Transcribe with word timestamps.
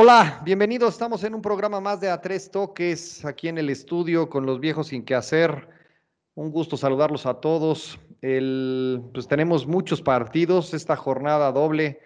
Hola, 0.00 0.40
bienvenidos. 0.44 0.94
Estamos 0.94 1.24
en 1.24 1.34
un 1.34 1.42
programa 1.42 1.80
más 1.80 2.00
de 2.00 2.08
A 2.08 2.20
Tres 2.20 2.52
Toques 2.52 3.24
aquí 3.24 3.48
en 3.48 3.58
el 3.58 3.68
estudio 3.68 4.30
con 4.30 4.46
los 4.46 4.60
viejos 4.60 4.86
sin 4.86 5.04
qué 5.04 5.16
hacer. 5.16 5.68
Un 6.36 6.52
gusto 6.52 6.76
saludarlos 6.76 7.26
a 7.26 7.40
todos. 7.40 7.98
El, 8.22 9.02
pues 9.12 9.26
tenemos 9.26 9.66
muchos 9.66 10.00
partidos. 10.00 10.72
Esta 10.72 10.94
jornada 10.94 11.50
doble 11.50 11.98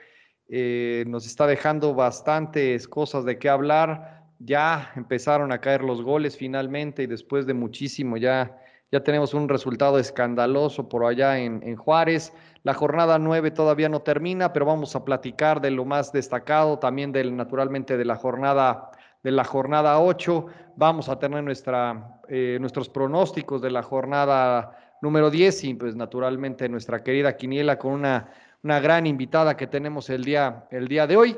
eh, 0.48 1.04
nos 1.06 1.26
está 1.26 1.46
dejando 1.46 1.92
bastantes 1.92 2.88
cosas 2.88 3.26
de 3.26 3.38
qué 3.38 3.50
hablar. 3.50 4.22
Ya 4.38 4.90
empezaron 4.96 5.52
a 5.52 5.60
caer 5.60 5.82
los 5.82 6.00
goles 6.00 6.34
finalmente 6.34 7.02
y 7.02 7.06
después 7.06 7.44
de 7.44 7.52
muchísimo 7.52 8.16
ya, 8.16 8.58
ya 8.92 9.02
tenemos 9.02 9.34
un 9.34 9.48
resultado 9.48 9.98
escandaloso 9.98 10.88
por 10.88 11.04
allá 11.04 11.38
en, 11.38 11.62
en 11.64 11.76
Juárez. 11.76 12.32
La 12.62 12.74
jornada 12.74 13.18
9 13.18 13.50
todavía 13.50 13.88
no 13.88 14.02
termina, 14.02 14.52
pero 14.52 14.66
vamos 14.66 14.94
a 14.94 15.04
platicar 15.04 15.60
de 15.60 15.70
lo 15.70 15.84
más 15.84 16.12
destacado, 16.12 16.78
también 16.78 17.10
del, 17.10 17.34
naturalmente 17.34 17.96
de 17.96 18.04
la 18.04 18.16
jornada 18.16 18.90
de 19.22 19.30
la 19.30 19.44
jornada 19.44 19.98
8. 20.00 20.46
Vamos 20.76 21.08
a 21.08 21.18
tener 21.18 21.42
nuestra, 21.42 22.20
eh, 22.28 22.58
nuestros 22.60 22.88
pronósticos 22.88 23.62
de 23.62 23.70
la 23.70 23.82
jornada 23.82 24.96
número 25.00 25.30
10 25.30 25.64
y 25.64 25.74
pues 25.74 25.96
naturalmente 25.96 26.68
nuestra 26.68 27.02
querida 27.02 27.36
Quiniela 27.36 27.78
con 27.78 27.92
una, 27.92 28.28
una 28.62 28.80
gran 28.80 29.06
invitada 29.06 29.56
que 29.56 29.66
tenemos 29.66 30.10
el 30.10 30.24
día, 30.24 30.66
el 30.70 30.88
día 30.88 31.06
de 31.06 31.16
hoy. 31.16 31.36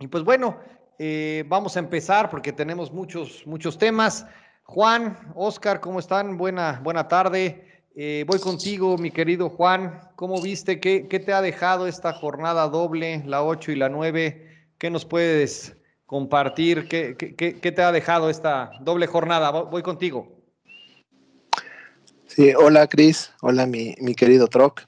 Y 0.00 0.06
pues 0.06 0.22
bueno, 0.22 0.58
eh, 0.98 1.44
vamos 1.48 1.76
a 1.76 1.80
empezar 1.80 2.30
porque 2.30 2.52
tenemos 2.52 2.92
muchos, 2.92 3.46
muchos 3.46 3.78
temas. 3.78 4.26
Juan, 4.70 5.16
Oscar, 5.34 5.80
¿cómo 5.80 5.98
están? 5.98 6.36
Buena, 6.36 6.78
buena 6.84 7.08
tarde. 7.08 7.82
Eh, 7.96 8.26
voy 8.26 8.38
contigo, 8.38 8.98
mi 8.98 9.10
querido 9.10 9.48
Juan. 9.48 9.98
¿Cómo 10.14 10.42
viste? 10.42 10.78
¿Qué, 10.78 11.00
te 11.08 11.32
ha 11.32 11.40
dejado 11.40 11.86
esta 11.86 12.12
jornada 12.12 12.68
doble, 12.68 13.22
la 13.24 13.42
8 13.42 13.72
y 13.72 13.76
la 13.76 13.88
9? 13.88 14.74
¿Qué 14.76 14.90
nos 14.90 15.06
puedes 15.06 15.74
compartir? 16.04 16.86
¿Qué, 16.86 17.16
qué, 17.16 17.72
te 17.72 17.82
ha 17.82 17.92
dejado 17.92 18.28
esta 18.28 18.72
doble 18.82 19.06
jornada? 19.06 19.50
Voy 19.50 19.82
contigo. 19.82 20.28
Sí, 22.26 22.52
hola 22.54 22.86
Cris, 22.88 23.32
hola 23.40 23.64
mi, 23.64 23.94
mi 24.02 24.14
querido 24.14 24.48
Troc. 24.48 24.82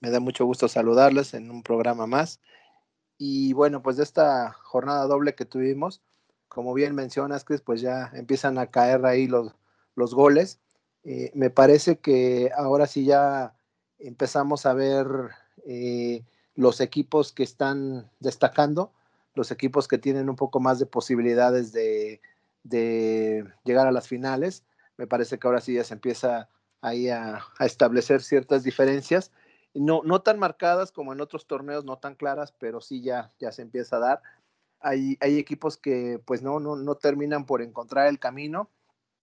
Me 0.00 0.08
da 0.08 0.18
mucho 0.18 0.46
gusto 0.46 0.66
saludarles 0.66 1.34
en 1.34 1.50
un 1.50 1.62
programa 1.62 2.06
más. 2.06 2.40
Y 3.18 3.52
bueno, 3.52 3.82
pues 3.82 3.98
de 3.98 4.02
esta 4.02 4.52
jornada 4.62 5.06
doble 5.06 5.34
que 5.34 5.44
tuvimos, 5.44 6.00
como 6.50 6.74
bien 6.74 6.96
mencionas, 6.96 7.44
Cris, 7.44 7.60
pues 7.60 7.80
ya 7.80 8.10
empiezan 8.12 8.58
a 8.58 8.66
caer 8.66 9.06
ahí 9.06 9.28
los, 9.28 9.54
los 9.94 10.14
goles. 10.14 10.58
Eh, 11.04 11.30
me 11.32 11.48
parece 11.48 12.00
que 12.00 12.50
ahora 12.56 12.88
sí 12.88 13.04
ya 13.04 13.54
empezamos 14.00 14.66
a 14.66 14.74
ver 14.74 15.06
eh, 15.64 16.24
los 16.56 16.80
equipos 16.80 17.32
que 17.32 17.44
están 17.44 18.10
destacando, 18.18 18.92
los 19.36 19.52
equipos 19.52 19.86
que 19.86 19.98
tienen 19.98 20.28
un 20.28 20.34
poco 20.34 20.58
más 20.58 20.80
de 20.80 20.86
posibilidades 20.86 21.72
de, 21.72 22.20
llegar 22.64 23.86
a 23.86 23.92
las 23.92 24.08
finales. 24.08 24.64
Me 24.96 25.06
parece 25.06 25.38
que 25.38 25.46
ahora 25.46 25.60
sí 25.60 25.74
ya 25.74 25.84
se 25.84 25.94
empieza 25.94 26.48
ahí 26.80 27.10
a, 27.10 27.44
establecer 27.60 28.22
ciertas 28.22 28.64
diferencias, 28.64 29.30
no, 29.72 30.02
no 30.04 30.20
tan 30.22 30.40
marcadas 30.40 30.90
como 30.90 31.12
en 31.12 31.20
otros 31.20 31.46
torneos, 31.46 31.84
no 31.84 31.98
tan 31.98 32.16
claras, 32.16 32.50
pero 32.58 32.80
sí 32.80 33.02
ya, 33.02 33.30
ya 33.38 33.52
se 33.52 33.62
empieza 33.62 33.98
a 33.98 34.00
dar. 34.00 34.22
Hay, 34.80 35.18
equipos 35.20 35.76
que 35.76 36.20
pues 36.24 36.42
no, 36.42 36.58
no, 36.58 36.76
no 36.76 36.94
terminan 36.96 37.44
por 37.44 37.62
encontrar 37.62 38.06
el 38.06 38.18
camino 38.18 38.70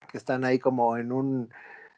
que 0.09 0.17
están 0.17 0.45
ahí 0.45 0.59
como 0.59 0.97
en 0.97 1.11
un, 1.11 1.49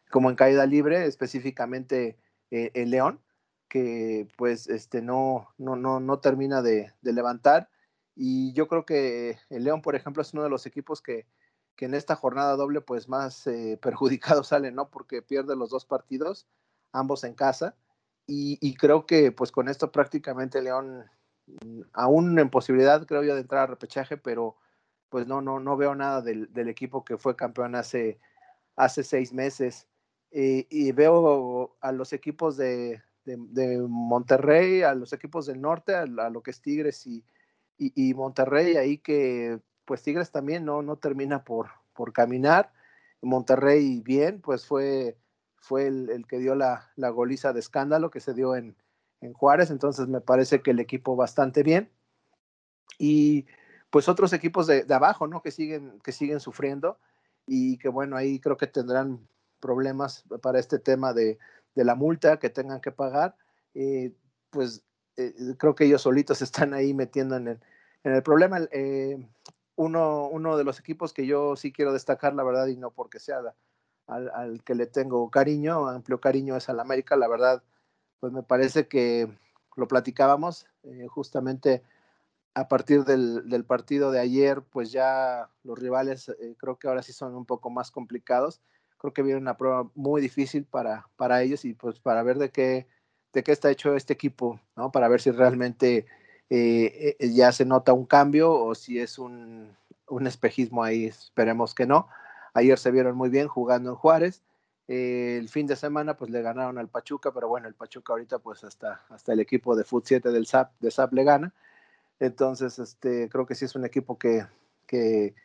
como 0.09 0.29
en 0.29 0.35
caída 0.35 0.65
libre, 0.65 1.05
específicamente 1.05 2.17
eh, 2.51 2.71
el 2.73 2.91
León, 2.91 3.21
que 3.67 4.27
pues 4.38 4.67
este 4.67 5.01
no, 5.01 5.49
no, 5.57 5.75
no, 5.75 5.99
no 5.99 6.19
termina 6.19 6.61
de, 6.61 6.93
levantar. 7.01 7.69
Y 8.16 8.53
yo 8.53 8.67
creo 8.67 8.85
que 8.85 9.38
el 9.50 9.63
León, 9.63 9.81
por 9.81 9.95
ejemplo, 9.95 10.22
es 10.22 10.34
uno 10.34 10.44
de 10.44 10.50
los 10.50 10.66
equipos 10.66 11.01
que, 11.01 11.28
que 11.75 11.85
en 11.85 11.94
esta 11.94 12.16
jornada 12.16 12.55
doble 12.55 12.81
pues 12.81 13.09
más 13.09 13.45
eh, 13.47 13.78
perjudicado 13.81 14.44
sale, 14.44 14.72
¿no? 14.72 14.89
Porque 14.89 15.22
pierde 15.22 15.55
los 15.55 15.69
dos 15.69 15.85
partidos, 15.85 16.47
ambos 16.91 17.23
en 17.23 17.34
casa. 17.34 17.75
Y, 18.28 18.57
y, 18.59 18.75
creo 18.75 19.05
que 19.05 19.31
pues 19.31 19.51
con 19.51 19.69
esto 19.69 19.91
prácticamente 19.91 20.59
León, 20.59 21.05
aún 21.94 22.38
en 22.39 22.50
posibilidad 22.50 23.06
creo 23.06 23.23
yo 23.23 23.35
de 23.35 23.41
entrar 23.41 23.63
a 23.63 23.67
repechaje, 23.67 24.17
pero 24.17 24.56
pues 25.09 25.28
no, 25.28 25.41
no, 25.41 25.59
no 25.59 25.78
veo 25.78 25.95
nada 25.95 26.22
del, 26.22 26.50
equipo 26.67 27.06
que 27.06 27.17
fue 27.17 27.35
campeón 27.35 27.75
hace, 27.75 28.19
hace 28.75 29.03
seis 29.03 29.33
meses. 29.33 29.88
Y 30.31 30.91
veo 30.91 31.78
a 31.79 31.91
los 31.91 32.11
equipos 32.11 32.57
de, 32.57 33.01
Monterrey, 33.88 34.81
a 34.81 34.94
los 34.94 35.13
equipos 35.13 35.45
del 35.45 35.61
norte, 35.61 35.95
a, 35.95 36.05
lo 36.05 36.44
que 36.44 36.51
es 36.51 36.61
Tigres 36.61 37.07
y, 37.07 37.23
y, 37.78 38.13
Monterrey, 38.13 38.75
ahí 38.75 38.97
que 38.97 39.59
pues 39.85 40.01
Tigres 40.01 40.31
también 40.31 40.66
no, 40.66 40.81
no 40.81 40.97
termina 40.97 41.44
por, 41.44 41.69
por 41.94 42.11
caminar. 42.11 42.73
Monterrey 43.22 44.01
bien, 44.01 44.41
pues 44.41 44.66
fue, 44.66 45.17
fue 45.57 45.88
el, 45.88 46.25
que 46.28 46.39
dio 46.39 46.55
la, 46.55 46.91
la, 46.95 47.09
goliza 47.09 47.53
de 47.53 47.59
escándalo 47.59 48.11
que 48.11 48.19
se 48.19 48.34
dio 48.34 48.55
en, 48.55 48.75
en 49.25 49.34
Juárez, 49.34 49.72
entonces 49.72 50.08
me 50.08 50.22
parece 50.22 50.62
que 50.62 50.72
el 50.72 50.80
equipo 50.80 51.16
bastante 51.16 51.63
bien. 51.63 51.90
Y 52.97 53.46
pues 53.90 54.09
otros 54.09 54.34
equipos 54.34 54.68
de, 54.68 54.86
abajo, 54.90 55.28
¿no? 55.28 55.41
Que 55.41 55.52
siguen, 55.52 56.00
que 56.03 56.12
siguen 56.12 56.40
sufriendo 56.40 56.97
y 57.47 57.78
que 57.78 57.90
bueno, 57.90 58.18
ahí 58.18 58.40
creo 58.40 58.58
que 58.58 58.68
tendrán 58.68 59.28
problemas 59.59 60.24
para 60.41 60.59
este 60.59 60.80
tema 60.80 61.14
de, 61.14 61.38
la 61.75 61.96
multa 61.96 62.38
que 62.40 62.50
tengan 62.50 62.81
que 62.81 62.91
pagar. 62.91 63.35
Eh, 63.74 64.14
pues 64.50 64.84
eh, 65.18 65.34
creo 65.58 65.75
que 65.75 65.85
ellos 65.85 66.02
solitos 66.02 66.41
están 66.41 66.74
ahí 66.74 66.94
metiendo 66.94 67.35
en 67.35 67.47
el, 67.50 67.59
en 68.03 68.14
el 68.14 68.24
problema. 68.24 68.59
Eh, 68.72 69.18
uno, 69.75 70.28
uno 70.30 70.58
de 70.58 70.64
los 70.64 70.80
equipos 70.80 71.14
que 71.14 71.25
yo 71.25 71.56
sí 71.56 71.72
quiero 71.72 71.91
destacar, 71.91 72.34
la 72.34 72.44
verdad, 72.44 72.68
y 72.68 72.78
no 72.78 72.91
porque 72.91 73.19
sea 73.19 73.41
al, 74.08 74.30
al, 74.30 74.64
que 74.64 74.75
le 74.75 74.88
tengo 74.88 75.30
cariño, 75.30 75.88
amplio 75.88 76.22
cariño, 76.22 76.56
es 76.56 76.69
al 76.69 76.80
América, 76.80 77.16
la 77.18 77.28
verdad, 77.28 77.64
pues 78.20 78.34
me 78.34 78.44
parece 78.44 78.88
que 78.88 79.28
lo 79.76 79.88
platicábamos, 79.88 80.68
justamente 81.09 81.84
a 82.56 82.70
partir 82.70 83.03
del, 83.03 83.66
partido 83.66 84.12
de 84.12 84.22
ayer, 84.22 84.62
pues 84.62 84.92
ya 84.92 85.50
los 85.64 85.78
rivales 85.78 86.30
eh, 86.30 86.56
creo 86.58 86.80
que 86.80 86.88
ahora 86.88 87.03
sí 87.03 87.12
son 87.12 87.36
un 87.36 87.46
poco 87.46 87.70
más 87.70 87.92
complicados. 87.92 88.62
Creo 88.98 89.14
que 89.14 89.22
viene 89.22 89.40
una 89.40 89.58
prueba 89.58 89.92
muy 89.94 90.22
difícil 90.22 90.64
para, 90.64 91.09
para 91.18 91.44
ellos 91.44 91.66
y 91.66 91.74
pues 91.74 92.00
para 92.00 92.24
ver 92.24 92.38
de 92.38 92.52
qué, 92.52 92.88
de 93.34 93.44
qué 93.44 93.52
está 93.52 93.70
hecho 93.70 93.94
este 93.96 94.14
equipo, 94.14 94.62
¿no? 94.78 94.90
Para 94.90 95.09
ver 95.09 95.20
si 95.20 95.32
realmente 95.32 96.06
eh, 96.50 97.18
eh, 97.20 97.34
ya 97.34 97.52
se 97.52 97.66
nota 97.66 97.92
un 97.92 98.06
cambio 98.06 98.53
o 98.53 98.74
si 98.74 99.00
es 99.00 99.20
un, 99.20 99.76
un, 100.08 100.26
espejismo 100.26 100.82
ahí, 100.82 101.06
esperemos 101.06 101.76
que 101.76 101.86
no. 101.86 102.08
Ayer 102.53 102.80
se 102.80 102.92
vieron 102.92 103.18
muy 103.18 103.28
bien 103.30 103.50
jugando 103.50 103.90
en 103.90 103.96
Juárez. 103.97 104.44
El 104.88 105.50
fin 105.50 105.66
de 105.66 105.75
semana 105.75 106.16
pues 106.16 106.29
le 106.29 106.41
ganaron 106.41 106.78
al 106.78 106.90
Pachuca, 106.90 107.31
pero 107.34 107.47
bueno, 107.47 107.68
el 107.68 107.73
Pachuca 107.73 108.13
ahorita 108.13 108.40
pues 108.40 108.63
hasta, 108.63 109.01
hasta 109.09 109.34
el 109.34 109.40
equipo 109.40 109.75
de 109.75 109.84
Foot 109.84 110.06
7 110.06 110.29
del 110.29 110.46
SAP, 110.46 110.73
de 110.79 110.91
SAP 110.91 111.13
le 111.13 111.23
gana. 111.23 111.53
Entonces, 112.19 112.79
este, 112.79 113.29
creo 113.29 113.46
que 113.46 113.56
sí 113.56 113.66
es 113.66 113.75
un 113.75 113.85
equipo 113.85 114.18
que, 114.18 114.46
que, 114.88 115.35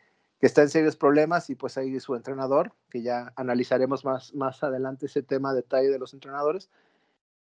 está 0.41 0.62
en 0.62 0.71
serios 0.71 0.97
problemas 0.97 1.51
y 1.51 1.55
pues 1.55 1.77
ahí 1.77 1.99
su 2.01 2.15
entrenador, 2.15 2.73
que 2.91 3.03
ya 3.03 3.33
analizaremos 3.37 4.05
más, 4.05 4.34
más 4.34 4.62
adelante 4.62 5.06
ese 5.06 5.23
tema 5.23 5.53
detalle 5.53 5.91
de 5.91 5.99
los 5.99 6.15
entrenadores. 6.15 6.71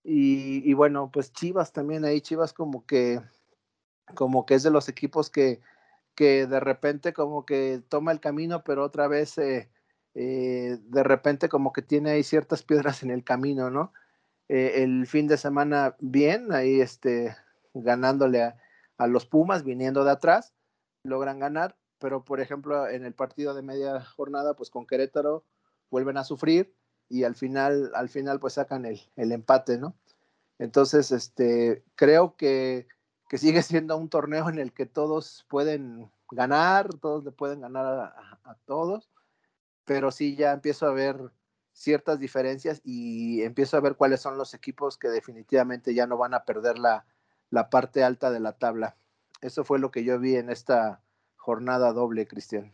Y, 0.03 0.69
y, 0.69 0.75
bueno, 0.75 1.11
pues 1.13 1.33
Chivas 1.33 1.73
también 1.73 2.05
ahí, 2.05 2.21
Chivas 2.21 2.53
como 2.53 2.85
que, 2.85 3.23
como 4.15 4.45
que 4.45 4.55
es 4.55 4.63
de 4.63 4.71
los 4.71 4.89
equipos 4.89 5.31
que, 5.31 5.61
que 6.15 6.47
de 6.47 6.61
repente 6.61 7.13
como 7.15 7.47
que 7.47 7.83
toma 7.89 8.13
el 8.13 8.21
camino, 8.21 8.63
pero 8.65 8.85
otra 8.85 9.09
vez 9.09 9.39
eh, 9.39 9.71
eh, 10.15 10.79
de 10.81 11.03
repente 11.03 11.49
como 11.49 11.73
que 11.73 11.83
tiene 11.83 12.11
ahí 12.11 12.23
ciertas 12.23 12.63
piedras 12.63 13.03
en 13.03 13.11
el 13.11 13.25
camino, 13.25 13.71
¿no? 13.71 13.93
Eh, 14.49 14.83
el 14.83 15.07
fin 15.07 15.27
de 15.27 15.37
semana 15.37 15.97
bien, 16.01 16.53
ahí 16.53 16.81
este, 16.81 17.37
ganándole 17.73 18.43
a, 18.43 18.57
a 18.99 19.07
los 19.07 19.27
Pumas 19.27 19.65
viniendo 19.65 20.05
de 20.05 20.13
atrás, 20.13 20.55
logran 21.03 21.39
ganar, 21.39 21.77
pero 21.99 22.25
por 22.25 22.41
ejemplo 22.41 22.89
en 22.89 23.05
el 23.05 23.15
partido 23.15 23.55
de 23.55 23.63
media 23.63 24.05
jornada, 24.05 24.55
pues 24.55 24.71
con 24.71 24.87
Querétaro 24.87 25.45
vuelven 25.91 26.17
a 26.17 26.25
sufrir 26.25 26.75
y 27.09 27.25
al 27.25 27.35
final, 27.35 27.93
al 27.95 28.09
final 28.09 28.41
pues 28.41 28.55
sacan 28.55 28.85
el, 28.87 29.01
empate, 29.17 29.79
¿no? 29.79 29.95
Entonces, 30.59 31.13
este, 31.13 31.85
creo 31.97 32.37
que, 32.37 32.87
que, 33.29 33.39
sigue 33.39 33.63
siendo 33.63 33.97
un 33.97 34.09
torneo 34.09 34.49
en 34.49 34.59
el 34.59 34.73
que 34.73 34.87
todos 34.87 35.45
pueden 35.49 36.11
ganar, 36.31 36.95
todos 36.95 37.25
le 37.25 37.33
pueden 37.33 37.61
ganar 37.61 37.87
a, 37.87 38.41
a 38.45 38.55
todos, 38.65 39.11
pero 39.85 40.11
sí 40.11 40.37
ya 40.37 40.53
empiezo 40.53 40.87
a 40.87 40.93
ver 40.93 41.17
ciertas 41.73 42.21
diferencias 42.21 42.81
y 42.85 43.43
empiezo 43.43 43.77
a 43.77 43.81
ver 43.81 43.97
cuáles 43.97 44.21
son 44.21 44.39
los 44.39 44.55
equipos 44.55 44.97
que 44.97 45.09
definitivamente 45.09 45.95
ya 45.95 46.07
no 46.07 46.17
van 46.17 46.35
a 46.35 46.45
perder 46.45 46.79
la, 46.79 47.05
la 47.51 47.71
parte 47.71 48.05
alta 48.05 48.31
de 48.31 48.41
la 48.41 48.53
tabla. 48.53 48.97
Eso 49.41 49.65
fue 49.65 49.79
lo 49.79 49.91
que 49.91 50.05
yo 50.05 50.19
vi 50.19 50.37
en 50.37 50.51
esta 50.51 51.03
jornada 51.37 51.93
doble, 51.93 52.27
Cristian. 52.27 52.73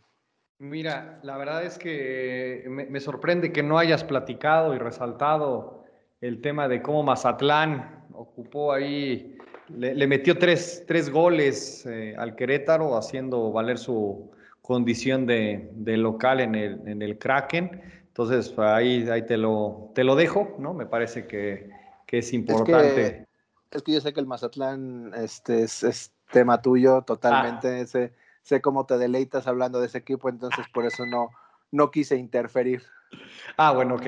Mira, 0.59 1.19
la 1.23 1.37
verdad 1.37 1.65
es 1.65 1.79
que 1.79 2.65
me, 2.67 2.99
sorprende 2.99 3.51
que 3.51 3.63
no 3.63 3.79
hayas 3.79 4.03
platicado 4.03 4.75
y 4.75 4.77
resaltado 4.77 5.85
el 6.21 6.39
tema 6.39 6.67
de 6.67 6.83
cómo 6.83 7.01
Mazatlán 7.01 8.05
ocupó 8.13 8.71
ahí 8.71 9.37
le, 9.69 10.05
metió 10.05 10.37
tres, 10.37 10.83
tres 10.87 11.09
goles 11.09 11.85
eh, 11.87 12.13
al 12.15 12.35
Querétaro, 12.35 12.95
haciendo 12.95 13.51
valer 13.51 13.79
su 13.79 14.29
condición 14.61 15.25
de, 15.25 15.69
local 15.97 16.39
en 16.39 16.55
el, 16.55 16.87
en 16.87 17.01
el 17.01 17.17
Kraken. 17.17 17.81
Entonces, 18.07 18.53
ahí, 18.57 19.07
ahí 19.09 19.25
te, 19.25 19.37
lo, 19.37 19.91
te 19.95 20.03
lo 20.03 20.15
dejo, 20.15 20.55
¿no? 20.59 20.73
Me 20.73 20.85
parece 20.85 21.27
que, 21.27 21.69
es 22.07 22.33
importante. 22.33 23.25
Es 23.71 23.83
que, 23.83 23.93
yo 23.93 24.01
sé 24.01 24.11
que 24.11 24.19
el 24.19 24.25
Mazatlán 24.25 25.13
este, 25.15 25.63
es, 25.63 26.11
tema 26.31 26.61
tuyo 26.61 27.03
totalmente. 27.03 27.81
Ah. 27.81 28.09
Sé, 28.43 28.59
cómo 28.59 28.85
te 28.85 28.97
deleitas 28.97 29.47
hablando 29.47 29.79
de 29.79 29.85
ese 29.85 29.99
equipo, 29.99 30.27
entonces 30.27 30.65
por 30.73 30.85
eso 30.85 31.05
no, 31.05 31.29
no 31.71 31.91
quise 31.91 32.17
interferir. 32.17 32.83
Ah, 33.55 33.71
bueno, 33.71 33.95
ok. 33.95 34.07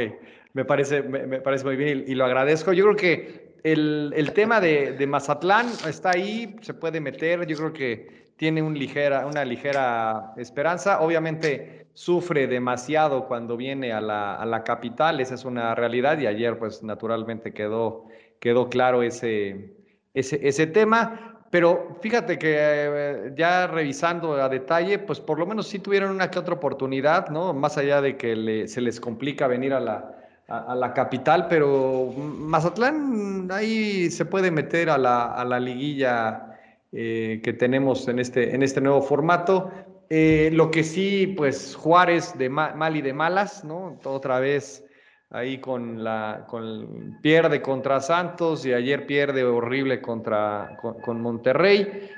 Me 0.54 0.66
parece, 0.66 1.02
me, 1.02 1.40
parece 1.40 1.66
muy 1.66 1.76
bien 1.76 2.04
y, 2.08 2.16
lo 2.16 2.26
agradezco. 2.26 2.74
Yo 2.74 2.84
creo 2.84 2.96
que 2.96 3.60
el, 3.64 4.32
tema 4.34 4.60
de, 4.60 4.94
de, 4.94 5.08
Mazatlán 5.08 5.68
está 5.88 6.12
ahí, 6.12 6.56
se 6.62 6.74
puede 6.74 7.00
meter. 7.00 7.46
Yo 7.48 7.58
creo 7.58 7.74
que 7.74 8.23
tiene 8.38 8.62
una 8.62 9.46
ligera 9.46 10.34
esperanza. 10.38 11.02
Obviamente 11.02 11.88
sufre 11.94 12.48
demasiado 12.48 13.28
cuando 13.28 13.56
viene 13.56 13.94
a 13.94 14.02
la, 14.02 14.64
capital, 14.66 15.20
esa 15.20 15.36
es 15.36 15.46
una 15.46 15.76
realidad 15.76 16.18
y 16.20 16.28
ayer 16.28 16.58
pues 16.58 16.84
naturalmente 16.84 17.54
quedó, 17.54 18.06
quedó 18.40 18.70
claro 18.70 19.04
ese, 19.04 19.76
ese, 20.14 20.48
ese 20.48 20.68
tema. 20.68 21.30
Pero 21.52 21.98
fíjate 22.02 22.40
que 22.40 22.56
eh, 22.58 23.34
ya 23.38 23.68
revisando 23.68 24.34
a 24.34 24.50
detalle, 24.50 24.98
pues 24.98 25.20
por 25.20 25.38
lo 25.38 25.46
menos 25.46 25.68
sí 25.68 25.78
tuvieron 25.78 26.10
una 26.10 26.32
que 26.32 26.40
otra 26.40 26.56
oportunidad, 26.56 27.30
¿no? 27.30 27.54
Más 27.54 27.78
allá 27.78 28.02
de 28.02 28.18
que 28.18 28.68
se 28.68 28.82
les 28.82 29.00
complica 29.00 29.46
venir 29.46 29.72
a 29.72 29.80
la, 29.80 30.16
a, 30.48 30.74
la 30.74 30.94
capital, 30.94 31.48
pero 31.48 32.12
Mazatlán 32.18 33.50
ahí 33.52 34.10
se 34.10 34.26
puede 34.26 34.50
meter 34.50 34.90
a 34.90 34.98
la, 34.98 35.26
a 35.26 35.46
la 35.46 35.60
liguilla 35.60 36.53
eh, 36.96 37.42
que 37.44 37.54
tenemos 37.54 38.08
en 38.08 38.20
este, 38.20 38.54
en 38.54 38.62
este 38.62 38.80
nuevo 38.80 39.02
formato. 39.02 39.72
Eh, 40.10 40.52
lo 40.54 40.70
que 40.70 40.84
sí, 40.84 41.34
pues 41.36 41.76
Juárez 41.76 42.38
de 42.38 42.48
mal 42.48 42.96
y 42.96 43.02
de 43.02 43.14
malas, 43.14 43.64
¿no? 43.64 43.98
Otra 44.04 44.40
vez 44.40 44.86
ahí 45.32 45.58
con 45.58 46.04
la 46.04 46.46
con 46.48 47.18
pierde 47.24 47.64
contra 47.64 48.00
Santos 48.00 48.64
y 48.68 48.74
ayer 48.74 49.08
pierde 49.08 49.44
horrible 49.44 50.02
contra 50.02 50.78
con, 50.80 51.20
Monterrey. 51.20 52.12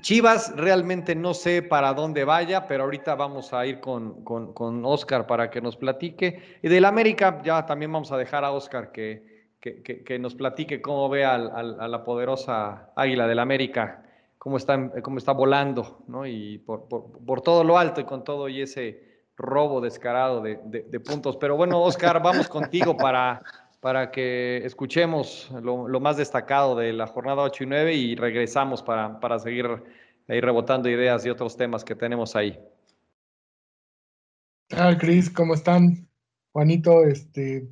Chivas 0.00 0.54
realmente 0.56 1.16
no 1.16 1.34
sé 1.34 1.62
para 1.62 1.92
dónde 1.92 2.22
vaya, 2.24 2.68
pero 2.68 2.84
ahorita 2.84 3.16
vamos 3.16 3.52
a 3.52 3.66
ir 3.66 3.80
con, 3.80 4.22
con, 4.22 4.84
Oscar 4.84 5.26
para 5.26 5.50
que 5.50 5.60
nos 5.60 5.76
platique. 5.76 6.60
Y 6.62 6.68
del 6.68 6.84
América 6.84 7.42
ya 7.42 7.66
también 7.66 7.92
vamos 7.92 8.12
a 8.12 8.16
dejar 8.16 8.44
a 8.44 8.52
Oscar 8.52 8.92
que, 8.92 9.31
que, 9.62 10.18
nos 10.18 10.34
platique 10.34 10.82
cómo 10.82 11.08
ve 11.08 11.24
a 11.24 11.38
la 11.38 12.04
poderosa 12.04 12.90
Águila 12.96 13.28
del 13.28 13.38
América, 13.38 14.02
cómo 14.42 14.56
está, 14.56 15.32
volando, 15.32 16.02
¿no? 16.08 16.26
Y 16.26 16.58
por, 16.58 17.42
todo 17.42 17.62
lo 17.62 17.78
alto 17.78 18.00
y 18.00 18.04
con 18.04 18.24
todo 18.24 18.48
y 18.48 18.60
ese 18.60 19.22
robo 19.36 19.80
descarado 19.80 20.40
de, 20.40 21.00
puntos. 21.00 21.36
Pero 21.36 21.56
bueno, 21.56 21.80
Oscar, 21.80 22.20
vamos 22.20 22.48
contigo 22.48 22.96
para, 22.96 23.40
para 23.78 24.10
que 24.10 24.62
escuchemos 24.64 25.48
lo, 25.62 25.86
más 26.00 26.16
destacado 26.16 26.74
de 26.74 26.92
la 26.92 27.06
jornada 27.06 27.42
8 27.42 27.62
y 27.62 27.66
9 27.68 27.94
y 27.94 28.16
regresamos 28.16 28.82
para, 28.82 29.20
para 29.20 29.38
seguir 29.38 29.68
ahí 30.26 30.40
rebotando 30.40 30.88
ideas 30.88 31.24
y 31.24 31.30
otros 31.30 31.56
temas 31.56 31.84
que 31.84 31.94
tenemos 31.94 32.34
ahí. 32.34 32.58
Ah, 34.72 34.96
Cris, 34.98 35.30
¿cómo 35.30 35.54
están? 35.54 36.08
Juanito, 36.50 37.04
este, 37.04 37.68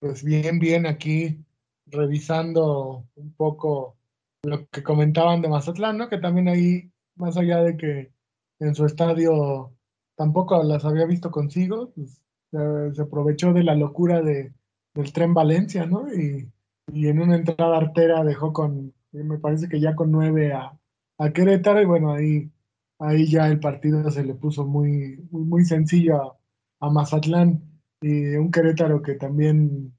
pues 0.00 0.24
bien, 0.24 0.58
bien 0.58 0.86
aquí 0.86 1.44
revisando 1.86 3.06
un 3.16 3.32
poco 3.34 3.96
lo 4.42 4.68
que 4.68 4.82
comentaban 4.82 5.42
de 5.42 5.48
Mazatlán, 5.48 5.98
¿no? 5.98 6.08
Que 6.08 6.18
también 6.18 6.48
ahí, 6.48 6.90
más 7.16 7.36
allá 7.36 7.62
de 7.62 7.76
que 7.76 8.12
en 8.60 8.74
su 8.74 8.86
estadio 8.86 9.72
tampoco 10.16 10.62
las 10.62 10.84
había 10.84 11.06
visto 11.06 11.30
consigo, 11.30 11.92
pues, 11.94 12.22
se 12.50 13.02
aprovechó 13.02 13.52
de 13.52 13.62
la 13.62 13.74
locura 13.74 14.22
de, 14.22 14.52
del 14.94 15.12
tren 15.12 15.34
Valencia, 15.34 15.86
¿no? 15.86 16.12
Y, 16.12 16.50
en 16.90 17.20
una 17.20 17.36
entrada 17.36 17.76
artera 17.76 18.24
dejó 18.24 18.52
con, 18.52 18.94
me 19.12 19.38
parece 19.38 19.68
que 19.68 19.78
ya 19.78 19.94
con 19.94 20.10
nueve 20.10 20.54
a, 20.54 20.72
a 21.18 21.32
Querétaro, 21.32 21.82
y 21.82 21.84
bueno, 21.84 22.12
ahí, 22.12 22.50
ahí 22.98 23.26
ya 23.30 23.46
el 23.48 23.60
partido 23.60 24.10
se 24.10 24.24
le 24.24 24.34
puso 24.34 24.64
muy, 24.64 25.18
muy, 25.30 25.64
sencillo 25.66 26.38
a, 26.80 26.90
Mazatlán, 26.90 27.62
y 28.00 28.36
un 28.36 28.50
Querétaro 28.50 29.02
que 29.02 29.14
también 29.14 29.92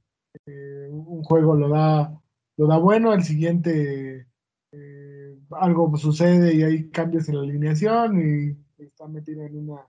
eh, 0.45 0.87
un 0.89 1.23
juego 1.23 1.55
lo 1.55 1.69
da, 1.69 2.19
lo 2.57 2.67
da 2.67 2.77
bueno, 2.77 3.13
el 3.13 3.23
siguiente 3.23 4.27
eh, 4.71 5.37
algo 5.51 5.95
sucede 5.97 6.53
y 6.55 6.63
hay 6.63 6.89
cambios 6.89 7.27
en 7.29 7.35
la 7.35 7.41
alineación 7.41 8.19
y 8.19 8.83
está 8.83 9.07
metido 9.07 9.43
en 9.43 9.57
una 9.57 9.85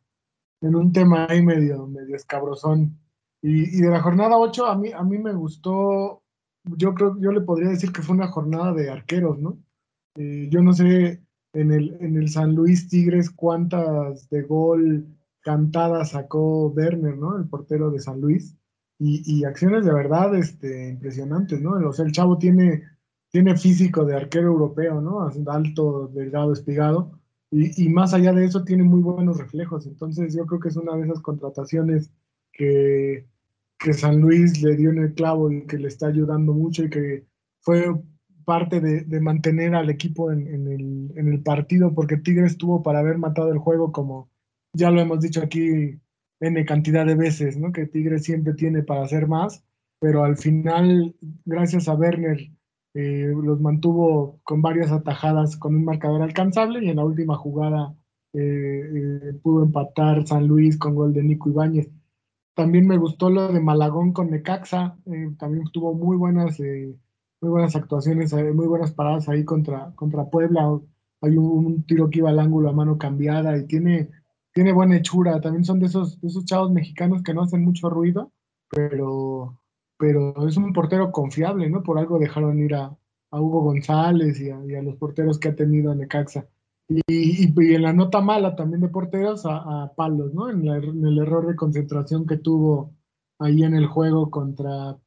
en 0.62 0.75
un 0.77 0.93
tema 0.93 1.27
ahí 1.29 1.43
medio, 1.43 1.87
medio 1.87 2.17
escabrosón. 2.17 2.99
Y, 3.43 3.81
de 3.81 3.89
la 3.89 4.03
jornada 4.03 4.37
8, 4.37 4.67
a 4.67 4.77
mí, 4.77 4.93
a 4.93 5.03
mí 5.03 5.19
me 5.19 5.33
gustó, 5.33 6.23
yo 6.65 6.95
creo, 6.95 7.19
yo 7.21 7.33
le 7.33 7.41
podría 7.41 7.71
decir 7.71 7.93
que 7.93 8.03
fue 8.03 8.15
una 8.15 8.29
jornada 8.29 8.75
de 8.75 8.91
arqueros, 8.91 9.39
¿no? 9.39 9.59
Eh, 10.17 10.49
yo 10.51 10.61
no 10.61 10.73
sé 10.75 11.23
en 11.55 11.73
el, 11.73 11.97
en 12.01 12.17
el 12.17 12.29
San 12.29 12.55
Luis 12.55 12.89
Tigres 12.89 13.31
cuántas 13.31 14.29
de 14.29 14.43
gol 14.43 15.06
cantadas 15.43 16.11
sacó 16.11 16.69
Werner, 16.69 17.17
¿no? 17.17 17.37
El 17.37 17.49
portero 17.49 17.91
de 17.91 18.01
San 18.01 18.21
Luis. 18.21 18.57
Y, 19.03 19.45
acciones 19.45 19.87
de 19.87 19.95
verdad 19.95 20.37
este, 20.37 20.91
impresionantes, 20.91 21.59
¿no? 21.63 21.73
O 21.89 21.93
sea, 21.93 22.05
el 22.05 22.13
chavo 22.13 22.37
tiene, 22.37 22.83
tiene 23.31 23.57
físico 23.57 24.05
de 24.05 24.15
arquero 24.15 24.49
europeo, 24.49 25.01
¿no? 25.01 25.27
Alto, 25.47 26.09
delgado, 26.09 26.53
espigado 26.53 27.21
y, 27.53 27.89
más 27.89 28.15
allá 28.15 28.33
de 28.33 28.45
eso, 28.45 28.65
tiene 28.65 28.85
muy 28.85 29.01
buenos 29.01 29.39
reflejos. 29.39 29.87
Entonces, 29.87 30.35
yo 30.35 30.47
creo 30.47 30.61
que 30.61 30.69
es 30.69 30.77
una 30.77 30.97
de 30.97 31.05
esas 31.05 31.21
contrataciones 31.21 32.13
que, 32.53 33.27
que 33.79 33.93
San 33.93 34.21
Luis 34.21 34.63
le 34.63 34.77
dio 34.77 34.91
en 34.91 34.99
el 34.99 35.15
clavo 35.15 35.51
y 35.51 35.67
que 35.67 35.79
le 35.79 35.89
está 35.89 36.07
ayudando 36.09 36.53
mucho 36.53 36.85
y 36.85 36.91
que 36.91 37.27
fue 37.61 37.87
parte 38.45 38.81
de, 38.81 39.03
de 39.03 39.21
mantener 39.21 39.75
al 39.75 39.91
equipo 39.91 40.31
en, 40.31 40.47
en, 40.47 40.69
el, 40.69 41.13
en, 41.17 41.33
el, 41.33 41.43
partido, 41.43 41.93
porque 41.95 42.17
Tigres 42.17 42.57
tuvo 42.57 42.83
para 42.83 43.01
haber 43.01 43.19
matado 43.19 43.53
el 43.53 43.59
juego, 43.59 43.91
como 43.93 44.30
ya 44.72 44.90
lo 44.90 45.00
hemos 45.00 45.20
dicho 45.20 45.43
aquí 45.43 45.99
N 46.40 46.64
cantidad 46.64 47.06
de 47.06 47.14
veces, 47.14 47.56
¿no? 47.58 47.72
Que 47.72 47.87
Tigres 47.87 48.25
siempre 48.25 48.55
tiene 48.55 48.82
para 48.82 49.02
hacer 49.02 49.26
más, 49.28 49.64
pero 50.00 50.25
al 50.25 50.37
final, 50.37 51.14
gracias 51.44 51.89
a 51.89 51.94
Werner 51.94 52.50
eh, 52.94 53.32
los 53.41 53.60
mantuvo 53.60 54.41
con 54.43 54.62
varias 54.62 54.91
atajadas 54.91 55.56
con 55.56 55.77
un 55.77 55.84
marcador 55.84 56.22
alcanzable 56.22 56.84
y 56.84 56.89
en 56.91 56.96
la 56.96 57.05
última 57.05 57.36
jugada 57.36 57.94
eh, 58.32 58.41
eh, 58.43 59.32
pudo 59.43 59.62
empatar 59.62 60.27
San 60.27 60.48
Luis 60.48 60.77
con 60.77 60.96
gol 60.96 61.12
de 61.12 61.22
Nico 61.22 61.50
Ibáñez. 61.50 61.89
También 62.55 62.89
me 62.89 62.96
gustó 62.96 63.31
lo 63.31 63.53
de 63.53 63.60
Malagón 63.60 64.12
con 64.12 64.31
Necaxa, 64.31 64.98
también 65.39 65.65
tuvo 65.72 65.94
muy 65.94 66.17
buenas, 66.17 66.58
muy 66.60 67.50
buenas 67.50 67.77
actuaciones, 67.77 68.34
muy 68.34 68.67
buenas 68.67 68.93
paradas 68.93 69.29
ahí 69.29 69.44
contra, 69.44 69.93
contra 69.94 70.29
Puebla. 70.29 70.79
Hay 71.22 71.36
un, 71.36 71.84
tiro 71.84 72.10
que 72.10 72.19
iba 72.19 72.31
al 72.31 72.39
ángulo 72.39 72.69
a 72.69 72.72
mano 72.72 72.98
cambiada 72.98 73.56
y 73.56 73.67
tiene, 73.67 74.10
tiene 74.60 74.72
buena 74.74 74.98
hechura. 74.98 75.40
También 75.40 75.64
son 75.64 75.81
de 75.81 75.86
esos, 75.86 76.19
esos 76.22 76.44
chavos 76.44 76.70
mexicanos 76.70 77.22
que 77.22 77.32
no 77.32 77.44
hacen 77.44 77.64
mucho 77.64 77.88
ruido, 77.88 78.31
pero, 78.69 79.58
pero 79.96 80.46
es 80.46 80.58
un 80.58 80.74
portero 80.74 81.10
confiable, 81.10 81.70
¿no? 81.70 81.82
Por 81.82 81.98
algo 81.98 82.19
dejaron 82.19 82.58
ir 82.58 82.74
a, 82.74 82.94
Hugo 83.32 83.62
González 83.62 84.38
y 84.38 84.50
a, 84.50 84.82
los 84.82 84.96
porteros 84.96 85.38
que 85.38 85.48
ha 85.48 85.56
tenido 85.56 85.94
Necaxa. 85.94 86.46
Y, 86.88 87.00
y, 87.08 87.74
en 87.74 87.81
la 87.81 87.94
nota 87.94 88.20
mala 88.20 88.55
también 88.55 88.82
de 88.82 88.90
porteros 88.90 89.46
a, 89.46 89.94
Palos, 89.96 90.34
¿no? 90.34 90.50
En, 90.50 90.69
el 90.69 91.19
error 91.19 91.46
de 91.46 91.56
concentración 91.56 92.26
que 92.26 92.36
tuvo 92.36 92.93
ahí 93.38 93.62
en 93.62 93.74
el 93.74 93.86
juego 93.86 94.29
contra, 94.29 94.98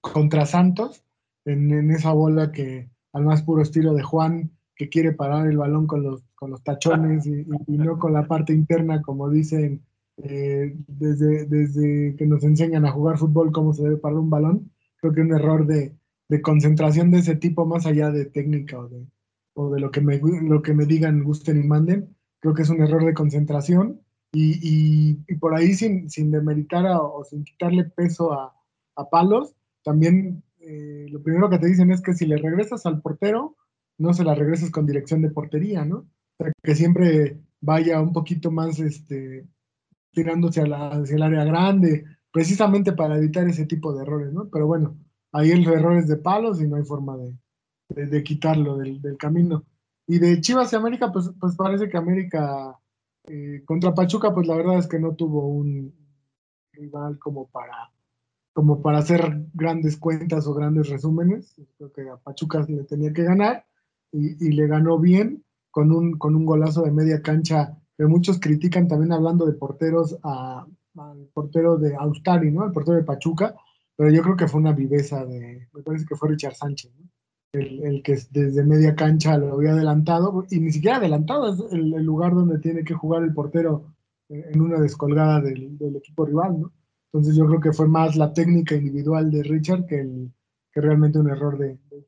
contra 0.00 0.46
Santos, 0.46 1.02
en, 1.44 1.90
esa 1.90 2.12
bola 2.12 2.52
que 2.52 2.88
al 3.12 3.24
más 3.24 3.42
puro 3.42 3.62
estilo 3.62 3.92
de 3.92 4.04
Juan, 4.04 4.52
que 4.80 4.88
quiere 4.88 5.12
parar 5.12 5.46
el 5.46 5.58
balón 5.58 5.86
con 5.86 6.02
los, 6.02 6.22
con 6.34 6.50
los 6.50 6.64
tachones 6.64 7.26
y, 7.26 7.44
y 7.66 7.76
no 7.76 7.98
con 7.98 8.14
la 8.14 8.26
parte 8.26 8.54
interna, 8.54 9.02
como 9.02 9.28
dicen 9.28 9.82
eh, 10.16 10.74
desde, 10.86 11.44
desde 11.44 12.16
que 12.16 12.26
nos 12.26 12.42
enseñan 12.44 12.86
a 12.86 12.90
jugar 12.90 13.18
fútbol 13.18 13.52
cómo 13.52 13.74
se 13.74 13.82
debe 13.82 13.98
parar 13.98 14.16
un 14.16 14.30
balón, 14.30 14.70
creo 14.96 15.12
que 15.12 15.20
un 15.20 15.34
error 15.34 15.66
de, 15.66 15.94
de 16.30 16.40
concentración 16.40 17.10
de 17.10 17.18
ese 17.18 17.36
tipo, 17.36 17.66
más 17.66 17.84
allá 17.84 18.10
de 18.10 18.24
técnica 18.24 18.78
o 18.78 18.88
de, 18.88 19.04
o 19.52 19.70
de 19.70 19.80
lo, 19.80 19.90
que 19.90 20.00
me, 20.00 20.18
lo 20.18 20.62
que 20.62 20.72
me 20.72 20.86
digan, 20.86 21.24
gusten 21.24 21.62
y 21.62 21.66
manden, 21.66 22.16
creo 22.38 22.54
que 22.54 22.62
es 22.62 22.70
un 22.70 22.80
error 22.80 23.04
de 23.04 23.12
concentración 23.12 24.00
y, 24.32 25.12
y, 25.28 25.34
por 25.34 25.54
ahí 25.54 25.74
sin, 25.74 26.08
sin 26.08 26.30
demeritar 26.30 26.86
o 26.86 27.22
sin 27.28 27.44
quitarle 27.44 27.84
peso 27.84 28.32
a, 28.32 28.54
a 28.96 29.10
palos, 29.10 29.54
también 29.84 30.42
eh, 30.58 31.06
lo 31.10 31.22
primero 31.22 31.50
que 31.50 31.58
te 31.58 31.66
dicen 31.66 31.90
es 31.90 32.00
que 32.00 32.14
si 32.14 32.24
le 32.24 32.38
regresas 32.38 32.86
al 32.86 33.02
portero, 33.02 33.56
no 34.00 34.14
se 34.14 34.24
la 34.24 34.34
regresas 34.34 34.70
con 34.70 34.86
dirección 34.86 35.20
de 35.20 35.30
portería, 35.30 35.84
¿no? 35.84 35.98
O 35.98 36.44
sea, 36.44 36.52
que 36.62 36.74
siempre 36.74 37.38
vaya 37.60 38.00
un 38.00 38.14
poquito 38.14 38.50
más 38.50 38.80
este, 38.80 39.46
tirándose 40.10 40.62
hacia 40.62 41.16
el 41.16 41.22
área 41.22 41.44
grande, 41.44 42.06
precisamente 42.32 42.92
para 42.92 43.18
evitar 43.18 43.46
ese 43.46 43.66
tipo 43.66 43.92
de 43.92 44.02
errores, 44.02 44.32
¿no? 44.32 44.48
Pero 44.48 44.66
bueno, 44.66 44.96
ahí 45.32 45.50
el 45.50 45.68
error 45.68 45.98
es 45.98 46.08
de 46.08 46.16
palos 46.16 46.62
y 46.62 46.66
no 46.66 46.76
hay 46.76 46.84
forma 46.84 47.18
de, 47.18 48.06
de, 48.06 48.22
quitarlo 48.22 48.78
del, 48.78 49.02
camino. 49.18 49.64
Y 50.06 50.18
de 50.18 50.40
Chivas 50.40 50.72
y 50.72 50.76
América, 50.76 51.12
pues, 51.12 51.30
pues 51.38 51.54
parece 51.54 51.90
que 51.90 51.98
América 51.98 52.78
eh, 53.24 53.62
contra 53.66 53.94
Pachuca, 53.94 54.32
pues 54.34 54.46
la 54.46 54.56
verdad 54.56 54.78
es 54.78 54.86
que 54.86 54.98
no 54.98 55.14
tuvo 55.14 55.46
un 55.46 55.94
rival 56.72 57.18
como 57.18 57.48
para, 57.48 57.92
como 58.54 58.80
para 58.80 58.98
hacer 58.98 59.44
grandes 59.52 59.98
cuentas 59.98 60.46
o 60.46 60.54
grandes 60.54 60.88
resúmenes. 60.88 61.54
Creo 61.76 61.92
que 61.92 62.08
a 62.08 62.16
Pachuca 62.16 62.64
le 62.66 62.84
tenía 62.84 63.12
que 63.12 63.24
ganar 63.24 63.66
y, 64.12 64.50
le 64.50 64.66
ganó 64.66 64.98
bien 64.98 65.44
con 65.70 65.92
un, 65.92 66.18
con 66.18 66.34
un 66.34 66.44
golazo 66.44 66.82
de 66.82 66.90
media 66.90 67.22
cancha 67.22 67.76
que 67.96 68.06
muchos 68.06 68.40
critican 68.40 68.88
también 68.88 69.12
hablando 69.12 69.46
de 69.46 69.52
porteros 69.52 70.18
al 70.22 71.28
portero 71.32 71.76
de 71.76 71.94
Austari, 71.94 72.50
¿no? 72.50 72.64
El 72.64 72.72
portero 72.72 72.96
de 72.96 73.04
Pachuca, 73.04 73.54
pero 73.96 74.10
yo 74.10 74.22
creo 74.22 74.36
que 74.36 74.48
fue 74.48 74.60
una 74.60 74.72
viveza 74.72 75.24
de, 75.24 75.68
me 75.72 75.82
parece 75.82 76.06
que 76.06 76.16
fue 76.16 76.30
Richard 76.30 76.54
Sánchez, 76.54 76.92
¿no? 76.98 77.08
el, 77.52 78.02
que 78.02 78.18
desde 78.30 78.64
media 78.64 78.94
cancha 78.94 79.36
lo 79.36 79.54
había 79.54 79.72
adelantado, 79.72 80.44
y 80.50 80.60
ni 80.60 80.70
siquiera 80.72 80.98
adelantado, 80.98 81.52
es 81.52 81.72
el, 81.72 81.90
lugar 82.04 82.34
donde 82.34 82.58
tiene 82.58 82.84
que 82.84 82.94
jugar 82.94 83.22
el 83.22 83.34
portero 83.34 83.94
en 84.28 84.60
una 84.60 84.80
descolgada 84.80 85.40
del, 85.40 85.76
equipo 85.96 86.24
rival, 86.24 86.60
¿no? 86.60 86.72
Entonces 87.12 87.34
yo 87.34 87.46
creo 87.46 87.60
que 87.60 87.72
fue 87.72 87.88
más 87.88 88.14
la 88.14 88.32
técnica 88.32 88.76
individual 88.76 89.30
de 89.32 89.42
Richard 89.42 89.86
que, 89.86 90.00
el, 90.00 90.32
que 90.72 90.80
realmente 90.80 91.18
un 91.18 91.28
error 91.28 91.58
de, 91.58 91.76
de 91.90 92.06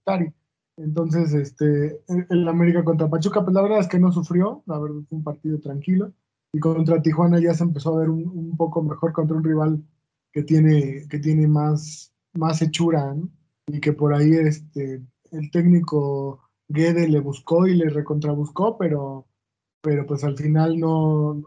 Entonces, 0.76 1.34
este, 1.34 2.00
el, 2.30 2.48
América 2.48 2.82
contra 2.84 3.08
Pachuca, 3.08 3.42
pues 3.44 3.54
la 3.54 3.62
verdad 3.62 3.80
es 3.80 3.88
que 3.88 3.98
no 3.98 4.10
sufrió, 4.10 4.62
la 4.66 4.78
verdad 4.78 5.02
fue 5.08 5.18
un 5.18 5.24
partido 5.24 5.60
tranquilo, 5.60 6.12
y 6.52 6.58
contra 6.58 7.02
Tijuana 7.02 7.40
ya 7.40 7.54
se 7.54 7.64
empezó 7.64 7.94
a 7.94 8.00
ver 8.00 8.10
un, 8.10 8.26
un 8.26 8.56
poco 8.56 8.82
mejor 8.82 9.12
contra 9.12 9.36
un 9.36 9.44
rival 9.44 9.82
que 10.32 10.42
tiene, 10.42 11.06
que 11.08 11.18
tiene 11.18 11.46
más, 11.46 12.12
más 12.32 12.62
hechura, 12.62 13.14
¿no? 13.14 13.28
y 13.66 13.80
que 13.80 13.92
por 13.92 14.14
ahí 14.14 14.32
este, 14.32 15.02
el 15.30 15.50
técnico 15.50 16.40
Guede 16.68 17.08
le 17.08 17.20
buscó 17.20 17.66
y 17.66 17.74
le 17.74 17.90
recontrabuscó, 17.90 18.76
pero, 18.78 19.26
pero 19.80 20.06
pues 20.06 20.24
al 20.24 20.36
final 20.36 20.78
no, 20.78 21.42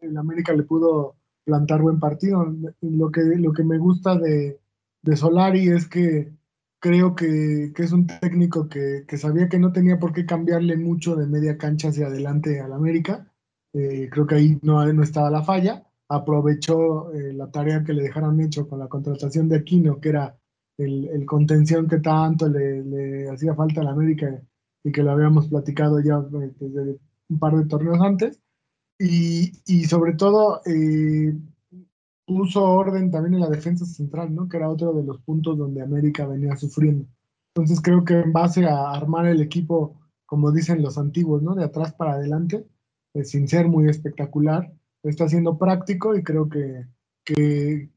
el 0.00 0.16
América 0.16 0.52
le 0.52 0.64
pudo 0.64 1.16
plantar 1.44 1.80
buen 1.80 2.00
partido. 2.00 2.44
Lo 2.80 3.10
que, 3.10 3.20
lo 3.22 3.52
que 3.52 3.64
me 3.64 3.78
gusta 3.78 4.18
de, 4.18 4.60
de 5.02 5.16
Solari 5.16 5.68
es 5.68 5.88
que 5.88 6.32
creo 6.80 7.14
que, 7.14 7.72
que 7.74 7.82
es 7.82 7.92
un 7.92 8.06
técnico 8.06 8.68
que, 8.68 9.04
que, 9.06 9.18
sabía 9.18 9.48
que 9.48 9.58
no 9.58 9.72
tenía 9.72 9.98
por 9.98 10.12
qué 10.12 10.26
cambiarle 10.26 10.76
mucho 10.76 11.16
de 11.16 11.26
media 11.26 11.58
cancha 11.58 11.88
hacia 11.88 12.06
adelante 12.06 12.60
al 12.60 12.72
América. 12.72 13.32
Eh, 13.74 14.08
creo 14.10 14.26
que 14.26 14.36
ahí 14.36 14.58
no, 14.62 14.90
no 14.92 15.02
estaba 15.02 15.30
la 15.30 15.42
falla. 15.42 15.84
Aprovechó 16.08 17.12
eh, 17.12 17.32
la 17.34 17.50
tarea 17.50 17.84
que 17.84 17.92
le 17.92 18.04
dejaron 18.04 18.40
hecho 18.40 18.68
con 18.68 18.78
la 18.78 18.88
contratación 18.88 19.48
de 19.48 19.56
Aquino, 19.56 20.00
que 20.00 20.10
era 20.10 20.38
el, 20.78 21.24
contención 21.26 21.88
que 21.88 21.98
tanto 21.98 22.48
le, 22.48 23.28
hacía 23.30 23.54
falta 23.54 23.80
a 23.80 23.84
la 23.84 23.90
América 23.90 24.40
y 24.84 24.92
que 24.92 25.02
lo 25.02 25.10
habíamos 25.10 25.48
platicado 25.48 26.00
ya 26.00 26.18
eh, 26.18 26.52
desde 26.58 26.98
un 27.28 27.38
par 27.38 27.56
de 27.56 27.66
torneos 27.66 28.00
antes. 28.00 28.40
Y, 29.00 29.52
y 29.66 29.84
sobre 29.84 30.14
todo 30.14 30.60
puso 32.28 32.62
orden 32.62 33.10
también 33.10 33.34
en 33.34 33.40
la 33.40 33.48
defensa 33.48 33.86
central, 33.86 34.34
¿no? 34.34 34.48
que 34.48 34.58
era 34.58 34.68
otro 34.68 34.92
de 34.92 35.02
los 35.02 35.18
puntos 35.22 35.56
donde 35.56 35.80
América 35.80 36.26
venía 36.26 36.54
sufriendo. 36.56 37.06
Entonces 37.54 37.80
creo 37.80 38.04
que 38.04 38.20
en 38.20 38.32
base 38.34 38.66
a 38.66 38.90
armar 38.90 39.26
el 39.26 39.40
equipo, 39.40 39.98
como 40.26 40.52
dicen 40.52 40.82
los 40.82 40.98
antiguos, 40.98 41.42
¿no? 41.42 41.54
de 41.54 41.64
atrás 41.64 41.94
para 41.94 42.12
adelante, 42.12 42.66
eh, 43.14 43.24
sin 43.24 43.48
ser 43.48 43.66
muy 43.66 43.88
espectacular, 43.88 44.70
está 45.02 45.26
siendo 45.26 45.56
práctico 45.56 46.14
y 46.14 46.22
creo 46.22 46.50
que, 46.50 46.86
que, 47.24 47.90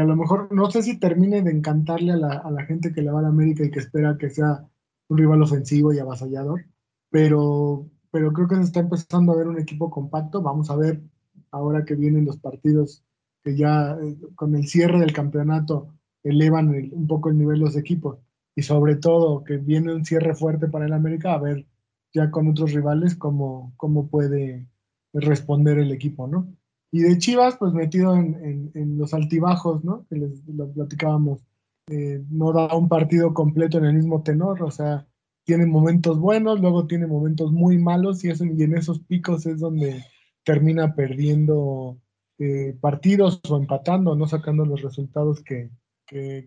a 0.00 0.04
lo 0.04 0.16
mejor 0.16 0.50
no 0.50 0.70
sé 0.70 0.82
si 0.82 0.98
termine 0.98 1.42
de 1.42 1.50
encantarle 1.50 2.12
a 2.12 2.16
la, 2.16 2.64
gente 2.66 2.90
que 2.90 3.02
le 3.02 3.10
va 3.10 3.18
a 3.18 3.22
la 3.22 3.28
América 3.28 3.64
y 3.64 3.70
que 3.70 3.80
espera 3.80 4.16
que 4.18 4.30
sea 4.30 4.66
un 5.08 5.18
rival 5.18 5.42
ofensivo 5.42 5.92
y 5.92 5.98
avasallador, 5.98 6.64
pero, 7.10 7.86
pero 8.10 8.32
creo 8.32 8.48
que 8.48 8.56
se 8.56 8.62
está 8.62 8.80
empezando 8.80 9.32
a 9.32 9.36
ver 9.36 9.46
un 9.46 9.58
equipo 9.58 9.90
compacto. 9.90 10.40
Vamos 10.40 10.70
a 10.70 10.76
ver 10.76 11.02
ahora 11.50 11.84
que 11.84 11.94
vienen 11.94 12.24
los 12.24 12.38
partidos 12.38 13.04
que 13.44 13.56
ya 13.56 13.96
eh, 14.02 14.16
con 14.34 14.56
el 14.56 14.66
cierre 14.66 14.98
del 14.98 15.12
campeonato 15.12 15.94
elevan 16.22 16.68
un 16.68 17.06
poco 17.06 17.28
el 17.28 17.38
nivel 17.38 17.58
de 17.58 17.66
los 17.66 17.76
equipos 17.76 18.18
y 18.56 18.62
sobre 18.62 18.96
todo 18.96 19.44
que 19.44 19.58
viene 19.58 19.94
un 19.94 20.04
cierre 20.04 20.34
fuerte 20.34 20.68
para 20.68 20.86
el 20.86 20.92
América, 20.92 21.34
a 21.34 21.38
ver 21.38 21.66
ya 22.14 22.30
con 22.30 22.48
otros 22.48 22.72
rivales 22.72 23.16
cómo, 23.16 23.74
cómo 23.76 24.08
puede 24.08 24.68
responder 25.12 25.78
el 25.78 25.92
equipo, 25.92 26.26
¿no? 26.26 26.48
Y 26.90 27.00
de 27.00 27.18
Chivas, 27.18 27.56
pues 27.56 27.72
metido 27.72 28.14
en, 28.14 28.70
los 28.96 29.14
altibajos, 29.14 29.84
¿no? 29.84 30.06
Que 30.08 30.16
les 30.16 30.46
lo 30.46 30.70
platicábamos. 30.72 31.44
Eh, 31.88 32.24
no 32.30 32.52
da 32.52 32.74
un 32.76 32.88
partido 32.88 33.34
completo 33.34 33.78
en 33.78 33.84
el 33.86 33.94
mismo 33.94 34.22
tenor, 34.22 34.62
o 34.62 34.70
sea, 34.70 35.06
tiene 35.44 35.66
momentos 35.66 36.18
buenos, 36.20 36.60
luego 36.60 36.86
tiene 36.86 37.08
momentos 37.08 37.50
muy 37.50 37.78
malos 37.78 38.24
y, 38.24 38.30
eso, 38.30 38.44
y 38.44 38.62
en 38.62 38.76
esos 38.76 39.00
picos 39.00 39.44
es 39.46 39.58
donde 39.58 40.04
termina 40.44 40.94
perdiendo 40.94 41.98
eh, 42.38 42.76
partidos 42.80 43.40
o 43.48 43.56
empatando, 43.56 44.16
no 44.16 44.26
sacando 44.26 44.64
los 44.64 44.82
resultados 44.82 45.42
que, 45.42 45.70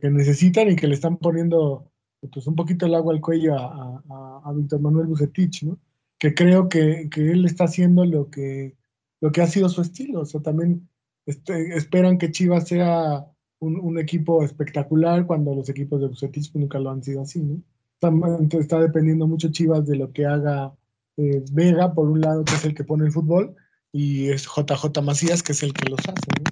necesitan 0.03 0.69
y 0.69 0.75
que 0.75 0.87
le 0.87 0.93
están 0.93 1.17
poniendo 1.17 1.91
pues, 2.31 2.47
un 2.47 2.55
poquito 2.55 2.85
el 2.85 2.95
agua 2.95 3.13
al 3.13 3.21
cuello 3.21 3.55
a, 3.57 4.53
Víctor 4.55 4.79
Manuel 4.79 5.07
Bucetich, 5.07 5.63
¿no? 5.63 5.77
Que 6.17 6.33
creo 6.33 6.69
que, 6.69 7.09
que 7.11 7.31
él 7.31 7.45
está 7.45 7.65
haciendo 7.65 8.05
lo 8.05 8.29
que 8.29 8.77
lo 9.21 9.31
que 9.31 9.41
ha 9.41 9.47
sido 9.47 9.69
su 9.69 9.81
estilo. 9.81 10.21
O 10.21 10.25
sea, 10.25 10.41
también 10.41 10.87
este, 11.25 11.75
esperan 11.75 12.17
que 12.17 12.31
Chivas 12.31 12.67
sea 12.67 13.25
un, 13.59 13.97
equipo 13.97 14.43
espectacular 14.43 15.25
cuando 15.25 15.55
los 15.55 15.69
equipos 15.69 15.99
de 15.99 16.07
Bucetich 16.07 16.53
nunca 16.53 16.79
lo 16.79 16.91
han 16.91 17.03
sido 17.03 17.21
así, 17.21 17.41
¿no? 17.41 17.61
Está, 17.99 18.59
está 18.59 18.79
dependiendo 18.79 19.27
mucho 19.27 19.51
Chivas 19.51 19.85
de 19.87 19.95
lo 19.95 20.11
que 20.11 20.25
haga 20.25 20.73
eh, 21.17 21.43
Vega, 21.51 21.93
por 21.93 22.09
un 22.09 22.21
lado, 22.21 22.45
que 22.45 22.53
es 22.53 22.65
el 22.65 22.75
que 22.75 22.83
pone 22.83 23.05
el 23.05 23.11
fútbol, 23.11 23.55
y 23.91 24.29
es 24.29 24.45
JJ 24.45 25.01
Macías, 25.01 25.43
que 25.43 25.53
es 25.53 25.63
el 25.63 25.73
que 25.73 25.89
los 25.89 25.99
hace, 26.01 26.27
¿no? 26.41 26.51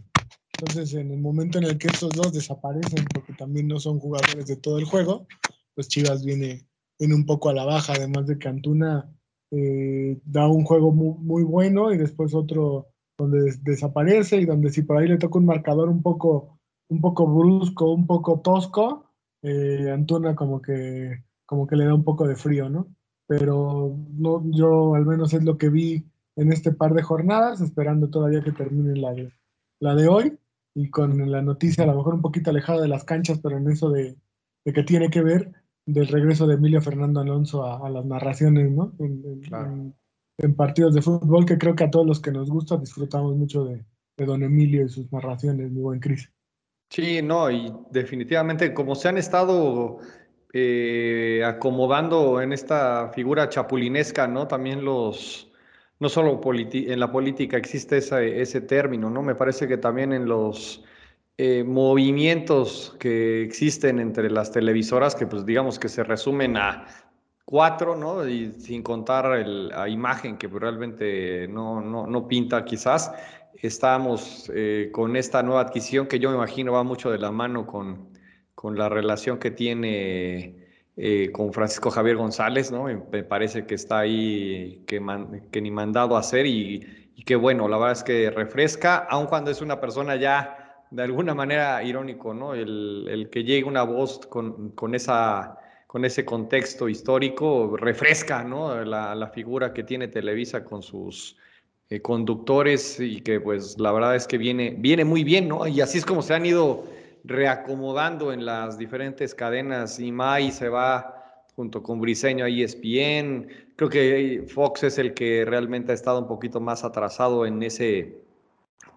Entonces, 0.59 0.93
en 0.93 1.11
el 1.11 1.19
momento 1.19 1.57
en 1.57 1.65
el 1.65 1.77
que 1.77 1.87
estos 1.87 2.13
dos 2.13 2.31
desaparecen, 2.31 3.05
porque 3.13 3.33
también 3.33 3.67
no 3.67 3.79
son 3.79 3.99
jugadores 3.99 4.47
de 4.47 4.55
todo 4.55 4.79
el 4.79 4.85
juego, 4.85 5.27
pues 5.73 5.89
Chivas 5.89 6.23
viene, 6.23 6.65
un 6.99 7.25
poco 7.25 7.49
a 7.49 7.53
la 7.53 7.65
baja, 7.65 7.93
además 7.93 8.25
de 8.27 8.39
que 8.39 8.47
Antuna 8.47 9.13
eh, 9.51 10.17
da 10.23 10.47
un 10.47 10.63
juego 10.63 10.93
muy, 10.93 11.43
bueno 11.43 11.91
y 11.91 11.97
después 11.97 12.33
otro 12.33 12.87
donde 13.17 13.53
desaparece 13.61 14.37
y 14.37 14.45
donde 14.45 14.69
si 14.69 14.81
por 14.81 14.97
ahí 14.97 15.07
le 15.07 15.17
toca 15.17 15.37
un 15.37 15.45
marcador 15.45 15.89
un 15.89 16.01
poco, 16.01 16.59
un 16.87 17.01
poco 17.01 17.27
brusco, 17.27 17.91
un 17.91 18.07
poco 18.07 18.39
tosco, 18.39 19.11
eh, 19.41 19.91
Antuna 19.91 20.35
como 20.35 20.61
que, 20.61 21.23
como 21.45 21.67
que 21.67 21.75
le 21.75 21.85
da 21.85 21.93
un 21.93 22.03
poco 22.05 22.27
de 22.27 22.37
frío, 22.37 22.69
¿no? 22.69 22.87
Pero 23.27 23.97
no, 24.13 24.43
yo 24.51 24.95
al 24.95 25.05
menos 25.05 25.33
es 25.33 25.43
lo 25.43 25.57
que 25.57 25.69
vi 25.69 26.05
en 26.35 26.51
este 26.51 26.71
par 26.71 26.93
de 26.93 27.03
jornadas, 27.03 27.61
esperando 27.61 28.09
todavía 28.09 28.43
que 28.43 28.51
termine 28.51 28.99
la 28.99 29.13
de, 29.13 29.31
la 29.79 29.95
de 29.95 30.07
hoy 30.07 30.37
y 30.73 30.89
con 30.89 31.31
la 31.31 31.41
noticia 31.41 31.83
a 31.83 31.87
lo 31.87 31.95
mejor 31.95 32.15
un 32.15 32.21
poquito 32.21 32.49
alejada 32.49 32.81
de 32.81 32.89
las 32.89 33.05
canchas, 33.05 33.39
pero 33.41 33.57
en 33.57 33.69
eso 33.69 33.89
de, 33.89 34.17
de 34.65 34.73
que 34.73 34.83
tiene 34.83 35.09
que 35.09 35.21
ver 35.21 35.51
del 35.85 36.07
regreso 36.07 36.47
de 36.47 36.55
Emilio 36.55 36.81
Fernando 36.81 37.19
Alonso 37.19 37.63
a, 37.63 37.89
las 37.89 38.05
narraciones, 38.05 38.71
¿no? 38.71 38.93
En, 38.99 40.53
partidos 40.55 40.93
de 40.93 41.01
fútbol, 41.01 41.45
que 41.45 41.57
creo 41.57 41.75
que 41.75 41.85
a 41.85 41.89
todos 41.91 42.05
los 42.05 42.19
que 42.19 42.31
nos 42.31 42.49
gusta 42.49 42.75
disfrutamos 42.77 43.37
mucho 43.37 43.63
de, 43.63 43.85
don 44.17 44.43
Emilio 44.43 44.83
y 44.83 44.89
sus 44.89 45.09
narraciones, 45.11 45.71
mi 45.71 45.81
buen 45.81 45.99
Cris. 45.99 46.29
Sí, 46.89 47.21
no, 47.21 47.49
y 47.49 47.71
definitivamente 47.91 48.73
como 48.73 48.95
se 48.95 49.07
han 49.07 49.17
estado 49.17 49.99
eh, 50.53 51.41
acomodando 51.45 52.41
en 52.41 52.51
esta 52.51 53.11
figura 53.13 53.47
chapulinesca, 53.47 54.27
¿no? 54.27 54.47
También 54.47 54.83
los, 54.83 55.51
no 55.99 56.09
solo 56.09 56.39
en 56.43 56.99
la 56.99 57.11
política 57.11 57.57
existe 57.57 57.97
ese, 57.97 58.61
término, 58.61 59.09
¿no? 59.09 59.21
Me 59.21 59.35
parece 59.35 59.67
que 59.67 59.77
también 59.77 60.11
en 60.13 60.25
los 60.25 60.83
eh, 61.37 61.63
movimientos 61.63 62.95
que 62.99 63.43
existen 63.43 63.99
entre 63.99 64.29
las 64.29 64.51
televisoras, 64.51 65.15
que 65.15 65.25
pues 65.25 65.45
digamos 65.45 65.79
que 65.79 65.89
se 65.89 66.03
resumen 66.03 66.57
a 66.57 66.85
cuatro, 67.45 67.95
¿no? 67.95 68.27
Y 68.27 68.51
sin 68.53 68.83
contar 68.83 69.25
la 69.47 69.87
imagen 69.87 70.37
que 70.37 70.47
realmente 70.47 71.47
no, 71.47 71.79
no, 71.79 72.07
no 72.07 72.27
pinta 72.27 72.65
quizás, 72.65 73.11
estamos 73.61 74.51
eh, 74.53 74.89
con 74.91 75.15
esta 75.15 75.43
nueva 75.43 75.61
adquisición 75.61 76.07
que 76.07 76.19
yo 76.19 76.29
me 76.29 76.35
imagino 76.35 76.73
va 76.73 76.83
mucho 76.83 77.09
de 77.09 77.19
la 77.19 77.31
mano 77.31 77.65
con, 77.65 78.09
con 78.53 78.77
la 78.77 78.89
relación 78.89 79.37
que 79.37 79.51
tiene 79.51 80.64
eh, 80.97 81.29
con 81.33 81.51
Francisco 81.51 81.91
Javier 81.91 82.15
González, 82.15 82.71
¿no? 82.71 82.85
Me 82.85 83.23
parece 83.23 83.65
que 83.65 83.75
está 83.75 83.99
ahí 83.99 84.81
que, 84.87 85.01
ni 85.61 85.69
mandado 85.69 86.15
a 86.15 86.21
hacer 86.21 86.45
y, 86.45 87.03
que 87.25 87.35
bueno, 87.35 87.67
la 87.67 87.77
verdad 87.77 87.93
es 87.93 88.03
que 88.03 88.29
refresca, 88.29 88.97
aun 89.09 89.25
cuando 89.25 89.51
es 89.51 89.61
una 89.61 89.81
persona 89.81 90.15
ya 90.15 90.85
de 90.91 91.03
alguna 91.03 91.33
manera 91.33 91.83
irónico, 91.83 92.33
¿no? 92.33 92.53
El, 92.53 93.27
que 93.29 93.43
llegue 93.43 93.65
una 93.65 93.83
voz 93.83 94.25
con, 94.27 94.69
con, 94.69 94.95
esa, 94.95 95.57
con 95.87 96.05
ese 96.05 96.23
contexto 96.23 96.87
histórico 96.87 97.75
refresca, 97.75 98.45
¿no? 98.45 98.85
La, 98.85 99.27
figura 99.33 99.73
que 99.73 99.83
tiene 99.83 100.07
Televisa 100.07 100.63
con 100.63 100.81
sus 100.81 101.35
eh, 101.89 102.01
conductores 102.01 103.01
y 103.01 103.19
que 103.19 103.41
pues 103.41 103.77
la 103.79 103.91
verdad 103.91 104.15
es 104.15 104.27
que 104.27 104.37
viene, 104.37 104.75
viene 104.77 105.03
muy 105.03 105.25
bien, 105.25 105.49
¿no? 105.49 105.67
Y 105.67 105.81
así 105.81 105.97
es 105.97 106.05
como 106.05 106.21
se 106.21 106.35
han 106.35 106.45
ido 106.45 106.85
reacomodando 107.25 108.31
en 108.31 108.45
las 108.45 108.77
diferentes 108.77 109.33
cadenas 109.33 109.99
y 109.99 110.11
Mai 110.11 110.51
se 110.51 110.69
va 110.69 111.43
junto 111.55 111.81
con 111.81 111.99
Briseño 111.99 112.45
a 112.45 112.49
ESPN. 112.49 113.47
Creo 113.75 113.89
que 113.89 114.45
Fox 114.47 114.83
es 114.83 114.97
el 114.97 115.13
que 115.13 115.45
realmente 115.45 115.91
ha 115.91 115.95
estado 115.95 116.19
un 116.19 116.27
poquito 116.27 116.59
más 116.59 116.83
atrasado 116.83 117.45
en 117.45 117.63
ese 117.63 118.25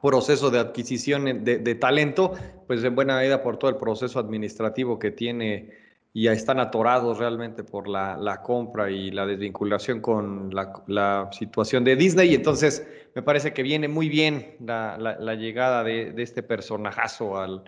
proceso 0.02 0.50
de 0.50 0.58
adquisición 0.58 1.44
de, 1.44 1.75
talento, 1.75 2.32
pues 2.66 2.85
en 2.85 2.94
buena 2.94 3.16
medida 3.16 3.42
por 3.42 3.58
todo 3.58 3.70
el 3.70 3.76
proceso 3.76 4.18
administrativo 4.18 4.99
que 4.99 5.11
tiene 5.11 5.70
y 6.12 6.28
están 6.28 6.58
atorados 6.58 7.18
realmente 7.18 7.64
por 7.64 7.88
la, 7.88 8.40
compra 8.44 8.90
y 8.90 9.11
la 9.11 9.26
desvinculación 9.26 10.00
con 10.00 10.50
la, 10.52 11.28
situación 11.32 11.85
de 11.85 11.97
Disney. 11.97 12.30
Y 12.30 12.35
entonces 12.35 12.87
me 13.14 13.23
parece 13.23 13.52
que 13.52 13.62
viene 13.62 13.88
muy 13.88 14.08
bien 14.08 14.56
la, 14.61 15.35
llegada 15.35 15.85
de, 15.85 16.14
este 16.18 16.42
personajazo 16.42 17.38
al, 17.38 17.64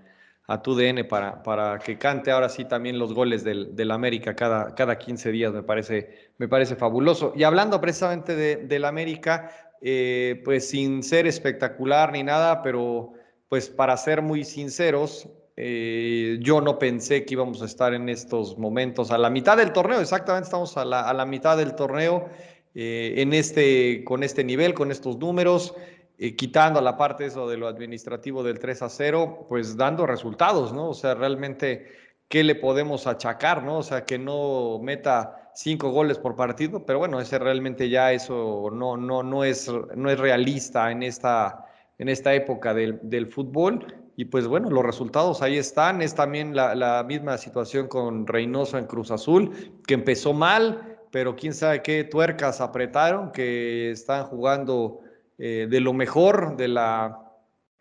a 0.51 0.61
tu 0.61 0.75
DN 0.75 1.05
para, 1.05 1.45
para 1.45 1.79
que 1.79 1.97
cante 1.97 2.33
ahora 2.33 2.49
sí 2.49 2.65
también 2.65 2.99
los 2.99 3.15
goles 3.15 3.45
del, 3.45 3.77
del, 3.77 3.93
América 3.93 4.35
cada, 4.35 4.75
cada 4.75 4.99
15 4.99 5.31
días, 5.31 5.53
me 5.53 5.63
parece, 5.63 6.33
me 6.39 6.49
parece 6.49 6.75
fabuloso. 6.75 7.33
Y 7.37 7.45
hablando 7.45 7.81
precisamente 7.81 8.35
de, 8.35 8.57
del 8.57 8.85
América, 8.85 9.53
eh, 9.81 10.43
pues 10.45 10.69
sin 10.69 11.05
ser 11.05 11.29
espectacular 11.29 12.11
ni 12.11 12.25
nada, 12.25 12.63
pero 12.63 13.13
pues 13.49 13.69
para 13.69 13.97
ser 13.97 14.23
muy 14.23 14.43
sinceros, 14.43 15.29
eh, 15.57 16.41
yo 16.41 16.61
no 16.61 16.81
pensé 16.81 17.25
que 17.25 17.35
íbamos 17.35 17.63
a 17.63 17.67
estar 17.67 17.95
en 17.95 18.09
estos 18.09 18.59
momentos 18.59 19.13
a 19.13 19.19
la 19.19 19.31
mitad 19.31 19.57
del 19.57 19.73
torneo, 19.73 20.01
exactamente 20.01 20.47
estamos 20.47 20.77
a 20.77 20.85
la, 20.85 21.09
a 21.09 21.15
la 21.15 21.27
mitad 21.27 21.59
del 21.59 21.77
torneo 21.77 22.29
eh, 22.75 23.15
en 23.19 23.35
este, 23.35 24.03
con 24.03 24.25
este 24.25 24.43
nivel, 24.43 24.75
con 24.75 24.91
estos 24.91 25.17
números. 25.17 25.75
Eh, 26.23 26.37
quitando 26.37 26.83
la 26.83 26.99
parte 26.99 27.25
eso 27.25 27.49
de 27.49 27.57
lo 27.57 27.67
administrativo 27.67 28.43
del 28.43 28.59
3 28.59 28.83
a 28.83 28.91
0, 28.91 29.47
pues 29.49 29.75
dando 29.79 30.07
resultados, 30.07 30.71
¿no? 30.71 30.91
O 30.91 30.95
sea, 30.95 31.15
realmente, 31.15 31.87
¿qué 32.29 32.45
le 32.45 32.57
podemos 32.57 33.07
achacar, 33.07 33.63
¿no? 33.63 33.79
O 33.79 33.83
sea, 33.83 34.05
que 34.05 34.19
no 34.19 34.79
meta 34.83 35.51
cinco 35.55 35.89
goles 35.93 36.19
por 36.19 36.37
partido, 36.37 36.85
pero 36.85 36.99
bueno, 36.99 37.23
ese 37.23 37.39
realmente 37.39 37.89
ya 37.89 38.13
eso 38.13 38.69
no, 38.71 38.99
no, 38.99 39.23
no, 39.23 39.45
es, 39.45 39.73
no 39.97 40.11
es 40.11 40.19
realista 40.19 40.91
en 40.91 41.03
esta, 41.05 41.65
en 41.97 42.11
esta 42.11 42.35
época 42.35 42.75
del, 42.75 43.01
del 43.03 43.33
fútbol. 43.33 43.87
Y 44.15 44.27
pues 44.27 44.47
bueno, 44.47 44.69
los 44.69 44.85
resultados 44.85 45.41
ahí 45.41 45.57
están. 45.57 46.03
Es 46.03 46.15
también 46.15 46.55
la, 46.55 46.75
la 46.75 47.03
misma 47.03 47.39
situación 47.39 47.89
con 47.89 48.27
Reynoso 48.27 48.77
en 48.77 48.85
Cruz 48.85 49.11
Azul, 49.11 49.81
que 49.87 49.95
empezó 49.95 50.35
mal, 50.35 50.99
pero 51.11 51.35
quién 51.35 51.55
sabe 51.55 51.81
qué 51.81 52.05
tuercas 52.05 52.61
apretaron, 52.61 53.33
que 53.33 53.91
están 53.91 54.27
jugando 54.27 55.01
eh, 55.43 55.67
de 55.71 55.81
lo 55.81 55.95
mejor 55.95 56.59
de 56.59 56.69
la, 56.69 57.19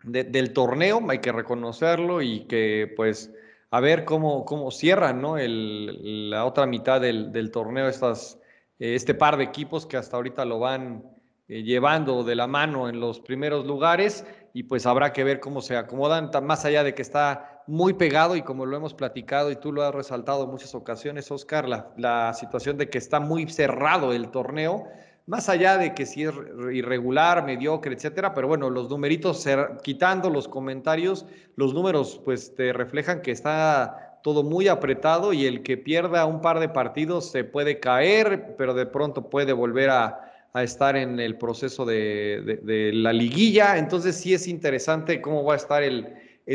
del 0.02 0.54
torneo, 0.54 1.02
hay 1.10 1.18
que 1.18 1.30
reconocerlo 1.30 2.22
y 2.22 2.46
que 2.46 2.90
pues 2.96 3.34
a 3.70 3.80
ver 3.80 4.06
cómo, 4.06 4.46
cómo 4.46 4.70
cierran 4.70 5.20
¿no? 5.20 5.36
El, 5.36 6.30
la 6.30 6.46
otra 6.46 6.64
mitad 6.64 7.02
del, 7.02 7.32
del 7.32 7.50
torneo 7.50 7.86
estas, 7.86 8.38
eh, 8.78 8.94
este 8.94 9.12
par 9.12 9.36
de 9.36 9.44
equipos 9.44 9.84
que 9.84 9.98
hasta 9.98 10.16
ahorita 10.16 10.46
lo 10.46 10.58
van 10.58 11.04
eh, 11.48 11.62
llevando 11.62 12.24
de 12.24 12.34
la 12.34 12.46
mano 12.46 12.88
en 12.88 12.98
los 12.98 13.20
primeros 13.20 13.66
lugares 13.66 14.24
y 14.54 14.62
pues 14.62 14.86
habrá 14.86 15.12
que 15.12 15.22
ver 15.22 15.38
cómo 15.38 15.60
se 15.60 15.76
acomodan, 15.76 16.30
más 16.42 16.64
allá 16.64 16.82
de 16.82 16.94
que 16.94 17.02
está 17.02 17.62
muy 17.66 17.92
pegado 17.92 18.36
y 18.36 18.42
como 18.42 18.64
lo 18.64 18.74
hemos 18.74 18.94
platicado 18.94 19.50
y 19.50 19.56
tú 19.56 19.70
lo 19.70 19.82
has 19.82 19.94
resaltado 19.94 20.44
en 20.44 20.50
muchas 20.50 20.74
ocasiones, 20.74 21.30
Oscar, 21.30 21.68
la, 21.68 21.92
la 21.98 22.32
situación 22.32 22.78
de 22.78 22.88
que 22.88 22.96
está 22.96 23.20
muy 23.20 23.46
cerrado 23.50 24.14
el 24.14 24.30
torneo 24.30 24.88
más 25.30 25.48
allá 25.48 25.78
de 25.78 25.94
que 25.94 26.06
si 26.06 26.24
es 26.24 26.34
irregular, 26.72 27.46
mediocre, 27.46 27.94
etcétera, 27.94 28.34
pero 28.34 28.48
bueno, 28.48 28.68
los 28.68 28.90
numeritos, 28.90 29.46
quitando 29.80 30.28
los 30.28 30.48
comentarios, 30.48 31.24
los 31.54 31.72
números 31.72 32.20
pues 32.24 32.52
te 32.56 32.72
reflejan 32.72 33.22
que 33.22 33.30
está 33.30 34.18
todo 34.24 34.42
muy 34.42 34.66
apretado 34.66 35.32
y 35.32 35.46
el 35.46 35.62
que 35.62 35.76
pierda 35.76 36.26
un 36.26 36.40
par 36.40 36.58
de 36.58 36.68
partidos 36.68 37.30
se 37.30 37.44
puede 37.44 37.78
caer, 37.78 38.56
pero 38.58 38.74
de 38.74 38.86
pronto 38.86 39.30
puede 39.30 39.52
volver 39.52 39.90
a, 39.90 40.26
estar 40.52 40.96
en 40.96 41.20
el 41.20 41.38
proceso 41.38 41.84
de, 41.84 42.90
la 42.92 43.12
liguilla. 43.12 43.78
Entonces 43.78 44.16
sí 44.16 44.34
es 44.34 44.48
interesante 44.48 45.20
cómo 45.20 45.44
va 45.44 45.52
a 45.52 45.58
estar 45.58 45.84
el, 45.84 46.12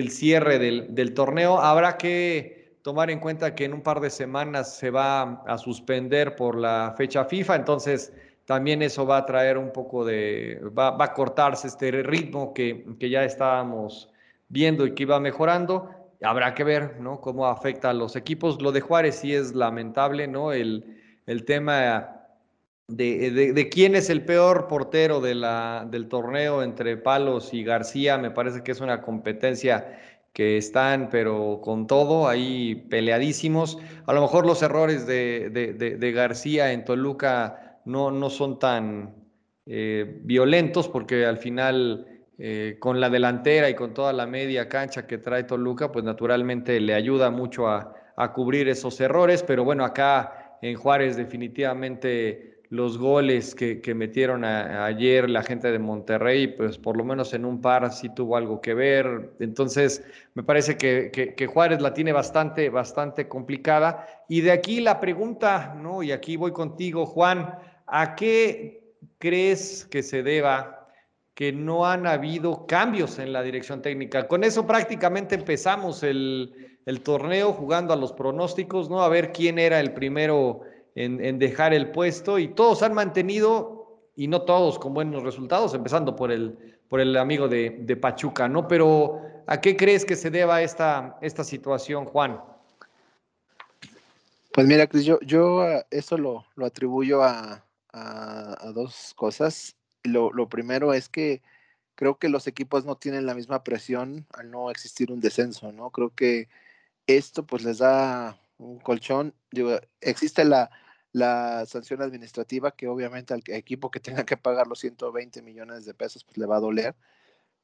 cierre 0.09 0.59
del, 0.59 0.93
del 0.93 1.13
torneo. 1.13 1.61
Habrá 1.61 1.97
que 1.97 2.75
tomar 2.81 3.09
en 3.09 3.21
cuenta 3.21 3.55
que 3.55 3.63
en 3.63 3.73
un 3.73 3.81
par 3.81 4.01
de 4.01 4.09
semanas 4.09 4.75
se 4.75 4.89
va 4.89 5.41
a 5.47 5.57
suspender 5.57 6.35
por 6.35 6.57
la 6.57 6.93
fecha 6.97 7.23
FIFA, 7.23 7.55
entonces 7.55 8.11
también 8.45 8.83
eso 8.83 9.05
va 9.07 9.17
a 9.17 9.25
traer 9.25 9.57
un 9.57 9.71
poco 9.71 10.05
de, 10.05 10.61
va, 10.77 10.95
a 11.03 11.13
cortarse 11.13 11.67
este 11.67 11.91
ritmo 12.03 12.53
que, 12.53 12.85
que, 12.99 13.09
ya 13.09 13.23
estábamos 13.23 14.09
viendo 14.49 14.85
y 14.85 14.93
que 14.93 15.03
iba 15.03 15.19
mejorando. 15.19 15.89
Habrá 16.21 16.53
que 16.53 16.63
ver, 16.63 16.99
¿no? 16.99 17.19
Cómo 17.21 17.47
afecta 17.47 17.89
a 17.89 17.93
los 17.93 18.15
equipos. 18.15 18.61
Lo 18.61 18.71
de 18.71 18.81
Juárez 18.81 19.15
sí 19.15 19.33
es 19.33 19.55
lamentable, 19.55 20.27
¿no? 20.27 20.53
El, 20.53 21.01
el 21.25 21.43
tema 21.43 22.27
de, 22.87 23.31
de, 23.31 23.53
de, 23.53 23.69
quién 23.69 23.95
es 23.95 24.11
el 24.11 24.23
peor 24.23 24.67
portero 24.67 25.21
de 25.21 25.33
la, 25.33 25.87
del 25.89 26.07
torneo 26.07 26.61
entre 26.61 26.97
Palos 26.97 27.51
y 27.51 27.63
García. 27.63 28.19
Me 28.19 28.29
parece 28.29 28.61
que 28.61 28.73
es 28.73 28.79
una 28.79 29.01
competencia 29.01 29.99
que 30.33 30.57
están, 30.57 31.09
pero 31.09 31.61
con 31.63 31.87
todo, 31.87 32.27
ahí 32.27 32.75
peleadísimos. 32.75 33.79
A 34.05 34.13
lo 34.13 34.21
mejor 34.21 34.45
los 34.45 34.61
errores 34.61 35.07
de, 35.07 35.49
de 35.49 36.11
García 36.11 36.73
en 36.73 36.85
Toluca 36.85 37.64
no, 37.85 38.11
no 38.11 38.29
son 38.29 38.59
tan 38.59 39.15
eh, 39.65 40.19
violentos 40.23 40.87
porque 40.87 41.25
al 41.25 41.37
final 41.37 42.15
eh, 42.37 42.75
con 42.79 42.99
la 42.99 43.09
delantera 43.09 43.69
y 43.69 43.75
con 43.75 43.93
toda 43.93 44.11
la 44.11 44.27
media 44.27 44.67
cancha 44.67 45.07
que 45.07 45.17
trae 45.17 45.45
Toluca, 45.45 45.91
pues 45.91 46.03
naturalmente 46.03 46.79
le 46.81 46.93
ayuda 46.93 47.31
mucho 47.31 47.67
a, 47.69 47.93
cubrir 48.33 48.67
esos 48.69 48.99
errores, 49.01 49.43
pero 49.43 49.63
bueno, 49.63 49.83
acá 49.83 50.57
en 50.61 50.75
Juárez 50.75 51.17
definitivamente 51.17 52.61
los 52.69 52.97
goles 52.97 53.55
que, 53.55 53.93
metieron 53.95 54.43
ayer 54.45 55.29
la 55.29 55.43
gente 55.43 55.71
de 55.71 55.79
Monterrey, 55.79 56.47
pues 56.47 56.77
por 56.77 56.97
lo 56.97 57.03
menos 57.03 57.33
en 57.33 57.45
un 57.45 57.61
par 57.61 57.91
sí 57.91 58.09
tuvo 58.13 58.37
algo 58.37 58.61
que 58.61 58.73
ver. 58.73 59.33
Entonces, 59.39 60.03
me 60.33 60.43
parece 60.43 60.77
que, 60.77 61.11
que, 61.11 61.47
Juárez 61.47 61.81
la 61.81 61.93
tiene 61.93 62.13
bastante, 62.13 62.69
bastante 62.69 63.27
complicada. 63.27 64.07
Y 64.27 64.41
de 64.41 64.51
aquí 64.51 64.79
la 64.79 64.99
pregunta, 64.99 65.75
¿no? 65.77 66.03
Y 66.03 66.11
aquí 66.11 66.35
voy 66.37 66.51
contigo, 66.51 67.05
Juan. 67.05 67.57
¿A 67.87 68.15
qué 68.15 68.95
crees 69.19 69.85
que 69.85 70.01
se 70.01 70.23
deba 70.23 70.89
que 71.33 71.51
no 71.51 71.85
han 71.85 72.07
habido 72.07 72.65
cambios 72.65 73.19
en 73.19 73.33
la 73.33 73.43
dirección 73.43 73.81
técnica? 73.81 74.27
Con 74.27 74.43
eso 74.43 74.65
prácticamente 74.65 75.35
empezamos 75.35 76.01
el, 76.03 76.53
torneo 77.03 77.51
jugando 77.53 77.93
a 77.93 77.97
los 77.97 78.13
pronósticos, 78.13 78.89
¿no? 78.89 79.03
A 79.03 79.09
ver 79.09 79.31
quién 79.31 79.59
era 79.59 79.79
el 79.79 79.93
primero 79.93 80.61
en, 80.95 81.39
dejar 81.39 81.73
el 81.73 81.91
puesto 81.91 82.39
y 82.39 82.47
todos 82.49 82.81
han 82.83 82.93
mantenido, 82.93 84.01
y 84.15 84.27
no 84.27 84.43
todos 84.43 84.79
con 84.79 84.93
buenos 84.93 85.23
resultados, 85.23 85.73
empezando 85.73 86.15
por 86.15 86.31
el, 86.31 86.79
por 86.87 87.01
el 87.01 87.17
amigo 87.17 87.47
de, 87.49 87.97
Pachuca, 88.01 88.47
¿no? 88.47 88.67
Pero 88.67 89.21
¿a 89.45 89.59
qué 89.59 89.75
crees 89.75 90.05
que 90.05 90.15
se 90.15 90.31
deba 90.31 90.61
esta, 90.61 91.17
esta 91.21 91.43
situación, 91.43 92.05
Juan? 92.05 92.39
Pues 94.53 94.65
mira, 94.67 94.87
Cris, 94.87 95.03
yo, 95.03 95.19
yo 95.19 95.65
eso 95.91 96.17
lo, 96.17 96.45
lo 96.55 96.65
atribuyo 96.65 97.21
a, 97.21 97.64
a, 97.95 98.71
dos 98.73 99.13
cosas. 99.15 99.75
Lo, 100.03 100.31
lo, 100.31 100.49
primero 100.49 100.93
es 100.93 101.09
que 101.09 101.41
creo 101.95 102.19
que 102.19 102.29
los 102.29 102.47
equipos 102.47 102.85
no 102.85 102.97
tienen 102.97 103.25
la 103.25 103.35
misma 103.35 103.63
presión 103.63 104.27
al 104.33 104.51
no 104.51 104.69
existir 104.69 105.11
un 105.11 105.21
descenso, 105.21 105.71
¿no? 105.71 105.91
Creo 105.91 106.13
que 106.13 106.49
esto 107.07 107.45
pues 107.45 107.63
les 107.63 107.79
da 107.79 108.39
un 108.57 108.79
colchón. 108.79 109.33
Digo, 109.51 109.79
existe 110.01 110.45
la, 110.45 110.69
la 111.13 111.65
sanción 111.65 112.01
administrativa 112.01 112.71
que 112.71 112.87
obviamente 112.87 113.33
al 113.33 113.41
equipo 113.47 113.91
que 113.91 113.99
tenga 114.01 114.25
que 114.25 114.37
pagar 114.37 114.67
los 114.67 114.79
120 114.79 115.41
millones 115.41 115.85
de 115.85 115.93
pesos 115.93 116.23
pues 116.23 116.37
le 116.37 116.45
va 116.45 116.57
a 116.57 116.61
doler, 116.61 116.95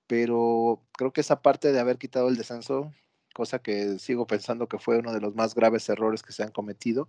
pero 0.08 0.82
creo 0.94 1.12
que 1.14 1.22
esa 1.22 1.42
parte 1.42 1.72
de 1.74 1.80
haber 1.80 1.98
quitado 1.98 2.30
el 2.30 2.38
descenso, 2.38 2.94
cosa 3.34 3.60
que 3.60 4.00
sigo 4.00 4.28
pensando 4.28 4.68
que 4.68 4.80
fue 4.80 5.00
uno 5.00 5.14
de 5.14 5.22
los 5.22 5.36
más 5.36 5.56
graves 5.56 5.90
errores 5.90 6.24
que 6.24 6.34
se 6.34 6.44
han 6.44 6.52
cometido, 6.52 7.08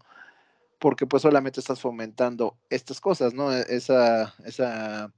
porque 0.83 1.07
pues 1.07 1.23
solamente 1.23 1.61
estás 1.61 1.81
fomentando 1.81 2.59
estas 2.69 3.01
cosas, 3.01 3.35
¿no? 3.35 3.57
E-, 3.57 3.65
esa, 3.69 4.35
esa 4.45 5.15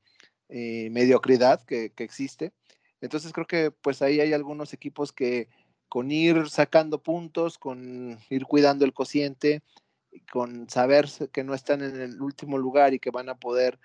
eh, 0.50 0.90
mediocridad 0.90 1.62
que, 1.64 1.90
existe. 1.96 2.52
Entonces 3.00 3.32
creo 3.32 3.46
que 3.46 3.70
pues 3.70 4.02
ahí 4.02 4.20
hay 4.20 4.34
algunos 4.34 4.74
equipos 4.74 5.10
que 5.10 5.48
con 5.88 6.10
ir 6.10 6.50
sacando 6.50 7.02
puntos, 7.02 7.56
con 7.56 8.18
ir 8.28 8.44
cuidando 8.44 8.84
el 8.84 8.92
cociente, 8.92 9.62
con 10.30 10.68
saber 10.68 11.08
que 11.32 11.44
no 11.44 11.54
están 11.54 11.80
en 11.80 11.98
el 11.98 12.20
último 12.20 12.58
lugar 12.58 12.92
y 12.92 12.98
que 12.98 13.10
van 13.10 13.30
a 13.30 13.38
poder 13.38 13.80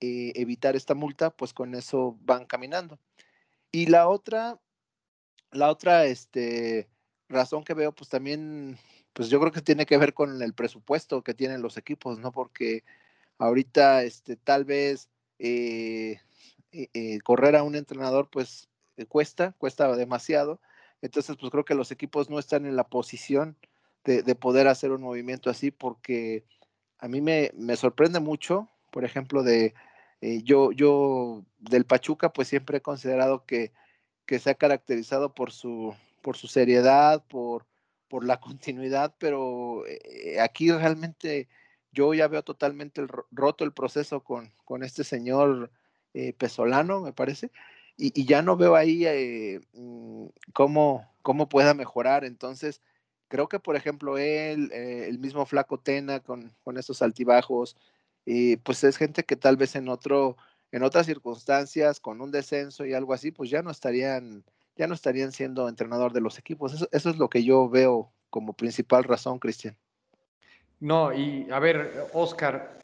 eh, 0.00 0.32
evitar 0.34 0.76
esta 0.76 0.94
multa, 0.94 1.30
pues 1.30 1.54
con 1.54 1.74
eso 1.74 2.18
van 2.20 2.44
caminando. 2.44 2.98
Y 3.70 3.86
la 3.86 4.06
otra, 4.06 4.60
la 5.50 5.70
otra 5.70 6.04
este, 6.04 6.90
razón 7.30 7.64
que 7.64 7.72
veo, 7.72 7.92
pues 7.92 8.10
también 8.10 8.78
pues 9.12 9.28
yo 9.28 9.40
creo 9.40 9.52
que 9.52 9.62
tiene 9.62 9.86
que 9.86 9.98
ver 9.98 10.14
con 10.14 10.42
el 10.42 10.54
presupuesto 10.54 11.22
que 11.22 11.34
tienen 11.34 11.62
los 11.62 11.76
equipos, 11.76 12.18
¿no? 12.18 12.32
Porque 12.32 12.84
ahorita, 13.38 14.04
este, 14.04 14.36
tal 14.36 14.64
vez 14.64 15.08
eh, 15.38 16.20
eh, 16.72 16.88
eh, 16.94 17.20
correr 17.20 17.56
a 17.56 17.62
un 17.62 17.76
entrenador, 17.76 18.30
pues 18.30 18.68
cuesta, 19.08 19.52
cuesta 19.58 19.94
demasiado. 19.96 20.60
Entonces, 21.02 21.36
pues 21.38 21.50
creo 21.50 21.64
que 21.64 21.74
los 21.74 21.90
equipos 21.90 22.30
no 22.30 22.38
están 22.38 22.66
en 22.66 22.76
la 22.76 22.84
posición 22.84 23.56
de, 24.04 24.22
poder 24.34 24.68
hacer 24.68 24.92
un 24.92 25.02
movimiento 25.02 25.50
así, 25.50 25.70
porque 25.70 26.44
a 26.98 27.08
mí 27.08 27.20
me, 27.20 27.52
me 27.54 27.76
sorprende 27.76 28.20
mucho, 28.20 28.68
por 28.90 29.04
ejemplo, 29.04 29.42
de 29.42 29.74
yo, 30.44 30.70
yo 30.72 31.44
del 31.58 31.84
Pachuca, 31.84 32.32
pues 32.32 32.48
siempre 32.48 32.78
he 32.78 32.82
considerado 32.82 33.44
que, 33.44 33.72
que 34.26 34.38
se 34.38 34.50
ha 34.50 34.54
caracterizado 34.54 35.34
por 35.34 35.50
su, 35.52 35.94
por 36.22 36.36
su 36.36 36.46
seriedad, 36.46 37.24
por, 37.26 37.66
por 38.12 38.26
la 38.26 38.38
continuidad, 38.40 39.14
pero 39.18 39.86
eh, 39.86 40.38
aquí 40.38 40.70
realmente 40.70 41.48
yo 41.92 42.12
ya 42.12 42.28
veo 42.28 42.42
totalmente 42.42 43.06
roto 43.30 43.64
el 43.64 43.72
proceso 43.72 44.22
con, 44.22 44.52
con 44.66 44.82
este 44.82 45.02
señor 45.02 45.70
eh, 46.12 46.34
Pesolano, 46.34 47.00
me 47.00 47.14
parece, 47.14 47.50
y, 47.96 48.26
ya 48.26 48.42
no 48.42 48.58
veo 48.58 48.76
ahí 48.76 49.06
eh, 49.06 49.60
mm, 49.72 50.26
cómo, 50.52 51.10
cómo 51.22 51.48
pueda 51.48 51.72
mejorar. 51.72 52.24
Entonces, 52.24 52.82
creo 53.28 53.48
que, 53.48 53.60
por 53.60 53.76
ejemplo, 53.76 54.18
él, 54.18 54.70
eh, 54.74 55.06
el 55.08 55.18
mismo 55.18 55.46
Flaco 55.46 55.78
Tena 55.78 56.20
con, 56.20 56.52
con 56.64 56.76
estos 56.76 57.00
altibajos, 57.00 57.76
pues 58.62 58.84
es 58.84 58.98
gente 58.98 59.24
que 59.24 59.36
tal 59.36 59.56
vez 59.56 59.74
en 59.74 59.88
otro, 59.88 60.36
en 60.70 60.82
otras 60.82 61.06
circunstancias, 61.06 61.98
con 61.98 62.20
un 62.20 62.30
descenso 62.30 62.84
y 62.84 62.92
algo 62.92 63.14
así, 63.14 63.30
pues 63.30 63.48
ya 63.48 63.62
no 63.62 63.70
estarían, 63.70 64.44
ya 64.76 64.86
no 64.86 64.94
estarían 64.94 65.32
siendo 65.32 65.68
entrenador 65.68 66.12
de 66.12 66.20
los 66.20 66.38
equipos. 66.38 66.74
Eso, 66.74 67.10
es 67.10 67.16
lo 67.16 67.28
que 67.28 67.44
yo 67.44 67.68
veo 67.68 68.12
como 68.30 68.54
principal 68.54 69.04
razón, 69.04 69.38
Cristian. 69.38 69.76
No, 70.80 71.12
y 71.12 71.48
a 71.50 71.58
ver, 71.58 72.08
Oscar, 72.12 72.78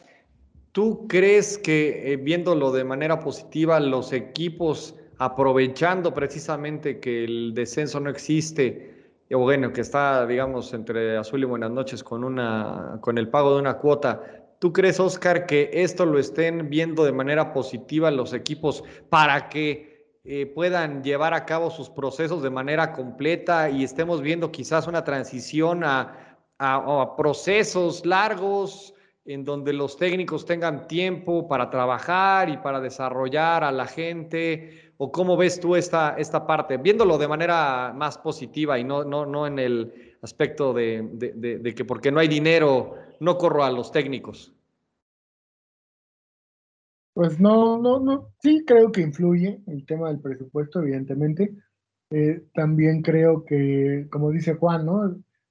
¿tú 0.72 1.08
crees 1.08 1.58
que 1.58 2.12
eh, 2.12 2.16
viéndolo 2.16 2.70
de 2.70 2.84
manera 2.84 3.18
positiva, 3.18 3.80
los 3.80 4.12
equipos 4.12 4.94
aprovechando 5.18 6.14
precisamente 6.14 7.00
que 7.00 7.24
el 7.24 7.52
descenso 7.54 7.98
no 7.98 8.08
existe, 8.08 8.98
o 9.32 9.38
bueno, 9.38 9.72
que 9.72 9.80
está, 9.80 10.26
digamos, 10.26 10.72
entre 10.72 11.16
azul 11.16 11.42
y 11.42 11.46
buenas 11.46 11.70
noches 11.70 12.04
con, 12.04 12.22
una, 12.22 12.98
con 13.00 13.18
el 13.18 13.28
pago 13.28 13.54
de 13.54 13.60
una 13.60 13.78
cuota, 13.78 14.22
¿tú 14.60 14.72
crees, 14.72 15.00
Oscar, 15.00 15.46
que 15.46 15.70
esto 15.72 16.06
lo 16.06 16.18
estén 16.18 16.70
viendo 16.70 17.04
de 17.04 17.12
manera 17.12 17.52
positiva 17.52 18.10
los 18.10 18.32
equipos 18.32 18.84
para 19.10 19.48
que 19.48 19.87
eh, 20.28 20.46
puedan 20.46 21.02
llevar 21.02 21.34
a 21.34 21.46
cabo 21.46 21.70
sus 21.70 21.88
procesos 21.90 22.42
de 22.42 22.50
manera 22.50 22.92
completa 22.92 23.70
y 23.70 23.82
estemos 23.82 24.20
viendo 24.20 24.52
quizás 24.52 24.86
una 24.86 25.02
transición 25.02 25.82
a 25.84 26.28
a, 26.58 27.16
procesos 27.16 28.04
largos 28.04 28.94
en 29.24 29.44
donde 29.44 29.72
los 29.72 29.96
técnicos 29.96 30.46
tengan 30.46 30.88
tiempo 30.88 31.46
para 31.48 31.70
trabajar 31.70 32.48
y 32.48 32.56
para 32.58 32.80
desarrollar 32.80 33.62
a 33.62 33.70
la 33.70 33.86
gente? 33.86 34.92
¿O 34.96 35.12
cómo 35.12 35.36
ves 35.36 35.60
tú 35.60 35.76
esta, 35.76 36.16
esta 36.18 36.46
parte? 36.46 36.78
Viéndolo 36.78 37.18
de 37.18 37.28
manera 37.28 37.92
más 37.94 38.18
positiva 38.18 38.78
y 38.78 38.84
no, 38.84 39.04
no, 39.04 39.26
no 39.26 39.46
en 39.46 39.58
el 39.58 40.16
aspecto 40.22 40.72
de, 40.72 41.02
de, 41.12 41.74
que 41.74 41.84
porque 41.84 42.10
no 42.10 42.20
hay 42.20 42.28
dinero 42.28 42.94
no 43.20 43.36
corro 43.38 43.64
a 43.64 43.70
los 43.70 43.92
técnicos. 43.92 44.52
Pues 47.18 47.40
no, 47.40 47.82
no, 47.82 47.98
no, 47.98 48.28
sí 48.40 48.62
creo 48.64 48.92
que 48.92 49.00
influye 49.00 49.60
el 49.66 49.84
tema 49.86 50.06
del 50.06 50.20
presupuesto, 50.20 50.80
evidentemente. 50.80 51.52
Eh, 52.10 52.44
también 52.54 53.02
creo 53.02 53.44
que, 53.44 54.06
como 54.08 54.30
dice 54.30 54.54
Juan, 54.54 54.86
¿no? 54.86 55.02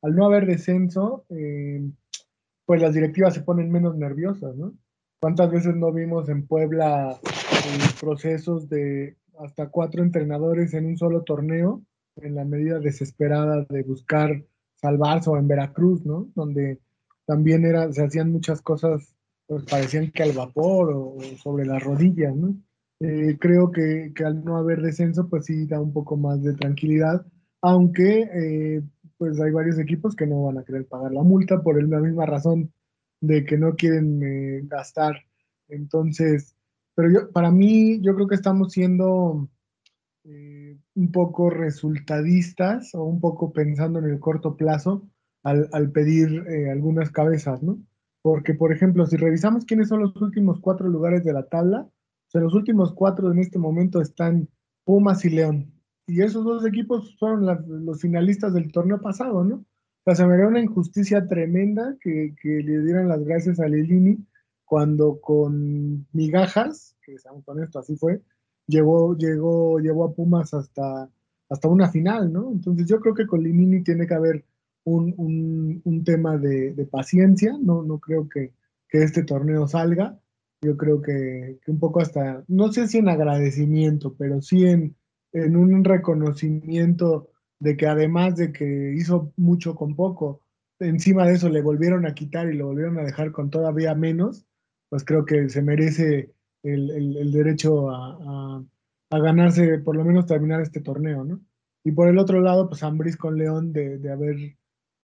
al 0.01 0.15
no 0.15 0.25
haber 0.25 0.45
descenso, 0.45 1.25
eh, 1.27 1.81
pues 2.65 2.81
las 2.81 2.93
directivas 2.93 3.33
se 3.33 3.41
ponen 3.41 3.69
menos 3.69 3.97
nerviosas, 3.97 4.55
¿no? 4.55 4.75
¿Cuántas 5.19 5.51
veces 5.51 5.75
no 5.75 5.91
vimos 5.91 6.29
en 6.29 6.47
Puebla 6.47 7.19
eh, 7.21 7.89
procesos 7.99 8.69
de 8.69 9.17
hasta 9.37 9.67
cuatro 9.67 10.03
entrenadores 10.03 10.73
en 10.73 10.85
un 10.85 10.97
solo 10.97 11.23
torneo, 11.23 11.81
en 12.15 12.35
la 12.35 12.45
medida 12.45 12.79
desesperada 12.79 13.65
de 13.67 13.83
buscar 13.83 14.41
salvarse, 14.75 15.29
o 15.29 15.35
en 15.35 15.49
Veracruz, 15.49 16.05
¿no? 16.05 16.29
Donde 16.33 16.79
también 17.25 17.65
era, 17.65 17.91
se 17.91 18.05
hacían 18.05 18.31
muchas 18.31 18.61
cosas, 18.61 19.16
pues 19.47 19.63
parecían 19.63 20.11
que 20.11 20.23
al 20.23 20.33
vapor 20.33 20.91
o, 20.93 21.17
sobre 21.41 21.65
las 21.65 21.83
rodillas, 21.83 22.35
¿no? 22.35 22.55
Eh, 22.99 23.37
creo 23.39 23.71
que, 23.71 24.11
que, 24.15 24.25
al 24.25 24.43
no 24.43 24.57
haber 24.57 24.81
descenso, 24.81 25.29
pues 25.29 25.45
sí 25.45 25.65
da 25.67 25.79
un 25.79 25.93
poco 25.93 26.17
más 26.17 26.41
de 26.41 26.53
tranquilidad, 26.53 27.25
aunque 27.61 28.81
pues 29.17 29.39
hay 29.39 29.51
varios 29.51 29.79
equipos 29.79 30.15
que 30.15 30.27
no 30.27 30.43
van 30.43 30.59
a 30.59 30.63
querer 30.63 30.87
pagar 30.87 31.11
la 31.11 31.23
multa 31.23 31.61
por 31.61 31.81
la 31.81 31.99
misma 31.99 32.25
razón 32.25 32.71
de 33.19 33.45
que 33.45 33.57
no 33.57 33.75
quieren 33.75 34.21
eh, 34.23 34.61
gastar. 34.65 35.25
Entonces, 35.67 36.55
pero 36.95 37.11
yo, 37.11 37.31
para 37.31 37.51
mí, 37.51 37.99
yo 38.01 38.15
creo 38.15 38.27
que 38.27 38.35
estamos 38.35 38.73
siendo 38.73 39.49
eh, 40.23 40.77
un 40.95 41.11
poco 41.11 41.49
resultadistas 41.49 42.93
o 42.93 43.03
un 43.03 43.19
poco 43.19 43.51
pensando 43.51 43.99
en 43.99 44.05
el 44.05 44.19
corto 44.19 44.55
plazo 44.55 45.07
al, 45.43 45.91
pedir 45.91 46.45
eh, 46.49 46.69
algunas 46.69 47.09
cabezas, 47.09 47.63
¿no? 47.63 47.79
Porque, 48.27 48.53
por 48.53 48.73
ejemplo, 48.73 49.05
si 49.05 49.15
revisamos 49.15 49.63
quiénes 49.63 49.87
son 49.87 50.01
los 50.01 50.13
últimos 50.21 50.59
cuatro 50.59 50.89
lugares 50.89 51.23
de 51.23 51.31
la 51.31 51.43
tabla, 51.43 51.87
los 52.33 52.53
últimos 52.53 52.91
cuatro 52.93 53.31
en 53.31 53.39
este 53.39 53.57
momento 53.57 54.01
están 54.01 54.49
Pumas 54.83 55.23
y 55.23 55.29
León 55.29 55.71
y 56.05 56.21
esos 56.21 56.43
dos 56.43 56.65
equipos 56.65 57.15
fueron 57.17 57.45
los 57.85 58.01
finalistas 58.01 58.53
del 58.53 58.69
torneo 58.69 58.99
pasado, 58.99 59.45
¿no? 59.45 59.55
O 59.55 59.65
sea, 60.03 60.15
se 60.15 60.25
me 60.25 60.35
dio 60.35 60.49
una 60.49 60.59
injusticia 60.59 61.25
tremenda 61.25 61.95
que, 62.01 62.35
le 62.43 62.83
dieran 62.83 63.07
las 63.07 63.23
gracias 63.23 63.61
a 63.61 63.67
Lilini 63.69 64.17
cuando 64.65 65.21
con 65.21 66.05
migajas, 66.11 66.97
que 67.03 67.17
seamos 67.19 67.47
honestos, 67.47 67.85
así 67.85 67.95
fue, 67.95 68.21
llegó, 68.67 69.15
llegó, 69.15 69.79
llevó 69.79 70.03
a 70.03 70.13
Pumas 70.13 70.53
hasta, 70.53 71.09
hasta 71.47 71.67
una 71.69 71.87
final, 71.87 72.33
¿no? 72.33 72.51
Entonces 72.51 72.87
yo 72.87 72.99
creo 72.99 73.13
que 73.13 73.25
con 73.25 73.41
Lilini 73.41 73.83
tiene 73.83 74.05
que 74.05 74.15
haber 74.15 74.43
un, 74.95 76.03
tema 76.05 76.37
de, 76.37 76.87
paciencia, 76.89 77.53
no, 77.61 77.83
no 77.83 77.99
creo 77.99 78.27
que, 78.29 78.53
este 78.89 79.23
torneo 79.23 79.67
salga, 79.67 80.17
yo 80.61 80.75
creo 80.75 81.01
que, 81.01 81.59
que 81.63 81.71
un 81.71 81.79
poco 81.79 82.01
hasta, 82.01 82.43
no 82.47 82.71
sé 82.71 82.87
si 82.87 82.97
en 82.97 83.09
agradecimiento, 83.09 84.15
pero 84.17 84.41
sí 84.41 84.65
en 84.65 84.95
en 85.33 85.55
un 85.55 85.83
reconocimiento 85.83 87.29
de 87.59 87.75
que 87.75 87.87
además 87.87 88.35
de 88.35 88.51
que 88.51 88.93
hizo 88.95 89.33
mucho 89.35 89.75
con 89.75 89.95
poco, 89.95 90.41
encima 90.79 91.25
de 91.25 91.33
eso 91.33 91.49
le 91.49 91.61
volvieron 91.61 92.05
a 92.05 92.13
quitar 92.13 92.51
y 92.51 92.57
lo 92.57 92.67
volvieron 92.67 92.97
a 92.99 93.03
dejar 93.03 93.31
con 93.31 93.49
todavía 93.49 93.95
menos, 93.95 94.45
pues 94.89 95.03
creo 95.03 95.25
que 95.25 95.49
se 95.49 95.61
merece 95.61 96.33
el, 96.63 97.31
derecho 97.31 97.89
a, 97.89 98.63
ganarse, 99.09 99.79
por 99.79 99.95
lo 99.95 100.03
menos 100.03 100.25
terminar 100.25 100.61
este 100.61 100.81
torneo, 100.81 101.23
¿no? 101.23 101.39
Y 101.83 101.91
por 101.91 102.09
el 102.09 102.17
otro 102.17 102.41
lado, 102.41 102.67
pues 102.67 102.83
Ambris 102.83 103.15
con 103.15 103.37
León 103.37 103.71
de, 103.71 104.11
haber 104.11 104.57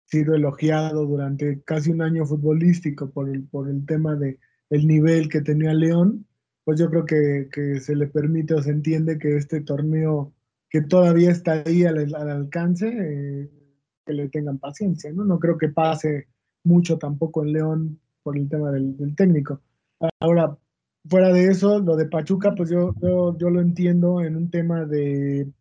sido 0.05 0.35
elogiado 0.35 1.05
durante 1.05 1.61
casi 1.63 1.91
un 1.91 2.01
año 2.01 2.25
futbolístico 2.25 3.11
por 3.11 3.29
el, 3.29 3.43
por 3.43 3.69
el 3.69 3.85
tema 3.85 4.15
de 4.15 4.39
el 4.69 4.87
nivel 4.87 5.29
que 5.29 5.41
tenía 5.41 5.73
León, 5.73 6.25
pues 6.63 6.79
yo 6.79 6.89
creo 6.89 7.05
que, 7.05 7.79
se 7.81 7.95
le 7.95 8.07
permite 8.07 8.53
o 8.53 8.61
se 8.61 8.71
entiende 8.71 9.17
que 9.17 9.35
este 9.35 9.61
torneo 9.61 10.33
que 10.69 10.81
todavía 10.81 11.31
está 11.31 11.63
ahí 11.65 11.83
al, 11.83 12.13
alcance, 12.15 12.87
eh, 12.87 13.49
que 14.05 14.13
le 14.13 14.29
tengan 14.29 14.57
paciencia, 14.57 15.11
¿no? 15.11 15.25
No 15.25 15.39
creo 15.39 15.57
que 15.57 15.69
pase 15.69 16.27
mucho 16.63 16.97
tampoco 16.97 17.43
en 17.43 17.53
León 17.53 17.99
por 18.23 18.37
el 18.37 18.47
tema 18.47 18.71
del, 18.71 18.95
técnico. 19.15 19.61
Ahora, 20.21 20.57
fuera 21.09 21.33
de 21.33 21.47
eso, 21.47 21.79
lo 21.79 21.97
de 21.97 22.05
Pachuca, 22.05 22.55
pues 22.55 22.69
yo, 22.69 22.95
yo, 23.37 23.49
lo 23.49 23.59
entiendo 23.59 24.21
en 24.21 24.37
un 24.37 24.49
tema 24.49 24.85
de, 24.85 25.51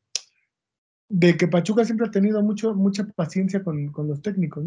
de 1.11 1.37
que 1.37 1.49
Pachuca 1.49 1.85
siempre 1.85 2.07
ha 2.07 2.11
tenido 2.11 2.43
mucho, 2.43 2.75
mucha 2.75 3.05
paciencia 3.05 3.63
con, 3.63 3.93
los 4.09 4.23
técnicos. 4.23 4.65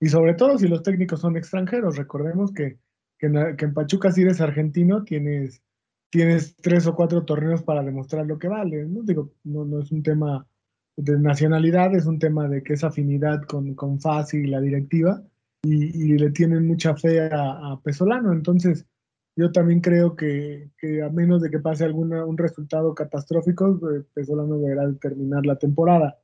Y 0.00 0.08
sobre 0.08 0.34
todo 0.34 0.58
si 0.58 0.68
los 0.68 0.82
técnicos 0.82 1.20
son 1.20 1.36
extranjeros. 1.36 1.96
Recordemos 1.96 2.52
que, 2.52 2.78
que, 3.18 3.26
en, 3.26 3.72
Pachuca, 3.72 4.12
si 4.12 4.22
eres 4.22 4.40
argentino, 4.42 5.04
tienes 5.04 5.62
tienes 6.10 6.54
tres 6.56 6.86
o 6.86 6.94
cuatro 6.94 7.24
torneos 7.24 7.64
para 7.64 7.82
demostrar 7.82 8.24
lo 8.26 8.38
que 8.38 8.46
vale, 8.46 8.86
¿no? 8.86 9.02
Digo, 9.02 9.32
no, 9.42 9.64
no 9.64 9.80
es 9.80 9.90
un 9.90 10.02
tema 10.04 10.46
de 10.96 11.18
nacionalidad, 11.18 11.92
es 11.92 12.06
un 12.06 12.20
tema 12.20 12.48
de 12.48 12.62
que 12.62 12.74
es 12.74 12.84
afinidad 12.84 13.42
con, 13.42 13.74
con 13.74 14.00
FASI 14.00 14.38
y 14.38 14.46
la 14.46 14.60
directiva 14.60 15.24
y, 15.64 16.18
le 16.18 16.30
tienen 16.30 16.66
mucha 16.66 16.94
fe 16.94 17.28
a, 17.32 17.80
Pesolano. 17.82 18.32
Entonces, 18.32 18.86
yo 19.36 19.50
también 19.50 19.80
creo 19.80 20.14
que, 20.14 20.70
a 21.04 21.10
menos 21.10 21.42
de 21.42 21.50
que 21.50 21.58
pase 21.58 21.84
alguna, 21.84 22.24
un 22.24 22.38
resultado 22.38 22.94
catastrófico, 22.94 23.78
pues, 23.80 24.04
Pesolano 24.14 24.58
deberá 24.58 24.92
terminar 24.94 25.44
la 25.44 25.56
temporada. 25.56 26.18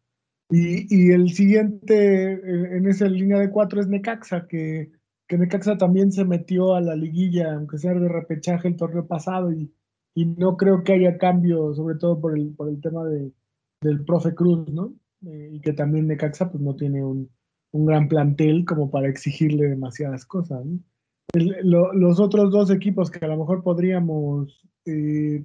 Y, 0.51 1.13
el 1.13 1.31
siguiente 1.31 2.33
eh, 2.35 2.77
en 2.77 2.87
esa 2.89 3.07
línea 3.07 3.39
de 3.39 3.51
cuatro 3.51 3.81
es 3.81 3.89
Necaxa, 3.89 4.47
que, 4.49 4.93
Necaxa 5.29 5.79
también 5.79 6.13
se 6.13 6.25
metió 6.25 6.75
a 6.75 6.81
la 6.81 6.97
liguilla, 6.97 7.55
aunque 7.55 7.79
sea 7.79 7.95
de 7.95 8.09
repechaje 8.09 8.69
el 8.69 8.77
torneo 8.77 9.07
pasado, 9.07 9.53
y, 9.53 9.73
no 10.15 10.57
creo 10.57 10.85
que 10.85 10.93
haya 10.93 11.19
cambio, 11.19 11.73
sobre 11.75 11.97
todo 11.97 12.21
por 12.21 12.37
el, 12.37 12.55
tema 12.83 13.05
de, 13.07 13.33
del 13.81 14.05
profe 14.05 14.35
Cruz, 14.35 14.69
¿no? 14.69 14.93
Eh, 15.27 15.51
y 15.55 15.61
que 15.61 15.73
también 15.73 16.07
Necaxa 16.09 16.51
pues 16.51 16.63
no 16.63 16.77
tiene 16.77 17.05
un, 17.05 17.31
un, 17.73 17.87
gran 17.87 18.09
plantel 18.09 18.65
como 18.65 18.91
para 18.91 19.09
exigirle 19.09 19.69
demasiadas 19.69 20.27
cosas. 20.27 20.65
¿no? 20.65 20.79
Los 21.33 22.21
otros 22.21 22.51
dos 22.51 22.71
equipos 22.71 23.11
que 23.11 23.25
a 23.25 23.29
lo 23.29 23.37
mejor 23.37 23.63
podríamos 23.63 24.63
eh, 24.87 25.45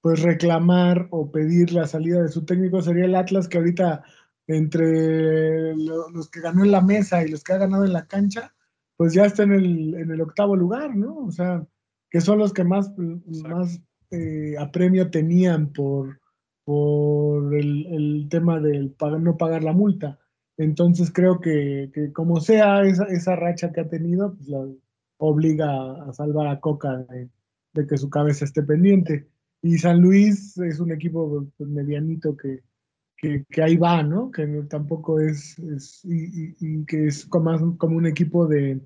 pues 0.00 0.22
reclamar 0.22 1.08
o 1.10 1.30
pedir 1.30 1.72
la 1.72 1.86
salida 1.86 2.22
de 2.22 2.28
su 2.28 2.44
técnico 2.44 2.82
sería 2.82 3.04
el 3.04 3.14
Atlas, 3.14 3.48
que 3.48 3.58
ahorita 3.58 4.02
entre 4.48 5.76
los 5.76 6.28
que 6.30 6.40
ganó 6.40 6.64
en 6.64 6.72
la 6.72 6.80
mesa 6.80 7.24
y 7.24 7.28
los 7.28 7.44
que 7.44 7.52
ha 7.52 7.58
ganado 7.58 7.84
en 7.84 7.92
la 7.92 8.06
cancha, 8.06 8.52
pues 8.96 9.14
ya 9.14 9.24
está 9.24 9.44
en 9.44 9.52
el, 9.52 9.94
en 9.94 10.10
el 10.10 10.20
octavo 10.20 10.56
lugar, 10.56 10.96
¿no? 10.96 11.18
O 11.18 11.30
sea, 11.30 11.64
que 12.10 12.20
son 12.20 12.38
los 12.38 12.52
que 12.52 12.64
más, 12.64 12.92
más 13.44 13.80
eh, 14.10 14.56
apremio 14.58 15.10
tenían 15.10 15.72
por, 15.72 16.20
por 16.64 17.54
el, 17.54 18.26
tema 18.30 18.60
del 18.60 18.94
no 19.20 19.36
pagar 19.36 19.64
la 19.64 19.72
multa. 19.72 20.18
Entonces 20.58 21.10
creo 21.12 21.40
que, 21.40 21.90
como 22.12 22.40
sea 22.40 22.82
esa, 22.82 23.04
esa, 23.04 23.36
racha 23.36 23.72
que 23.72 23.80
ha 23.80 23.88
tenido, 23.88 24.34
pues 24.34 24.48
la 24.48 24.66
obliga 25.24 25.68
a 26.02 26.12
salvar 26.12 26.48
a 26.48 26.58
Coca 26.58 26.98
de, 27.72 27.86
que 27.86 27.96
su 27.96 28.10
cabeza 28.10 28.44
esté 28.44 28.62
pendiente. 28.62 29.28
Y 29.62 29.78
San 29.78 30.00
Luis 30.00 30.58
es 30.58 30.80
un 30.80 30.90
equipo 30.90 31.46
pues, 31.56 31.68
medianito 31.70 32.36
que, 32.36 32.62
que, 33.16 33.62
ahí 33.62 33.76
va, 33.76 34.02
¿no? 34.02 34.32
Que 34.32 34.46
tampoco 34.68 35.20
es, 35.20 35.56
y, 36.02 36.84
que 36.86 37.06
es 37.06 37.24
como, 37.26 37.52
un 37.52 38.06
equipo 38.06 38.48
de, 38.48 38.80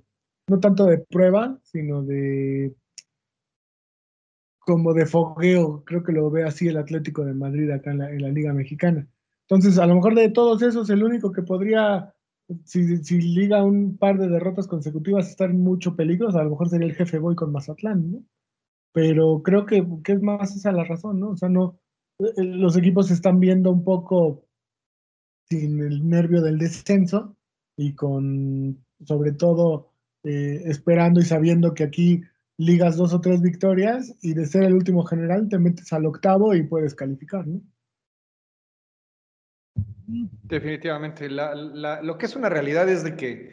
no 0.48 0.60
tanto 0.60 0.84
de 0.84 0.98
prueba, 0.98 1.58
sino 1.62 2.02
de 2.02 2.74
como 4.58 4.92
de 4.92 5.06
fogueo, 5.06 5.84
creo 5.84 6.02
que 6.02 6.12
lo 6.12 6.28
ve 6.28 6.42
así 6.42 6.66
el 6.66 6.76
Atlético 6.76 7.24
de 7.24 7.34
Madrid 7.34 7.70
acá 7.70 7.92
en 7.92 7.98
la, 7.98 8.28
Liga 8.28 8.52
Mexicana. 8.52 9.08
Entonces, 9.48 9.78
a 9.78 9.86
lo 9.86 9.94
mejor 9.94 10.16
de 10.16 10.28
todos 10.28 10.60
esos, 10.60 10.90
el 10.90 11.04
único 11.04 11.30
que 11.30 11.42
podría, 11.42 12.12
si, 12.64 12.98
si 13.04 13.20
liga 13.20 13.62
un 13.64 13.96
par 13.98 14.18
de 14.18 14.28
derrotas 14.28 14.66
consecutivas, 14.66 15.28
estar 15.28 15.50
en 15.50 15.60
mucho 15.62 15.96
peligro, 15.96 16.28
a 16.28 16.44
lo 16.44 16.50
mejor 16.50 16.68
sería 16.68 16.86
el 16.86 16.94
jefe 16.94 17.18
Boy 17.18 17.34
con 17.34 17.52
Mazatlán, 17.52 18.12
¿no? 18.12 18.24
Pero 18.92 19.42
creo 19.42 19.66
que, 19.66 19.86
que 20.04 20.12
es 20.12 20.22
más 20.22 20.56
esa 20.56 20.72
la 20.72 20.84
razón, 20.84 21.20
¿no? 21.20 21.30
O 21.30 21.36
sea, 21.36 21.48
no, 21.48 21.78
eh, 22.18 22.44
los 22.44 22.76
equipos 22.76 23.08
se 23.08 23.14
están 23.14 23.40
viendo 23.40 23.70
un 23.70 23.84
poco 23.84 24.46
sin 25.48 25.80
el 25.80 26.08
nervio 26.08 26.42
del 26.42 26.58
descenso 26.58 27.36
y 27.76 27.94
con, 27.94 28.84
sobre 29.04 29.32
todo, 29.32 29.92
eh, 30.24 30.62
esperando 30.66 31.20
y 31.20 31.24
sabiendo 31.24 31.74
que 31.74 31.84
aquí 31.84 32.22
ligas 32.58 32.96
dos 32.96 33.12
o 33.12 33.20
tres 33.20 33.42
victorias 33.42 34.14
y 34.22 34.34
de 34.34 34.46
ser 34.46 34.64
el 34.64 34.74
último 34.74 35.04
general 35.04 35.48
te 35.48 35.58
metes 35.58 35.92
al 35.92 36.06
octavo 36.06 36.54
y 36.54 36.62
puedes 36.62 36.94
calificar, 36.94 37.46
¿no? 37.46 37.60
Definitivamente. 40.06 41.28
lo 41.28 42.18
que 42.18 42.26
es 42.26 42.36
una 42.36 42.48
realidad 42.48 42.88
es 42.88 43.02
de 43.04 43.16
que 43.16 43.52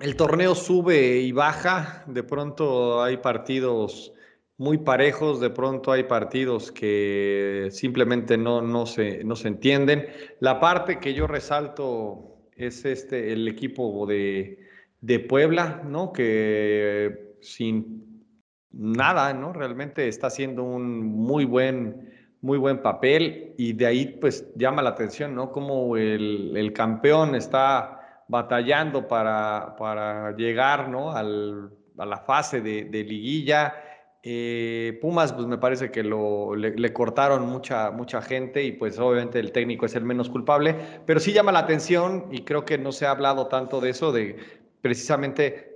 el 0.00 0.16
torneo 0.16 0.54
sube 0.54 1.18
y 1.18 1.32
baja. 1.32 2.04
De 2.06 2.22
pronto 2.22 3.02
hay 3.02 3.18
partidos 3.18 4.12
muy 4.56 4.78
parejos, 4.78 5.40
de 5.40 5.50
pronto 5.50 5.92
hay 5.92 6.04
partidos 6.04 6.70
que 6.72 7.68
simplemente 7.70 8.36
no, 8.36 8.86
se 8.86 9.22
entienden. 9.44 10.06
La 10.40 10.60
parte 10.60 10.98
que 10.98 11.14
yo 11.14 11.26
resalto 11.26 12.36
es 12.56 12.84
este, 12.84 13.32
el 13.32 13.48
equipo 13.48 14.06
de, 14.06 14.58
de 15.00 15.18
Puebla, 15.20 15.82
¿no? 15.86 16.12
Que 16.12 17.36
sin 17.40 18.24
nada, 18.70 19.32
¿no? 19.32 19.52
Realmente 19.52 20.08
está 20.08 20.28
haciendo 20.28 20.62
un 20.62 21.04
muy 21.04 21.44
buen, 21.44 22.09
muy 22.42 22.58
buen 22.58 22.82
papel 22.82 23.54
y 23.58 23.72
de 23.74 23.86
ahí 23.86 24.06
pues 24.20 24.52
llama 24.56 24.82
la 24.82 24.90
atención, 24.90 25.34
¿no? 25.34 25.52
Como 25.52 25.96
el, 25.96 26.56
el 26.56 26.72
campeón 26.72 27.34
está 27.34 28.24
batallando 28.28 29.06
para, 29.08 29.74
para 29.78 30.34
llegar, 30.36 30.88
¿no? 30.88 31.12
Al, 31.12 31.70
a 31.98 32.06
la 32.06 32.18
fase 32.18 32.60
de, 32.60 32.84
de 32.84 33.04
liguilla 33.04 33.74
eh, 34.22 34.98
Pumas, 35.00 35.32
pues 35.32 35.46
me 35.46 35.56
parece 35.56 35.90
que 35.90 36.02
lo, 36.02 36.54
le, 36.54 36.92
cortaron 36.92 37.46
mucha, 37.48 37.90
mucha 37.90 38.20
gente 38.20 38.62
y 38.62 38.72
pues 38.72 38.98
obviamente 38.98 39.38
el 39.38 39.50
técnico 39.50 39.86
es 39.86 39.94
el 39.94 40.04
menos 40.04 40.28
culpable, 40.28 40.76
pero 41.06 41.20
sí 41.20 41.32
llama 41.32 41.52
la 41.52 41.60
atención 41.60 42.26
y 42.30 42.42
creo 42.42 42.66
que 42.66 42.76
no 42.76 42.92
se 42.92 43.06
ha 43.06 43.12
hablado 43.12 43.46
tanto 43.46 43.80
de 43.80 43.90
eso, 43.90 44.12
de 44.12 44.36
precisamente 44.82 45.69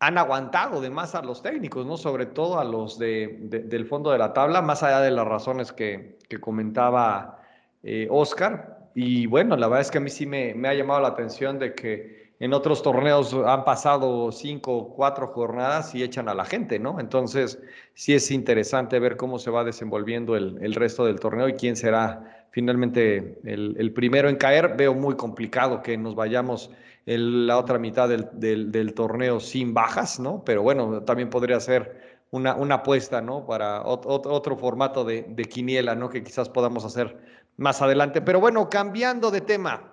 han 0.00 0.18
aguantado 0.18 0.80
de 0.80 0.90
más 0.90 1.14
a 1.14 1.22
los 1.22 1.42
técnicos, 1.42 1.86
¿no? 1.86 1.96
Sobre 1.96 2.26
todo 2.26 2.58
a 2.58 2.64
los 2.64 2.98
de, 2.98 3.36
del 3.66 3.86
fondo 3.86 4.10
de 4.10 4.18
la 4.18 4.32
tabla, 4.32 4.62
más 4.62 4.82
allá 4.82 5.00
de 5.00 5.10
las 5.10 5.26
razones 5.26 5.72
que, 5.72 6.18
que 6.28 6.40
comentaba 6.40 7.38
eh, 7.82 8.08
Oscar. 8.10 8.88
Y 8.94 9.26
bueno, 9.26 9.56
la 9.56 9.68
verdad 9.68 9.82
es 9.82 9.90
que 9.90 9.98
a 9.98 10.00
mí 10.00 10.10
sí 10.10 10.26
me, 10.26 10.54
me 10.54 10.68
ha 10.68 10.74
llamado 10.74 11.00
la 11.00 11.08
atención 11.08 11.58
de 11.58 11.74
que 11.74 12.20
en 12.40 12.54
otros 12.54 12.82
torneos 12.82 13.34
han 13.34 13.64
pasado 13.64 14.32
cinco 14.32 14.74
o 14.74 14.94
cuatro 14.94 15.28
jornadas 15.28 15.94
y 15.94 16.02
echan 16.02 16.26
a 16.26 16.34
la 16.34 16.46
gente, 16.46 16.78
¿no? 16.78 16.98
Entonces, 16.98 17.60
sí 17.92 18.14
es 18.14 18.30
interesante 18.30 18.98
ver 18.98 19.18
cómo 19.18 19.38
se 19.38 19.50
va 19.50 19.62
desenvolviendo 19.62 20.34
el, 20.34 20.74
resto 20.74 21.04
del 21.04 21.20
torneo 21.20 21.50
y 21.50 21.52
quién 21.52 21.76
será 21.76 22.46
finalmente 22.50 23.38
el, 23.44 23.92
primero 23.92 24.30
en 24.30 24.36
caer. 24.36 24.74
Veo 24.74 24.94
muy 24.94 25.16
complicado 25.16 25.82
que 25.82 25.98
nos 25.98 26.14
vayamos 26.14 26.70
la 27.06 27.58
otra 27.58 27.78
mitad 27.78 28.08
del, 28.08 28.94
torneo 28.94 29.40
sin 29.40 29.74
bajas, 29.74 30.20
¿no? 30.20 30.44
Pero 30.44 30.62
bueno, 30.62 31.02
también 31.02 31.30
podría 31.30 31.58
ser 31.60 32.20
una, 32.30 32.52
apuesta, 32.74 33.20
¿no? 33.20 33.46
Para 33.46 33.82
otro, 33.84 34.56
formato 34.56 35.04
de, 35.04 35.44
quiniela, 35.48 35.94
¿no? 35.94 36.10
Que 36.10 36.22
quizás 36.22 36.48
podamos 36.48 36.84
hacer 36.84 37.16
más 37.56 37.82
adelante. 37.82 38.20
Pero 38.20 38.40
bueno, 38.40 38.68
cambiando 38.68 39.30
de 39.30 39.40
tema. 39.40 39.92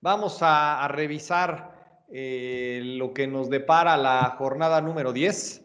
Vamos 0.00 0.38
a, 0.42 0.86
revisar 0.88 2.04
eh, 2.12 2.82
lo 2.84 3.14
que 3.14 3.26
nos 3.26 3.48
depara 3.48 3.96
la 3.96 4.36
jornada 4.38 4.80
número 4.82 5.12
10 5.12 5.64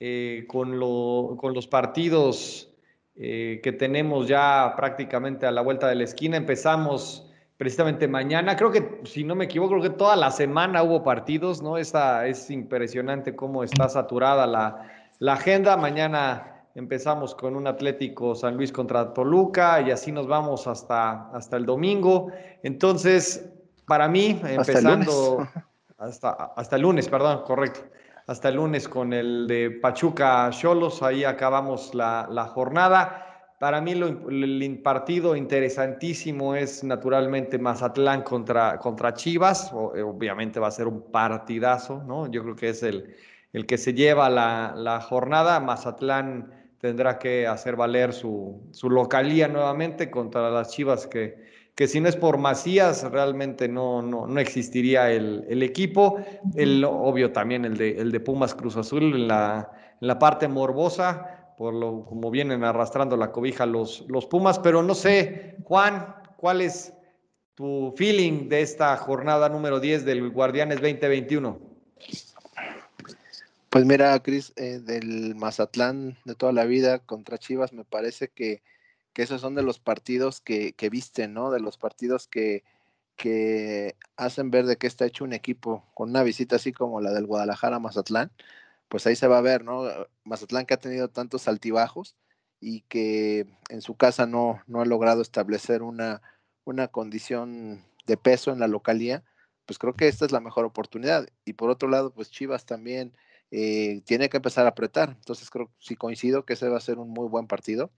eh, 0.00 0.44
con, 0.48 0.78
los 0.78 1.66
partidos 1.68 2.74
eh, 3.14 3.60
que 3.62 3.72
tenemos 3.72 4.26
ya 4.28 4.74
prácticamente 4.76 5.46
a 5.46 5.52
la 5.52 5.62
vuelta 5.62 5.88
de 5.88 5.94
la 5.94 6.04
esquina. 6.04 6.36
Empezamos 6.36 7.25
precisamente 7.56 8.06
mañana. 8.08 8.56
Creo 8.56 8.70
que, 8.70 9.00
si 9.04 9.24
no 9.24 9.34
me 9.34 9.46
equivoco, 9.46 9.78
creo 9.78 9.82
que 9.82 9.96
toda 9.98 10.16
la 10.16 10.30
semana 10.30 10.82
hubo 10.82 11.02
partidos, 11.02 11.62
¿no? 11.62 11.78
Esta, 11.78 12.26
es 12.26 12.50
impresionante 12.50 13.34
cómo 13.34 13.64
está 13.64 13.88
saturada 13.88 14.46
la, 14.46 15.32
agenda. 15.32 15.76
Mañana 15.76 16.64
empezamos 16.74 17.34
con 17.34 17.56
un 17.56 17.66
Atlético 17.66 18.34
San 18.34 18.56
Luis 18.56 18.70
contra 18.70 19.14
Toluca 19.14 19.80
y 19.80 19.90
así 19.90 20.12
nos 20.12 20.26
vamos 20.26 20.66
hasta, 20.66 21.30
hasta 21.30 21.56
el 21.56 21.64
domingo. 21.64 22.30
Entonces, 22.62 23.48
para 23.86 24.08
mí, 24.08 24.40
empezando 24.44 25.48
hasta, 25.98 26.30
hasta, 26.30 26.76
el 26.76 26.82
lunes, 26.82 27.08
perdón, 27.08 27.42
correcto. 27.44 27.80
Hasta 28.26 28.48
el 28.48 28.56
lunes 28.56 28.88
con 28.88 29.12
el 29.12 29.46
de 29.46 29.70
Pachuca 29.70 30.50
Cholos, 30.50 31.00
ahí 31.02 31.24
acabamos 31.24 31.94
la, 31.94 32.26
la 32.28 32.46
jornada. 32.46 33.25
Para 33.58 33.80
mí 33.80 33.94
lo, 33.94 34.08
el 34.28 34.80
partido 34.82 35.34
interesantísimo 35.34 36.54
es 36.54 36.84
naturalmente 36.84 37.58
Mazatlán 37.58 38.22
contra, 38.22 38.78
contra 38.78 39.14
Chivas. 39.14 39.72
obviamente 39.72 40.60
va 40.60 40.68
a 40.68 40.70
ser 40.70 40.86
un 40.86 41.10
partidazo, 41.10 42.02
¿no? 42.06 42.30
Yo 42.30 42.42
creo 42.42 42.56
que 42.56 42.68
es 42.68 42.82
el, 42.82 43.16
el 43.54 43.64
que 43.64 43.78
se 43.78 43.94
lleva 43.94 44.28
la, 44.28 44.74
la 44.76 45.00
jornada. 45.00 45.58
Mazatlán 45.60 46.52
tendrá 46.78 47.18
que 47.18 47.46
hacer 47.46 47.76
valer 47.76 48.12
su, 48.12 48.68
su 48.72 48.90
localía 48.90 49.48
nuevamente 49.48 50.10
contra 50.10 50.50
las 50.50 50.72
Chivas 50.72 51.06
que, 51.06 51.42
que 51.74 51.88
si 51.88 52.00
no 52.00 52.08
es 52.08 52.16
por 52.16 52.38
Macías, 52.38 53.10
realmente 53.10 53.68
no, 53.68 54.02
no, 54.02 54.26
no 54.26 54.40
existiría 54.40 55.10
el, 55.10 55.46
el, 55.48 55.62
equipo. 55.62 56.18
El, 56.54 56.84
obvio 56.84 57.32
también 57.32 57.64
el 57.64 57.76
de, 57.76 57.98
el 57.98 58.12
de 58.12 58.20
Pumas 58.20 58.54
Cruz 58.54 58.76
Azul 58.76 59.14
en 59.14 59.28
la, 59.28 59.70
en 60.00 60.08
la 60.08 60.18
parte 60.18 60.48
morbosa, 60.48 61.35
por 61.56 61.74
lo 61.74 62.04
como 62.04 62.30
vienen 62.30 62.64
arrastrando 62.64 63.16
la 63.16 63.32
cobija 63.32 63.66
los, 63.66 64.04
los 64.08 64.26
Pumas, 64.26 64.58
pero 64.58 64.82
no 64.82 64.94
sé, 64.94 65.56
Juan, 65.64 66.14
¿cuál 66.36 66.60
es 66.60 66.92
tu 67.54 67.94
feeling 67.96 68.48
de 68.48 68.62
esta 68.62 68.96
jornada 68.96 69.48
número 69.48 69.80
10 69.80 70.04
del 70.04 70.30
Guardianes 70.30 70.80
2021? 70.80 71.58
Pues 73.70 73.84
mira, 73.84 74.18
Cris, 74.22 74.52
eh, 74.56 74.80
del 74.80 75.34
Mazatlán 75.34 76.16
de 76.24 76.34
toda 76.34 76.52
la 76.52 76.64
vida 76.64 76.98
contra 77.00 77.38
Chivas, 77.38 77.72
me 77.72 77.84
parece 77.84 78.28
que 78.28 78.62
que 79.16 79.22
esos 79.22 79.40
son 79.40 79.54
de 79.54 79.62
los 79.62 79.78
partidos 79.78 80.42
que, 80.42 80.74
que 80.74 80.90
visten, 80.90 81.32
¿no? 81.32 81.50
De 81.50 81.58
los 81.58 81.78
partidos 81.78 82.28
que, 82.28 82.64
que 83.16 83.96
hacen 84.18 84.50
ver 84.50 84.66
de 84.66 84.76
qué 84.76 84.86
está 84.86 85.06
hecho 85.06 85.24
un 85.24 85.32
equipo 85.32 85.86
con 85.94 86.10
una 86.10 86.22
visita 86.22 86.56
así 86.56 86.70
como 86.70 87.00
la 87.00 87.14
del 87.14 87.24
Guadalajara 87.24 87.78
Mazatlán, 87.78 88.30
pues 88.88 89.06
ahí 89.06 89.16
se 89.16 89.28
va 89.28 89.38
a 89.38 89.42
ver, 89.42 89.64
¿no? 89.64 89.84
Mazatlán 90.24 90.66
que 90.66 90.74
ha 90.74 90.78
tenido 90.78 91.08
tantos 91.08 91.48
altibajos 91.48 92.16
y 92.60 92.82
que 92.82 93.46
en 93.68 93.82
su 93.82 93.96
casa 93.96 94.26
no, 94.26 94.62
no 94.66 94.80
ha 94.80 94.86
logrado 94.86 95.22
establecer 95.22 95.82
una, 95.82 96.22
una 96.64 96.88
condición 96.88 97.84
de 98.06 98.16
peso 98.16 98.52
en 98.52 98.60
la 98.60 98.68
localía, 98.68 99.24
pues 99.66 99.78
creo 99.78 99.94
que 99.94 100.08
esta 100.08 100.24
es 100.24 100.32
la 100.32 100.40
mejor 100.40 100.64
oportunidad. 100.64 101.28
Y 101.44 101.54
por 101.54 101.70
otro 101.70 101.88
lado, 101.88 102.12
pues 102.12 102.30
Chivas 102.30 102.66
también 102.66 103.12
eh, 103.50 104.02
tiene 104.06 104.28
que 104.28 104.38
empezar 104.38 104.66
a 104.66 104.70
apretar. 104.70 105.10
Entonces 105.10 105.50
creo, 105.50 105.70
sí 105.78 105.96
coincido 105.96 106.44
que 106.44 106.54
ese 106.54 106.68
va 106.68 106.78
a 106.78 106.80
ser 106.80 106.98
un 106.98 107.10
muy 107.10 107.28
buen 107.28 107.46
partido 107.46 107.90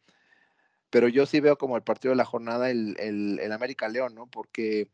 pero 0.91 1.09
yo 1.09 1.27
sí 1.27 1.41
veo 1.41 1.59
como 1.59 1.77
el 1.77 1.83
partido 1.83 2.11
de 2.11 2.17
la 2.17 2.25
jornada 2.25 2.71
el, 2.71 2.97
el, 2.99 3.53
América 3.53 3.89
León, 3.89 4.15
¿no? 4.15 4.27
Porque 4.27 4.91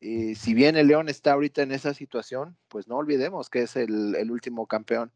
si 0.00 0.54
bien 0.54 0.76
el 0.76 0.88
León 0.88 1.08
está 1.08 1.32
ahorita 1.32 1.62
en 1.62 1.72
esa 1.72 1.94
situación, 1.94 2.56
pues 2.68 2.88
no 2.88 2.96
olvidemos 2.96 3.48
que 3.48 3.62
es 3.62 3.76
el, 3.76 4.30
último 4.30 4.66
campeón 4.66 5.12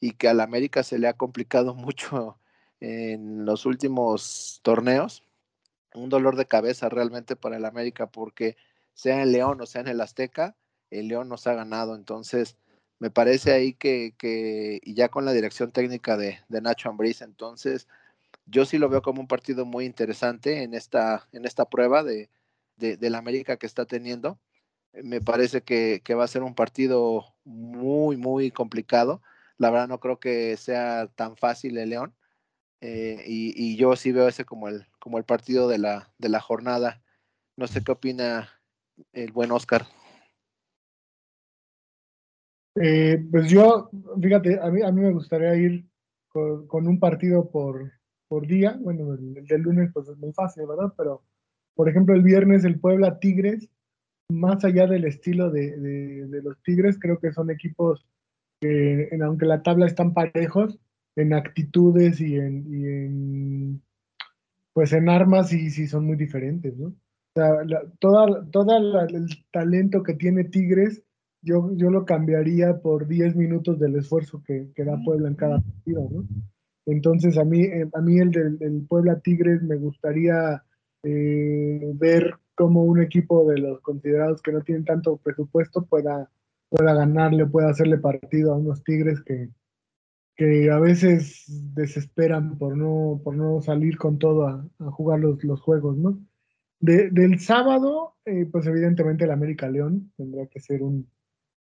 y 0.00 0.12
que 0.12 0.28
al 0.28 0.40
América 0.40 0.82
se 0.82 0.98
le 0.98 1.08
ha 1.08 1.14
complicado 1.14 1.74
mucho 1.74 2.38
en 2.80 3.44
los 3.44 3.66
últimos 3.66 4.60
torneos 4.62 5.22
un 5.94 6.08
dolor 6.08 6.36
de 6.36 6.46
cabeza 6.46 6.88
realmente 6.88 7.36
para 7.36 7.56
el 7.56 7.64
América 7.64 8.06
porque 8.06 8.56
sea 8.94 9.22
en 9.22 9.32
León 9.32 9.60
o 9.60 9.66
sea 9.66 9.80
en 9.82 9.88
el 9.88 10.00
Azteca, 10.00 10.56
el 10.90 11.08
León 11.08 11.28
nos 11.28 11.46
ha 11.46 11.54
ganado. 11.54 11.94
Entonces, 11.94 12.56
me 12.98 13.10
parece 13.10 13.52
ahí 13.52 13.74
que, 13.74 14.14
que 14.16 14.80
y 14.82 14.94
ya 14.94 15.08
con 15.08 15.24
la 15.24 15.32
dirección 15.32 15.72
técnica 15.72 16.16
de, 16.16 16.38
de 16.48 16.60
Nacho 16.60 16.88
Ambriz, 16.88 17.22
entonces 17.22 17.88
yo 18.46 18.64
sí 18.64 18.78
lo 18.78 18.88
veo 18.88 19.02
como 19.02 19.20
un 19.20 19.28
partido 19.28 19.64
muy 19.64 19.84
interesante 19.84 20.62
en 20.62 20.74
esta, 20.74 21.28
en 21.32 21.44
esta 21.44 21.64
prueba 21.66 22.02
de, 22.02 22.30
de, 22.80 23.10
la 23.10 23.18
América 23.18 23.56
que 23.56 23.66
está 23.66 23.86
teniendo. 23.86 24.40
Me 24.92 25.20
parece 25.20 25.62
que, 25.62 26.00
que, 26.04 26.14
va 26.14 26.24
a 26.24 26.28
ser 26.28 26.42
un 26.42 26.54
partido 26.54 27.24
muy, 27.44 28.16
muy 28.16 28.50
complicado. 28.50 29.22
La 29.58 29.70
verdad 29.70 29.88
no 29.88 30.00
creo 30.00 30.18
que 30.18 30.56
sea 30.56 31.06
tan 31.14 31.36
fácil 31.36 31.78
el 31.78 31.90
León. 31.90 32.14
Eh, 32.80 33.22
y, 33.26 33.52
y, 33.56 33.76
yo 33.76 33.94
sí 33.94 34.10
veo 34.10 34.26
ese 34.26 34.44
como 34.44 34.68
el, 34.68 34.86
como 34.98 35.18
el 35.18 35.24
partido 35.24 35.68
de 35.68 35.78
la, 35.78 36.12
de 36.18 36.28
la 36.30 36.40
jornada. 36.40 37.02
No 37.56 37.66
sé 37.66 37.84
qué 37.84 37.92
opina 37.92 38.48
el 39.12 39.32
buen 39.32 39.52
Oscar. 39.52 39.86
Eh, 42.76 43.22
pues 43.30 43.50
yo, 43.50 43.90
fíjate, 44.20 44.58
a 44.60 44.70
mí, 44.70 44.82
a 44.82 44.92
mí 44.92 45.02
me 45.02 45.12
gustaría 45.12 45.54
ir 45.56 45.86
con, 46.28 46.86
un 46.86 46.98
partido 47.00 47.50
por, 47.50 47.92
por 48.28 48.46
día. 48.46 48.78
Bueno, 48.80 49.14
el, 49.14 49.44
del 49.44 49.62
lunes 49.62 49.90
pues 49.92 50.08
es 50.08 50.16
muy 50.16 50.32
fácil, 50.32 50.66
¿verdad? 50.66 50.92
Pero, 50.96 51.22
por 51.80 51.88
ejemplo, 51.88 52.14
el 52.14 52.22
viernes 52.22 52.62
el 52.66 52.78
Puebla 52.78 53.18
Tigres, 53.20 53.66
más 54.28 54.62
allá 54.66 54.86
del 54.86 55.06
estilo 55.06 55.50
de, 55.50 55.78
de, 55.78 56.42
los 56.42 56.62
Tigres, 56.62 56.98
creo 57.00 57.18
que 57.18 57.32
son 57.32 57.50
equipos 57.50 58.06
que, 58.60 59.08
en, 59.10 59.22
aunque 59.22 59.46
la 59.46 59.62
tabla 59.62 59.86
están 59.86 60.12
parejos, 60.12 60.78
en 61.16 61.32
actitudes 61.32 62.20
y 62.20 62.36
en, 62.36 62.66
y 62.68 62.84
en 62.84 63.82
pues 64.74 64.92
en 64.92 65.08
armas 65.08 65.54
y 65.54 65.70
sí 65.70 65.86
son 65.86 66.04
muy 66.04 66.18
diferentes, 66.18 66.76
¿no? 66.76 66.88
O 66.88 66.94
sea, 67.34 67.50
toda, 67.98 68.44
toda 68.50 68.76
el 69.06 69.26
talento 69.50 70.02
que 70.02 70.12
tiene 70.12 70.44
Tigres, 70.44 71.02
yo, 71.40 71.74
yo 71.76 71.90
lo 71.90 72.04
cambiaría 72.04 72.78
por 72.82 73.08
10 73.08 73.36
minutos 73.36 73.78
del 73.78 73.96
esfuerzo 73.96 74.42
que, 74.46 74.70
que 74.76 74.84
da 74.84 75.00
Puebla 75.02 75.28
en 75.28 75.34
cada 75.34 75.62
partido, 75.62 76.06
¿no? 76.12 76.26
Entonces, 76.84 77.38
a 77.38 77.44
mí, 77.46 77.62
eh, 77.62 77.88
a 77.94 78.00
mí 78.02 78.18
el 78.18 78.32
del, 78.32 78.86
Puebla 78.86 79.18
Tigres 79.20 79.62
me 79.62 79.76
gustaría 79.76 80.62
eh, 81.02 81.80
ver 81.94 82.34
cómo 82.54 82.84
un 82.84 83.00
equipo 83.00 83.48
de 83.50 83.58
los 83.58 83.80
considerados 83.80 84.42
que 84.42 84.52
no 84.52 84.62
tienen 84.62 84.84
tanto 84.84 85.16
presupuesto 85.18 85.86
pueda, 85.86 86.30
pueda 86.68 86.94
ganarle, 86.94 87.46
pueda 87.46 87.70
hacerle 87.70 87.98
partido 87.98 88.52
a 88.52 88.58
unos 88.58 88.84
Tigres 88.84 89.22
que, 89.22 89.48
que 90.36 90.70
a 90.70 90.78
veces 90.78 91.44
desesperan 91.74 92.58
por 92.58 92.76
no, 92.76 93.20
por 93.24 93.36
no 93.36 93.60
salir 93.62 93.98
con 93.98 94.18
todo 94.18 94.46
a, 94.46 94.68
jugar 94.90 95.20
los, 95.20 95.42
los, 95.44 95.60
juegos, 95.60 95.96
¿no? 95.96 96.18
del 96.80 97.40
sábado, 97.40 98.14
eh, 98.24 98.46
pues 98.50 98.66
evidentemente 98.66 99.24
el 99.24 99.32
América 99.32 99.68
León 99.68 100.12
tendría 100.16 100.46
que 100.46 100.60
ser 100.60 100.82
un, 100.82 101.06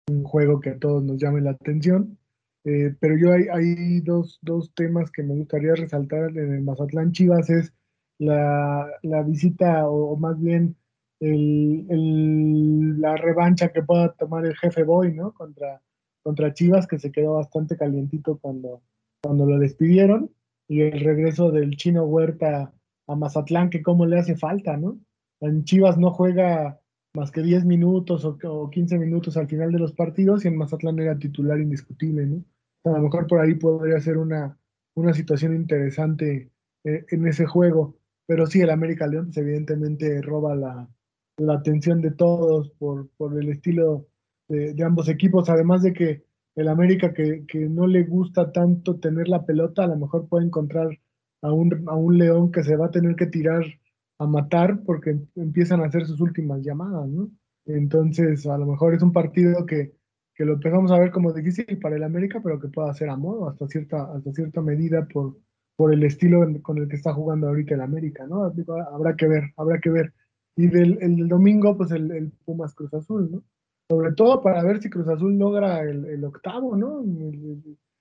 un 0.09 0.25
juego 0.25 0.61
que 0.61 0.71
a 0.71 0.79
todos 0.79 1.03
nos 1.03 1.19
llame 1.19 1.41
la 1.41 1.51
atención. 1.51 2.19
Eh, 2.65 2.95
pero 3.01 3.17
yo 3.17 3.33
hay, 3.33 3.49
hay 3.49 4.01
dos, 4.01 4.39
dos, 4.43 4.73
temas 4.75 5.11
que 5.11 5.23
me 5.23 5.35
gustaría 5.35 5.75
resaltar 5.75 6.37
en 6.37 6.55
el 6.55 6.63
Mazatlán 6.63 7.13
Chivas, 7.13 7.49
es 7.51 7.73
la, 8.19 8.89
la 9.03 9.23
visita 9.23 9.89
o, 9.89 10.17
más 10.17 10.41
bien 10.41 10.77
el, 11.21 13.01
la 13.01 13.17
revancha 13.17 13.69
que 13.69 13.83
pueda 13.83 14.13
tomar 14.13 14.47
el 14.47 14.57
jefe 14.57 14.85
Boy, 14.85 15.15
¿no? 15.15 15.33
Contra, 15.33 15.81
contra 16.23 16.53
Chivas, 16.53 16.87
que 16.87 16.99
se 16.99 17.11
quedó 17.11 17.35
bastante 17.35 17.77
calientito 17.77 18.39
cuando, 18.39 18.83
cuando 19.23 19.47
lo 19.47 19.59
despidieron, 19.59 20.31
y 20.69 20.83
el 20.83 21.01
regreso 21.01 21.51
del 21.51 21.77
chino 21.77 22.05
Huerta 22.05 22.73
a 23.07 23.17
Mazatlán, 23.17 23.71
que 23.71 23.83
cómo 23.83 24.07
le 24.07 24.19
hace 24.19 24.37
falta, 24.37 24.77
¿no? 24.77 24.99
En 25.41 25.65
Chivas 25.65 25.97
no 25.97 26.11
juega 26.11 26.81
más 27.15 27.31
que 27.31 27.43
10 27.43 27.65
minutos 27.65 28.25
o, 28.25 28.71
15 28.71 28.99
minutos 28.99 29.37
al 29.37 29.49
final 29.49 29.73
de 29.73 29.79
los 29.79 29.93
partidos 29.93 30.45
y 30.45 30.49
en 30.49 30.57
Mazatlán 30.57 30.99
era 30.99 31.19
titular 31.19 31.59
indiscutible, 31.59 32.27
¿no? 32.27 32.45
A 32.85 32.97
lo 32.97 33.03
mejor 33.03 33.27
por 33.27 33.41
ahí 33.41 33.55
podría 33.55 33.99
ser 34.01 34.19
una, 34.19 34.59
una 34.95 35.13
situación 35.15 35.55
interesante 35.55 36.51
eh, 36.85 37.05
en 37.11 37.27
ese 37.27 37.47
juego, 37.47 37.97
pero 38.29 38.47
sí, 38.47 38.61
el 38.61 38.69
América 38.69 39.07
León 39.07 39.27
pues, 39.29 39.39
evidentemente 39.39 40.21
roba 40.21 40.55
la, 40.55 40.87
la, 41.39 41.55
atención 41.55 42.03
de 42.03 42.11
todos 42.11 42.71
por, 42.73 43.09
por 43.17 43.41
el 43.41 43.49
estilo 43.49 44.07
de, 44.49 44.77
ambos 44.85 45.09
equipos, 45.09 45.49
además 45.49 45.83
de 45.83 45.95
que 45.95 46.25
el 46.55 46.69
América 46.69 47.15
que, 47.15 47.47
que, 47.47 47.61
no 47.61 47.87
le 47.87 48.05
gusta 48.05 48.53
tanto 48.53 49.01
tener 49.01 49.29
la 49.29 49.47
pelota, 49.47 49.85
a 49.85 49.87
lo 49.87 49.97
mejor 49.97 50.29
puede 50.29 50.45
encontrar 50.45 50.91
a 51.41 51.53
un, 51.53 51.89
a 51.89 51.97
un 51.97 52.19
León 52.19 52.53
que 52.53 52.63
se 52.63 52.77
va 52.77 52.87
a 52.87 52.91
tener 52.91 53.17
que 53.17 53.27
tirar 53.27 53.65
a 54.19 54.27
matar 54.27 54.83
porque 54.85 55.19
empiezan 55.37 55.81
a 55.81 55.87
hacer 55.87 56.05
sus 56.05 56.21
últimas 56.21 56.61
llamadas, 56.63 57.09
¿no? 57.09 57.31
Entonces, 57.65 58.47
a 58.47 58.59
lo 58.59 58.67
mejor 58.67 58.95
es 58.95 59.03
un 59.03 59.13
partido 59.13 59.65
que, 59.65 59.95
que 60.35 60.45
lo 60.45 60.55
empezamos 60.55 60.91
a 60.93 60.99
ver 60.99 61.13
como 61.13 61.33
difícil 61.33 61.79
para 61.81 61.97
el 61.97 62.05
América, 62.05 62.43
pero 62.45 62.61
que 62.61 62.69
pueda 62.69 62.93
ser 62.93 63.09
a 63.09 63.17
modo 63.17 63.49
hasta 63.49 63.67
cierta, 63.69 64.13
hasta 64.13 64.33
cierta 64.33 64.61
medida 64.61 65.07
por, 65.09 65.39
por 65.79 65.95
el 65.95 66.03
estilo 66.03 66.45
con 66.61 66.79
el 66.79 66.89
que 66.89 66.97
está 66.97 67.15
jugando 67.15 67.47
ahorita 67.47 67.77
el 67.77 67.83
América, 67.83 68.27
¿no? 68.27 68.53
Habrá 68.93 69.15
que 69.15 69.29
ver, 69.29 69.45
habrá 69.57 69.79
que 69.79 69.91
ver. 69.91 70.13
Y 70.57 70.67
del 70.67 70.99
el 71.01 71.29
domingo, 71.29 71.77
pues 71.77 71.93
el, 71.93 72.33
Pumas 72.45 72.75
Cruz 72.75 72.93
Azul, 72.95 73.31
¿no? 73.31 73.45
Sobre 73.89 74.13
todo 74.15 74.43
para 74.43 74.65
ver 74.65 74.83
si 74.83 74.91
Cruz 74.91 75.07
Azul 75.07 75.39
logra 75.39 75.83
el, 75.83 76.05
el 76.07 76.25
octavo, 76.25 76.77
¿no? 76.77 77.05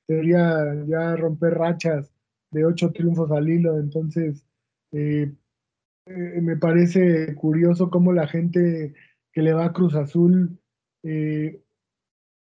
Sería 0.08 0.74
ya 0.88 1.16
romper 1.18 1.54
rachas 1.54 2.12
de 2.50 2.66
ocho 2.66 2.92
triunfos 2.92 3.30
al 3.30 3.48
hilo, 3.48 3.78
entonces 3.78 4.44
eh, 4.92 5.32
eh, 6.08 6.42
me 6.42 6.58
parece 6.58 7.36
curioso 7.36 7.92
cómo 7.92 8.12
la 8.12 8.28
gente 8.28 8.96
que 9.32 9.42
le 9.44 9.54
va 9.54 9.66
a 9.66 9.74
Cruz 9.74 9.94
Azul 9.94 10.58
eh, 11.04 11.62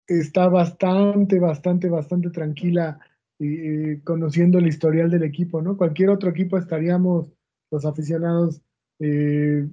está 0.08 0.48
bastante, 0.48 1.38
bastante, 1.38 1.88
bastante 1.88 2.30
tranquila 2.30 2.98
y, 3.42 4.00
conociendo 4.00 4.58
el 4.58 4.66
historial 4.66 5.10
del 5.10 5.24
equipo, 5.24 5.62
¿no? 5.62 5.76
Cualquier 5.76 6.10
otro 6.10 6.30
equipo 6.30 6.56
estaríamos 6.56 7.32
los 7.70 7.84
aficionados 7.84 8.62
eh, 9.00 9.68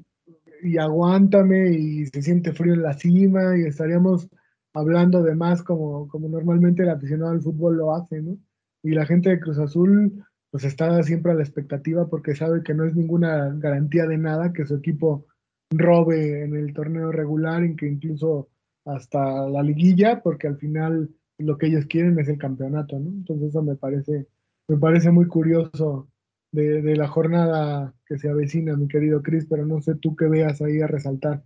y 0.64 0.78
aguántame 0.78 1.72
y 1.72 2.06
se 2.08 2.22
siente 2.22 2.54
frío 2.54 2.74
en 2.74 2.84
la 2.84 2.94
cima 2.94 3.58
y 3.58 3.64
estaríamos 3.64 4.28
hablando 4.74 5.24
de 5.24 5.36
más 5.36 5.64
como, 5.64 6.08
como 6.08 6.28
normalmente 6.30 6.84
el 6.84 6.90
aficionado 6.90 7.32
al 7.32 7.42
fútbol 7.42 7.78
lo 7.78 7.96
hace, 7.96 8.22
¿no? 8.22 8.38
Y 8.84 8.92
la 8.92 9.06
gente 9.06 9.30
de 9.30 9.40
Cruz 9.40 9.58
Azul 9.60 10.24
pues 10.52 10.64
está 10.64 11.02
siempre 11.04 11.32
a 11.32 11.36
la 11.36 11.44
expectativa 11.44 12.08
porque 12.08 12.36
sabe 12.36 12.64
que 12.64 12.74
no 12.74 12.86
es 12.86 12.96
ninguna 12.96 13.54
garantía 13.56 14.06
de 14.08 14.18
nada 14.18 14.52
que 14.52 14.66
su 14.66 14.76
equipo 14.76 15.28
robe 15.70 16.44
en 16.44 16.56
el 16.56 16.74
torneo 16.74 17.12
regular, 17.12 17.64
en 17.64 17.76
que 17.76 17.88
incluso 17.88 18.50
hasta 18.86 19.48
la 19.48 19.62
liguilla, 19.62 20.22
porque 20.24 20.48
al 20.48 20.58
final 20.58 21.10
lo 21.40 21.58
que 21.58 21.68
ellos 21.68 21.86
quieren 21.86 22.18
es 22.20 22.28
el 22.28 22.38
campeonato, 22.38 23.00
¿no? 23.00 23.10
Entonces 23.10 23.50
eso 23.50 23.62
me 23.62 23.76
parece, 23.76 24.28
me 24.68 24.78
parece 24.78 25.12
muy 25.12 25.28
curioso 25.28 26.08
de, 26.52 26.96
la 26.96 27.08
jornada 27.08 27.94
que 28.06 28.18
se 28.18 28.30
avecina, 28.30 28.76
mi 28.76 28.88
querido 28.88 29.22
Cris, 29.22 29.46
pero 29.50 29.66
no 29.66 29.82
sé 29.82 29.96
tú 29.96 30.16
qué 30.16 30.28
veas 30.28 30.62
ahí 30.62 30.82
a 30.82 30.88
resaltar. 30.88 31.44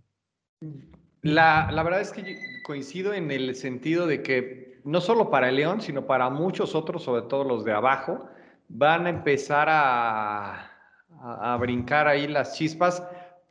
La, 1.22 1.70
la 1.72 1.82
verdad 1.82 2.00
es 2.00 2.12
que 2.12 2.38
coincido 2.64 3.14
en 3.14 3.30
el 3.30 3.54
sentido 3.54 4.06
de 4.06 4.22
que 4.22 4.80
no 4.84 5.00
solo 5.00 5.30
para 5.30 5.48
el 5.48 5.56
León, 5.56 5.80
sino 5.80 6.06
para 6.06 6.28
muchos 6.30 6.74
otros, 6.74 7.02
sobre 7.02 7.22
todo 7.22 7.44
los 7.44 7.64
de 7.64 7.72
abajo, 7.72 8.28
van 8.68 9.06
a 9.06 9.10
empezar 9.10 9.68
a, 9.70 10.70
a, 11.20 11.56
brincar 11.58 12.06
ahí 12.06 12.26
las 12.28 12.54
chispas, 12.54 13.02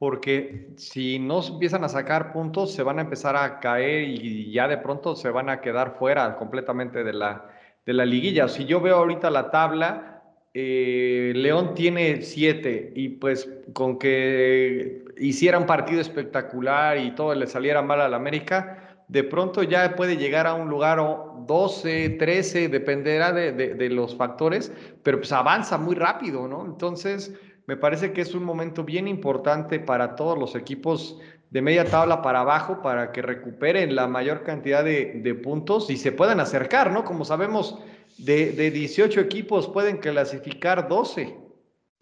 porque 0.04 0.68
si 0.76 1.18
no 1.18 1.42
empiezan 1.42 1.86
a 1.86 1.88
sacar 1.88 2.34
puntos, 2.34 2.74
se 2.74 2.84
van 2.84 3.00
a 3.00 3.04
empezar 3.04 3.38
a 3.38 3.62
caer 3.62 4.04
y 4.04 4.52
ya 4.52 4.68
de 4.68 4.78
pronto 4.78 5.16
se 5.16 5.30
van 5.30 5.50
a 5.50 5.62
quedar 5.62 5.96
fuera 5.98 6.36
completamente 6.36 7.06
de 7.06 7.14
la, 7.14 7.50
de 7.86 7.94
la 7.94 8.06
liguilla. 8.06 8.50
Si 8.50 8.66
yo 8.66 8.82
veo 8.82 8.98
ahorita 8.98 9.32
la 9.32 9.50
tabla, 9.50 10.22
eh, 10.54 11.32
León 11.34 11.74
tiene 11.74 12.22
siete 12.22 12.92
y 12.94 13.08
pues 13.12 13.50
con 13.72 13.98
que 13.98 15.06
hiciera 15.18 15.58
un 15.58 15.66
partido 15.66 16.02
espectacular 16.02 16.98
y 16.98 17.16
todo 17.16 17.34
le 17.34 17.48
saliera 17.48 17.82
mal 17.82 18.02
al 18.02 18.14
América, 18.14 18.98
de 19.08 19.24
pronto 19.24 19.64
ya 19.64 19.96
puede 19.96 20.18
llegar 20.18 20.48
a 20.48 20.54
un 20.54 20.68
lugar 20.68 21.00
12, 21.48 22.10
13, 22.20 22.68
dependerá 22.68 23.32
de, 23.32 23.90
los 23.90 24.18
factores, 24.18 24.70
pero 25.02 25.20
pues 25.20 25.32
avanza 25.32 25.78
muy 25.78 25.96
rápido, 25.96 26.46
¿no? 26.50 26.66
Entonces, 26.66 27.34
me 27.66 27.78
parece 27.78 28.12
que 28.12 28.22
es 28.22 28.34
un 28.34 28.44
momento 28.44 28.84
bien 28.84 29.08
importante 29.08 29.80
para 29.80 30.16
todos 30.16 30.38
los 30.38 30.56
equipos 30.56 31.20
de 31.50 31.62
media 31.62 31.86
tabla 31.86 32.22
para 32.22 32.42
abajo 32.42 32.82
para 32.82 33.12
que 33.12 33.22
recuperen 33.22 33.96
la 33.96 34.08
mayor 34.08 34.44
cantidad 34.44 34.84
de, 34.84 35.40
puntos 35.44 35.90
y 35.90 35.98
se 35.98 36.12
puedan 36.12 36.40
acercar, 36.40 36.92
¿no? 36.92 37.04
Como 37.04 37.26
sabemos, 37.26 37.80
de, 38.18 38.52
de 38.52 38.72
18 38.72 39.20
equipos 39.22 39.68
pueden 39.68 39.98
clasificar 39.98 40.88
12. 40.88 41.38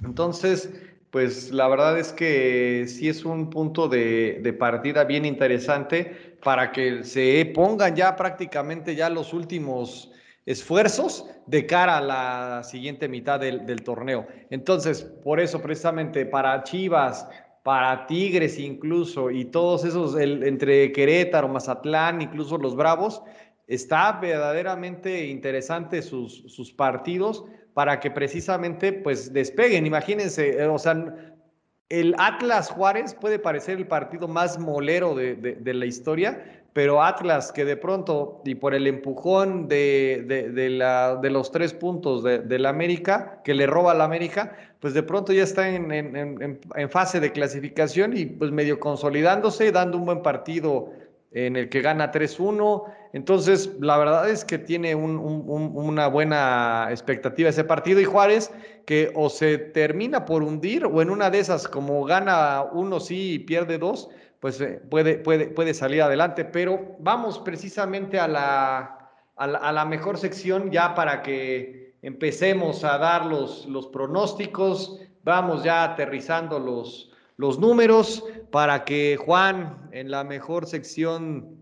Entonces, 0.03 0.69
pues 1.11 1.51
la 1.51 1.67
verdad 1.67 1.99
es 1.99 2.13
que 2.13 2.85
sí 2.87 3.09
es 3.09 3.25
un 3.25 3.49
punto 3.49 3.89
de, 3.89 4.55
partida 4.57 5.03
bien 5.03 5.25
interesante 5.25 6.37
para 6.41 6.71
que 6.71 7.03
se 7.03 7.51
pongan 7.53 7.95
ya 7.95 8.15
prácticamente 8.15 8.95
ya 8.95 9.09
los 9.09 9.33
últimos 9.33 10.11
esfuerzos 10.45 11.27
de 11.45 11.65
cara 11.65 11.97
a 11.97 12.01
la 12.01 12.63
siguiente 12.63 13.07
mitad 13.07 13.39
del, 13.39 13.65
del 13.65 13.83
torneo. 13.83 14.27
Entonces, 14.49 15.03
por 15.03 15.39
eso 15.39 15.61
precisamente 15.61 16.25
para 16.25 16.63
Chivas, 16.63 17.27
para 17.63 18.07
Tigres 18.07 18.57
incluso, 18.57 19.29
y 19.29 19.45
todos 19.45 19.85
esos, 19.85 20.15
el, 20.15 20.43
entre 20.43 20.91
Querétaro, 20.91 21.47
Mazatlán, 21.47 22.21
incluso 22.21 22.57
los 22.57 22.75
Bravos, 22.75 23.21
está 23.67 24.13
verdaderamente 24.13 25.27
interesante 25.27 26.01
sus, 26.01 26.43
sus 26.47 26.73
partidos 26.73 27.45
para 27.73 27.99
que 27.99 28.11
precisamente 28.11 28.91
pues 28.91 29.31
despeguen. 29.31 29.85
Imagínense, 29.85 30.61
eh, 30.61 30.67
o 30.67 30.79
sea, 30.79 31.15
el 31.87 32.15
Atlas 32.17 32.69
Juárez 32.69 33.13
puede 33.13 33.37
parecer 33.37 33.77
el 33.77 33.87
partido 33.87 34.27
más 34.27 34.57
molero 34.57 35.13
de, 35.13 35.35
de, 35.35 35.55
de 35.55 35.73
la 35.73 35.85
historia, 35.85 36.60
pero 36.73 37.03
Atlas 37.03 37.51
que 37.51 37.65
de 37.65 37.75
pronto 37.75 38.41
y 38.45 38.55
por 38.55 38.73
el 38.73 38.87
empujón 38.87 39.67
de, 39.67 40.23
de, 40.27 40.49
de 40.49 41.29
los 41.29 41.51
tres 41.51 41.73
puntos 41.73 42.23
de, 42.23 42.59
la 42.59 42.69
América, 42.69 43.41
que 43.43 43.53
le 43.53 43.67
roba 43.67 43.91
a 43.91 43.95
la 43.95 44.05
América, 44.05 44.55
pues 44.79 44.93
de 44.93 45.03
pronto 45.03 45.33
ya 45.33 45.43
está 45.43 45.69
en, 45.69 45.91
en, 45.91 46.59
en, 46.75 46.89
fase 46.89 47.19
de 47.19 47.31
clasificación 47.31 48.15
y 48.15 48.25
pues 48.25 48.51
medio 48.51 48.79
consolidándose, 48.79 49.71
dando 49.71 49.97
un 49.97 50.05
buen 50.05 50.21
partido 50.21 50.91
en 51.31 51.55
el 51.55 51.69
que 51.69 51.81
gana 51.81 52.11
3-1. 52.11 52.83
Entonces, 53.13 53.71
la 53.79 53.97
verdad 53.97 54.29
es 54.29 54.45
que 54.45 54.57
tiene 54.57 54.95
un, 54.95 55.17
un, 55.17 55.71
una 55.75 56.07
buena 56.07 56.87
expectativa 56.89 57.49
ese 57.49 57.63
partido 57.63 57.99
y 57.99 58.05
Juárez 58.05 58.51
que 58.85 59.11
o 59.15 59.29
se 59.29 59.57
termina 59.57 60.25
por 60.25 60.43
hundir 60.43 60.85
o 60.85 61.01
en 61.01 61.09
una 61.09 61.29
de 61.29 61.39
esas 61.39 61.67
como 61.67 62.03
gana 62.05 62.63
uno 62.71 62.99
sí 62.99 63.33
y 63.33 63.39
pierde 63.39 63.77
dos, 63.77 64.09
pues 64.41 64.59
eh, 64.59 64.81
puede, 64.89 65.19
puede, 65.19 65.47
puede 65.47 65.73
salir 65.73 66.01
adelante. 66.01 66.43
Pero 66.43 66.97
vamos 66.99 67.39
precisamente 67.39 68.19
a 68.19 68.27
la, 68.27 69.11
a 69.37 69.71
la, 69.71 69.85
mejor 69.85 70.17
sección 70.17 70.71
ya 70.71 70.93
para 70.93 71.21
que 71.21 71.95
empecemos 72.01 72.83
a 72.83 72.97
dar 72.97 73.25
los, 73.25 73.65
los 73.67 73.87
pronósticos, 73.87 74.99
vamos 75.23 75.63
ya 75.63 75.83
aterrizando 75.83 76.59
los, 76.59 77.11
los 77.37 77.59
números 77.59 78.25
para 78.49 78.83
que 78.83 79.15
Juan 79.15 79.89
en 79.91 80.11
la 80.11 80.23
mejor 80.23 80.65
sección 80.65 81.55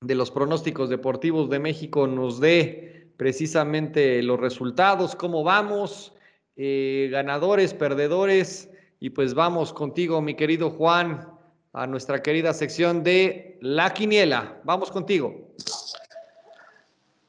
de 0.00 0.14
los 0.14 0.30
pronósticos 0.30 0.90
deportivos 0.90 1.48
de 1.48 1.60
México 1.60 2.06
nos 2.06 2.40
dé 2.40 3.12
precisamente 3.16 4.22
los 4.22 4.38
resultados, 4.38 5.14
cómo 5.14 5.42
vamos, 5.42 6.12
eh, 6.56 7.08
ganadores, 7.10 7.72
perdedores, 7.72 8.70
y 8.98 9.10
pues 9.10 9.34
vamos 9.34 9.72
contigo, 9.72 10.20
mi 10.20 10.34
querido 10.34 10.70
Juan, 10.70 11.35
a 11.76 11.86
nuestra 11.86 12.22
querida 12.22 12.54
sección 12.54 13.02
de 13.02 13.58
La 13.60 13.92
Quiniela. 13.92 14.62
Vamos 14.64 14.90
contigo. 14.90 15.52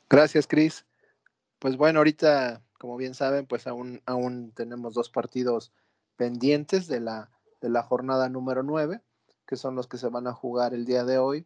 Gracias, 0.10 0.48
Cris. 0.48 0.86
Pues 1.60 1.76
bueno, 1.76 2.00
ahorita, 2.00 2.64
como 2.80 2.96
bien 2.96 3.14
saben, 3.14 3.46
pues 3.46 3.68
aún, 3.68 4.02
aún 4.06 4.54
tenemos 4.56 4.94
dos 4.94 5.10
partidos 5.10 5.74
pendientes 6.16 6.88
de 6.88 7.02
la, 7.02 7.30
de 7.60 7.70
la 7.70 7.84
jornada 7.84 8.30
número 8.30 8.64
9, 8.64 9.02
que 9.46 9.58
son 9.58 9.76
los 9.76 9.88
que 9.88 9.98
se 9.98 10.08
van 10.08 10.28
a 10.28 10.34
jugar 10.34 10.74
el 10.74 10.86
día 10.86 11.04
de 11.04 11.18
hoy 11.18 11.46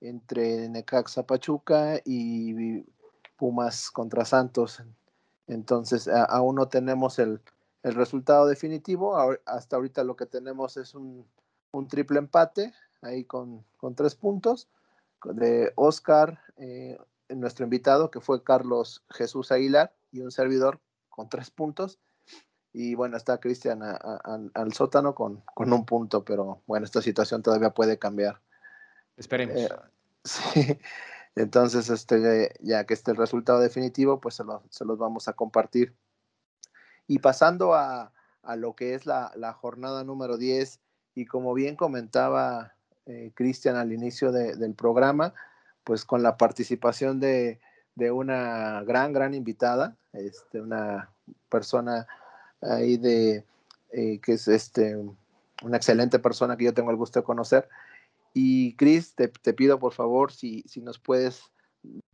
entre 0.00 0.66
Necaxa 0.70 1.26
Pachuca 1.26 2.00
y 2.06 2.86
Pumas 3.36 3.90
contra 3.90 4.24
Santos. 4.24 4.82
Entonces, 5.46 6.08
aún 6.08 6.56
no 6.56 6.68
tenemos 6.68 7.18
el, 7.18 7.42
el 7.82 7.94
resultado 7.94 8.46
definitivo. 8.46 9.14
Hasta 9.44 9.76
ahorita 9.76 10.04
lo 10.04 10.16
que 10.16 10.24
tenemos 10.24 10.78
es 10.78 10.94
un, 10.94 11.26
un 11.72 11.88
triple 11.88 12.18
empate, 12.18 12.74
ahí 13.02 13.24
con, 13.24 13.64
con, 13.76 13.94
tres 13.94 14.14
puntos, 14.14 14.68
de 15.24 15.72
Oscar, 15.76 16.40
eh, 16.56 16.98
nuestro 17.28 17.64
invitado, 17.64 18.10
que 18.10 18.20
fue 18.20 18.42
Carlos 18.42 19.04
Jesús 19.10 19.52
Aguilar, 19.52 19.94
y 20.12 20.20
un 20.20 20.30
servidor 20.30 20.80
con 21.08 21.28
tres 21.28 21.50
puntos. 21.50 21.98
Y 22.72 22.94
bueno, 22.94 23.16
está 23.16 23.38
Cristian 23.40 23.82
al 23.82 24.72
sótano 24.72 25.14
con, 25.14 25.42
con, 25.54 25.72
un 25.72 25.84
punto, 25.84 26.24
pero 26.24 26.62
bueno, 26.66 26.84
esta 26.84 27.02
situación 27.02 27.42
todavía 27.42 27.70
puede 27.70 27.98
cambiar. 27.98 28.40
Esperemos. 29.16 29.56
Eh, 29.56 29.68
sí. 30.24 30.78
Entonces, 31.34 31.90
este, 31.90 32.54
ya 32.60 32.84
que 32.84 32.94
esté 32.94 33.12
el 33.12 33.16
resultado 33.16 33.60
definitivo, 33.60 34.20
pues 34.20 34.36
se, 34.36 34.44
lo, 34.44 34.62
se 34.70 34.84
los 34.84 34.98
vamos 34.98 35.26
a 35.28 35.32
compartir. 35.32 35.94
Y 37.06 37.18
pasando 37.18 37.74
a, 37.74 38.12
a 38.42 38.56
lo 38.56 38.74
que 38.74 38.94
es 38.94 39.06
la, 39.06 39.32
la, 39.36 39.52
jornada 39.52 40.04
número 40.04 40.36
10 40.36 40.80
y 41.14 41.26
como 41.26 41.54
bien 41.54 41.76
comentaba 41.76 42.74
eh, 43.06 43.32
Cristian 43.34 43.76
al 43.76 43.92
inicio 43.92 44.32
de, 44.32 44.56
del 44.56 44.74
programa, 44.74 45.34
pues 45.84 46.04
con 46.04 46.22
la 46.22 46.36
participación 46.36 47.20
de, 47.20 47.60
de, 47.94 48.10
una 48.10 48.82
gran, 48.82 49.12
gran 49.12 49.34
invitada, 49.34 49.96
este, 50.12 50.60
una 50.60 51.10
persona 51.48 52.06
ahí 52.60 52.96
de, 52.96 53.44
eh, 53.92 54.20
que 54.20 54.34
es 54.34 54.46
este, 54.48 54.96
una 55.62 55.76
excelente 55.76 56.18
persona 56.18 56.56
que 56.56 56.64
yo 56.64 56.74
tengo 56.74 56.90
el 56.90 56.96
gusto 56.96 57.20
de 57.20 57.24
conocer. 57.24 57.68
Y 58.32 58.76
Cris, 58.76 59.14
te, 59.14 59.28
te, 59.28 59.52
pido 59.52 59.78
por 59.78 59.92
favor 59.92 60.30
si, 60.30 60.62
si 60.62 60.80
nos 60.80 60.98
puedes 60.98 61.42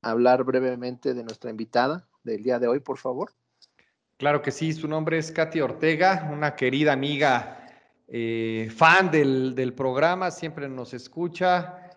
hablar 0.01 0.44
brevemente 0.44 1.12
de 1.12 1.24
nuestra 1.24 1.51
invitada 1.51 2.07
del 2.24 2.42
día 2.42 2.59
de 2.59 2.68
hoy, 2.68 2.80
por 2.80 2.97
favor. 2.97 3.32
Claro 4.16 4.40
que 4.40 4.51
sí, 4.51 4.72
su 4.72 4.88
nombre 4.88 5.18
es 5.18 5.30
Katy 5.30 5.61
Ortega, 5.61 6.30
una 6.32 6.57
querida 6.57 6.92
amiga 6.92 7.65
eh, 8.09 8.70
fan 8.74 9.11
del, 9.11 9.54
del, 9.54 9.72
programa, 9.72 10.30
siempre 10.30 10.68
nos 10.68 10.94
escucha. 10.94 11.90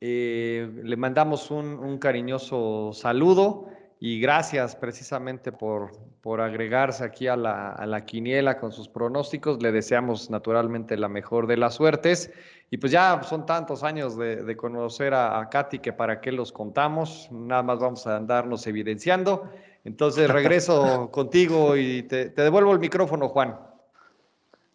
Eh, 0.00 0.70
le 0.82 0.96
mandamos 0.96 1.50
un, 1.50 1.78
un, 1.78 1.98
cariñoso 1.98 2.92
saludo 2.94 3.68
y 3.98 4.18
gracias 4.18 4.74
precisamente 4.74 5.52
por, 5.52 5.90
por 6.22 6.40
agregarse 6.40 7.04
aquí 7.04 7.26
a 7.26 7.36
la, 7.36 7.72
a 7.72 7.84
la, 7.84 8.06
quiniela 8.06 8.58
con 8.58 8.72
sus 8.72 8.88
pronósticos. 8.88 9.62
Le 9.62 9.70
deseamos 9.72 10.30
naturalmente 10.30 10.96
la 10.96 11.10
mejor 11.10 11.46
de 11.46 11.58
las 11.58 11.74
suertes. 11.74 12.32
Y 12.70 12.78
pues 12.78 12.92
ya 12.92 13.20
son 13.22 13.44
tantos 13.44 13.82
años 13.82 14.16
de, 14.16 14.36
de 14.36 14.56
conocer 14.56 15.12
a, 15.12 15.38
a, 15.38 15.50
Katy 15.50 15.80
que 15.80 15.92
para 15.92 16.22
qué 16.22 16.32
los 16.32 16.52
contamos, 16.52 17.28
nada 17.30 17.62
más 17.62 17.80
vamos 17.80 18.06
a 18.06 18.16
andarnos 18.16 18.66
evidenciando. 18.66 19.50
Entonces 19.84 20.30
regreso 20.30 21.10
contigo 21.12 21.76
y 21.76 22.04
te, 22.04 22.30
te 22.30 22.42
devuelvo 22.42 22.72
el 22.72 22.78
micrófono, 22.78 23.28
Juan. 23.28 23.58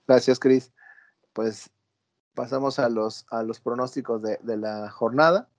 Gracias, 0.08 0.38
Cris 0.38 0.75
pues 1.36 1.70
pasamos 2.34 2.80
a 2.80 2.88
los, 2.88 3.26
a 3.30 3.44
los 3.44 3.60
pronósticos 3.60 4.22
de, 4.22 4.40
de, 4.42 4.56
la 4.56 4.90
jornada. 4.90 5.50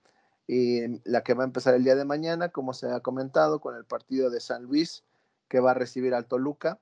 Y 0.47 0.99
la 1.07 1.21
que 1.23 1.35
va 1.35 1.43
a 1.43 1.45
empezar 1.45 1.75
el 1.75 1.83
día 1.83 1.95
de 1.95 2.03
mañana, 2.03 2.49
como 2.49 2.73
se 2.73 2.91
ha 2.91 2.99
comentado, 3.01 3.61
con 3.61 3.75
el 3.75 3.85
partido 3.85 4.31
de 4.31 4.39
San 4.39 4.63
Luis, 4.63 5.03
que 5.47 5.59
va 5.59 5.71
a 5.71 5.75
recibir 5.75 6.15
al 6.15 6.25
Toluca. 6.25 6.79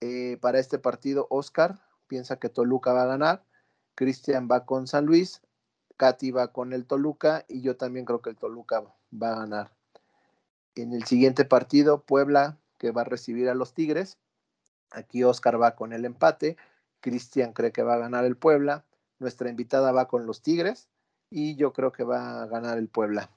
Eh, 0.00 0.36
para 0.40 0.58
este 0.58 0.80
partido, 0.80 1.28
Oscar 1.30 1.78
piensa 2.08 2.36
que 2.36 2.48
Toluca 2.48 2.92
va 2.92 3.04
a 3.04 3.06
ganar. 3.06 3.44
Cristian 3.94 4.48
va 4.50 4.66
con 4.66 4.88
San 4.88 5.06
Luis. 5.06 5.40
Katy 5.96 6.32
va 6.32 6.48
con 6.48 6.72
el 6.72 6.86
Toluca. 6.86 7.44
Y 7.46 7.60
yo 7.60 7.76
también 7.76 8.06
creo 8.06 8.20
que 8.20 8.30
el 8.30 8.36
Toluca 8.36 8.82
va 9.12 9.32
a 9.32 9.38
ganar. 9.38 9.72
En 10.74 10.92
el 10.92 11.04
siguiente 11.04 11.44
partido, 11.44 12.02
Puebla, 12.02 12.58
que 12.78 12.90
va 12.90 13.02
a 13.02 13.04
recibir 13.04 13.48
a 13.48 13.54
los 13.54 13.74
Tigres. 13.74 14.18
Aquí 14.90 15.22
Oscar 15.22 15.60
va 15.62 15.76
con 15.76 15.92
el 15.92 16.04
empate. 16.04 16.56
Cristian 17.04 17.52
cree 17.52 17.70
que 17.70 17.82
va 17.82 17.96
a 17.96 17.98
ganar 17.98 18.24
el 18.24 18.34
Puebla. 18.34 18.86
Nuestra 19.18 19.50
invitada 19.50 19.92
va 19.92 20.08
con 20.08 20.24
los 20.24 20.40
Tigres 20.40 20.88
y 21.28 21.54
yo 21.54 21.74
creo 21.74 21.92
que 21.92 22.02
va 22.02 22.40
a 22.40 22.46
ganar 22.46 22.78
el 22.78 22.88
Puebla. 22.88 23.28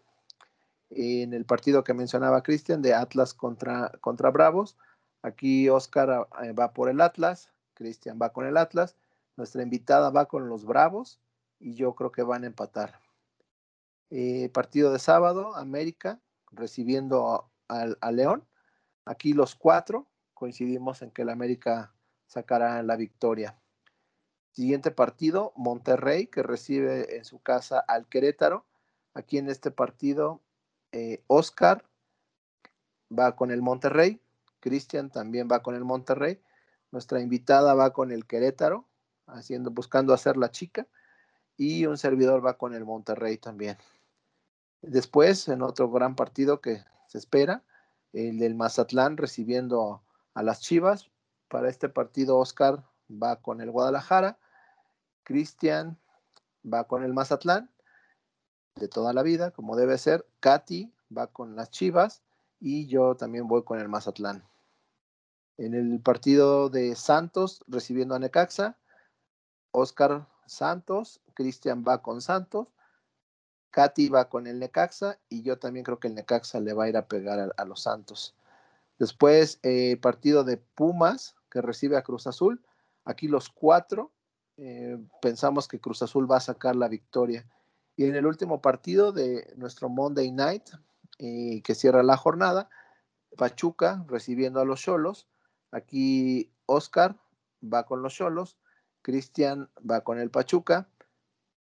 En 0.89 1.34
el 1.34 1.43
partido 1.43 1.84
que 1.84 1.93
mencionaba 1.93 2.43
Cristian 2.43 2.82
de 2.82 2.93
Atlas 2.93 3.34
contra, 3.34 3.91
contra 3.99 4.32
Bravos, 4.32 4.78
aquí 5.22 5.68
Oscar 5.68 6.30
eh, 6.41 6.53
va 6.53 6.72
por 6.72 6.88
el 6.88 7.01
Atlas, 7.01 7.51
Cristian 7.74 8.18
va 8.22 8.32
con 8.32 8.45
el 8.45 8.55
Atlas, 8.55 8.95
nuestra 9.36 9.63
invitada 9.63 10.11
va 10.11 10.28
con 10.28 10.47
los 10.47 10.63
Bravos 10.63 11.20
y 11.59 11.76
yo 11.76 11.93
creo 11.93 12.13
que 12.13 12.24
van 12.24 12.45
a 12.45 12.47
empatar. 12.47 13.01
Eh, 14.11 14.47
partido 14.53 14.93
de 14.93 14.99
sábado, 14.99 15.57
América 15.57 16.22
recibiendo 16.53 17.51
a 17.68 18.11
León. 18.13 18.47
Aquí 19.03 19.34
los 19.34 19.55
cuatro 19.55 20.07
coincidimos 20.34 21.01
en 21.01 21.11
que 21.11 21.24
el 21.24 21.30
América 21.30 21.97
sacará 22.28 22.82
la 22.84 22.96
victoria. 22.96 23.58
Siguiente 24.52 24.92
partido, 24.92 25.54
Monterrey, 25.56 26.28
que 26.28 26.44
recibe 26.44 27.18
en 27.18 27.26
su 27.26 27.40
casa 27.40 27.80
al 27.80 28.08
Querétaro. 28.08 28.66
Aquí 29.14 29.38
en 29.38 29.50
este 29.50 29.72
partido, 29.72 30.42
eh, 30.92 31.24
Oscar 31.28 31.86
va 33.18 33.36
con 33.36 33.52
el 33.52 33.62
Monterrey, 33.62 34.22
Cristian 34.60 35.10
también 35.10 35.48
va 35.52 35.62
con 35.62 35.76
el 35.76 35.86
Monterrey, 35.86 36.42
nuestra 36.92 37.22
invitada 37.22 37.74
va 37.74 37.94
con 37.94 38.12
el 38.12 38.26
Querétaro, 38.26 38.88
haciendo, 39.28 39.72
buscando 39.72 40.14
hacer 40.14 40.38
la 40.38 40.52
chica, 40.52 40.88
y 41.56 41.86
un 41.86 41.98
servidor 41.98 42.46
va 42.46 42.58
con 42.58 42.74
el 42.74 42.86
Monterrey 42.86 43.38
también. 43.38 43.78
Después, 44.82 45.48
en 45.48 45.62
otro 45.62 45.90
gran 45.90 46.16
partido 46.16 46.62
que 46.62 46.84
se 47.08 47.18
espera, 47.18 47.64
el 48.14 48.40
del 48.40 48.56
Mazatlán 48.56 49.18
recibiendo 49.18 50.04
a 50.34 50.44
las 50.44 50.62
Chivas, 50.62 51.10
para 51.48 51.70
este 51.70 51.89
partido, 51.89 52.38
Oscar 52.38 52.84
va 53.10 53.38
con 53.38 53.62
el 53.62 53.72
Guadalajara, 53.72 54.39
Cristian 55.24 55.98
va 56.66 56.86
con 56.86 57.04
el 57.04 57.14
Mazatlán, 57.14 57.72
de 58.78 58.88
toda 58.88 59.14
la 59.14 59.24
vida, 59.24 59.52
como 59.52 59.76
debe 59.76 59.98
ser. 59.98 60.26
Katy 60.39 60.93
va 61.16 61.28
con 61.28 61.56
las 61.56 61.70
Chivas 61.72 62.24
y 62.60 62.88
yo 62.88 63.16
también 63.16 63.48
voy 63.48 63.64
con 63.64 63.80
el 63.80 63.89
Mazatlán. 63.89 64.48
En 65.58 65.74
el 65.74 66.00
partido 66.02 66.70
de 66.70 66.95
Santos, 66.95 67.64
recibiendo 67.68 68.16
a 68.16 68.20
Necaxa, 68.20 68.78
Oscar 69.72 70.28
Santos, 70.45 71.22
Cristian 71.34 71.84
va 71.88 72.02
con 72.02 72.22
Santos, 72.22 72.68
Katy 73.72 74.10
va 74.10 74.30
con 74.30 74.48
el 74.48 74.60
Necaxa 74.60 75.20
y 75.30 75.41
yo 75.41 75.58
también 75.60 75.84
creo 75.84 76.00
que 76.00 76.08
el 76.08 76.16
Necaxa 76.16 76.60
le 76.60 76.74
va 76.74 76.86
a 76.86 76.89
ir 76.89 76.98
a 76.98 77.08
pegar 77.08 77.54
a, 77.56 77.66
los 77.66 77.82
Santos. 77.82 78.36
Después, 79.00 79.60
eh, 79.64 79.98
partido 79.98 80.43
de 80.43 80.58
Pumas, 80.58 81.36
que 81.50 81.62
recibe 81.62 81.98
a 81.98 82.04
Cruz 82.04 82.28
Azul. 82.28 82.64
Aquí 83.06 83.28
los 83.28 83.50
cuatro 83.50 84.12
eh, 84.58 84.98
pensamos 85.22 85.68
que 85.68 85.80
Cruz 85.80 86.02
Azul 86.02 86.30
va 86.30 86.38
a 86.38 86.41
sacar 86.41 86.76
la 86.76 86.88
victoria. 86.88 87.45
Y 87.95 88.06
en 88.06 88.16
el 88.16 88.26
último 88.26 88.62
partido 88.62 89.12
de 89.12 89.54
nuestro 89.56 89.89
Monday 89.89 90.32
Night, 90.32 90.70
eh, 91.20 91.62
que 91.64 91.76
cierra 91.76 92.04
la 92.04 92.18
jornada, 92.18 92.70
Pachuca 93.38 94.04
recibiendo 94.08 94.60
a 94.60 94.66
los 94.66 94.82
Cholos. 94.82 95.28
Aquí 95.72 96.52
Oscar 96.66 97.16
va 97.62 97.86
con 97.86 98.02
los 98.02 98.14
Cholos, 98.14 98.58
Cristian 99.02 99.70
va 99.80 100.02
con 100.02 100.20
el 100.20 100.30
Pachuca, 100.30 100.88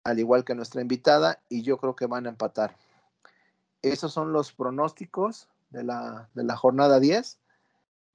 al 0.04 0.18
igual 0.18 0.44
que 0.44 0.54
nuestra 0.54 0.80
invitada, 0.80 1.42
y 1.48 1.62
yo 1.62 1.78
creo 1.78 1.96
que 1.96 2.06
van 2.06 2.26
a 2.26 2.30
empatar. 2.30 2.76
Esos 3.82 4.12
son 4.12 4.32
los 4.32 4.52
pronósticos 4.52 5.48
de 5.70 5.84
la, 5.84 6.28
de 6.34 6.44
la 6.44 6.56
jornada 6.56 7.00
10. 7.00 7.38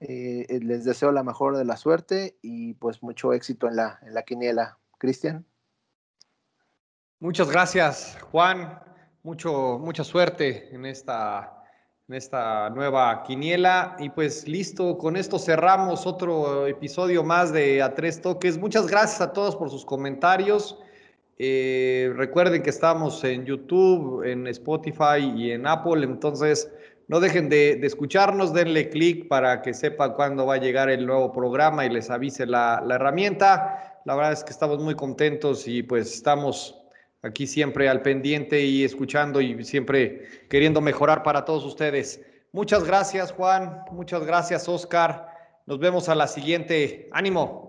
Eh, 0.00 0.46
eh, 0.48 0.60
les 0.60 0.84
deseo 0.84 1.10
la 1.10 1.24
mejor 1.24 1.56
de 1.56 1.64
la 1.64 1.76
suerte 1.76 2.38
y 2.40 2.74
pues 2.74 3.02
mucho 3.02 3.32
éxito 3.32 3.66
en 3.66 3.76
la, 3.76 3.98
en 4.02 4.14
la 4.14 4.22
quiniela. 4.22 4.78
Cristian. 4.98 5.44
Muchas 7.20 7.50
gracias, 7.50 8.18
Juan. 8.30 8.80
Mucho, 9.22 9.78
mucha 9.78 10.04
suerte 10.04 10.72
en 10.74 10.86
esta, 10.86 11.64
en 12.08 12.14
esta 12.14 12.70
nueva 12.70 13.22
quiniela. 13.22 13.96
Y 13.98 14.10
pues 14.10 14.46
listo, 14.46 14.98
con 14.98 15.16
esto 15.16 15.38
cerramos 15.38 16.06
otro 16.06 16.66
episodio 16.66 17.22
más 17.24 17.52
de 17.52 17.82
A 17.82 17.94
Tres 17.94 18.20
Toques. 18.20 18.58
Muchas 18.58 18.86
gracias 18.86 19.20
a 19.20 19.32
todos 19.32 19.56
por 19.56 19.70
sus 19.70 19.84
comentarios. 19.84 20.78
Eh, 21.38 22.12
recuerden 22.16 22.62
que 22.62 22.70
estamos 22.70 23.22
en 23.22 23.44
YouTube, 23.44 24.24
en 24.24 24.48
Spotify 24.48 25.20
y 25.36 25.52
en 25.52 25.66
Apple, 25.68 26.04
entonces 26.04 26.68
no 27.08 27.20
dejen 27.20 27.48
de, 27.48 27.80
escucharnos, 27.84 28.52
denle 28.52 28.90
clic 28.90 29.28
para 29.28 29.62
que 29.62 29.72
sepa 29.72 30.14
cuándo 30.14 30.44
va 30.44 30.54
a 30.54 30.58
llegar 30.58 30.90
el 30.90 31.06
nuevo 31.06 31.32
programa 31.32 31.86
y 31.86 31.90
les 31.90 32.10
avise 32.10 32.46
la, 32.46 32.82
la 32.84 32.96
herramienta. 32.96 34.00
La 34.04 34.14
verdad 34.14 34.32
es 34.32 34.44
que 34.44 34.52
estamos 34.52 34.78
muy 34.78 34.94
contentos 34.94 35.66
y 35.66 35.82
pues 35.82 36.14
estamos 36.14 36.78
aquí 37.22 37.46
siempre 37.46 37.88
al 37.88 38.02
pendiente 38.02 38.60
y 38.60 38.84
escuchando 38.84 39.40
y 39.40 39.64
siempre 39.64 40.46
queriendo 40.50 40.82
mejorar 40.82 41.22
para 41.22 41.46
todos 41.46 41.64
ustedes. 41.64 42.20
Muchas 42.52 42.84
gracias, 42.84 43.32
Juan. 43.32 43.84
Muchas 43.90 44.24
gracias, 44.24 44.68
Oscar. 44.68 45.28
Nos 45.64 45.78
vemos 45.78 46.10
a 46.10 46.14
la 46.14 46.26
siguiente. 46.26 47.08
Ánimo. 47.12 47.68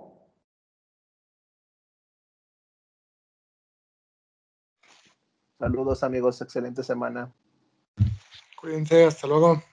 Saludos 5.60 6.04
amigos, 6.04 6.42
excelente 6.42 6.84
semana. 6.84 7.34
Cuídense, 8.60 9.06
hasta 9.06 9.26
luego. 9.26 9.64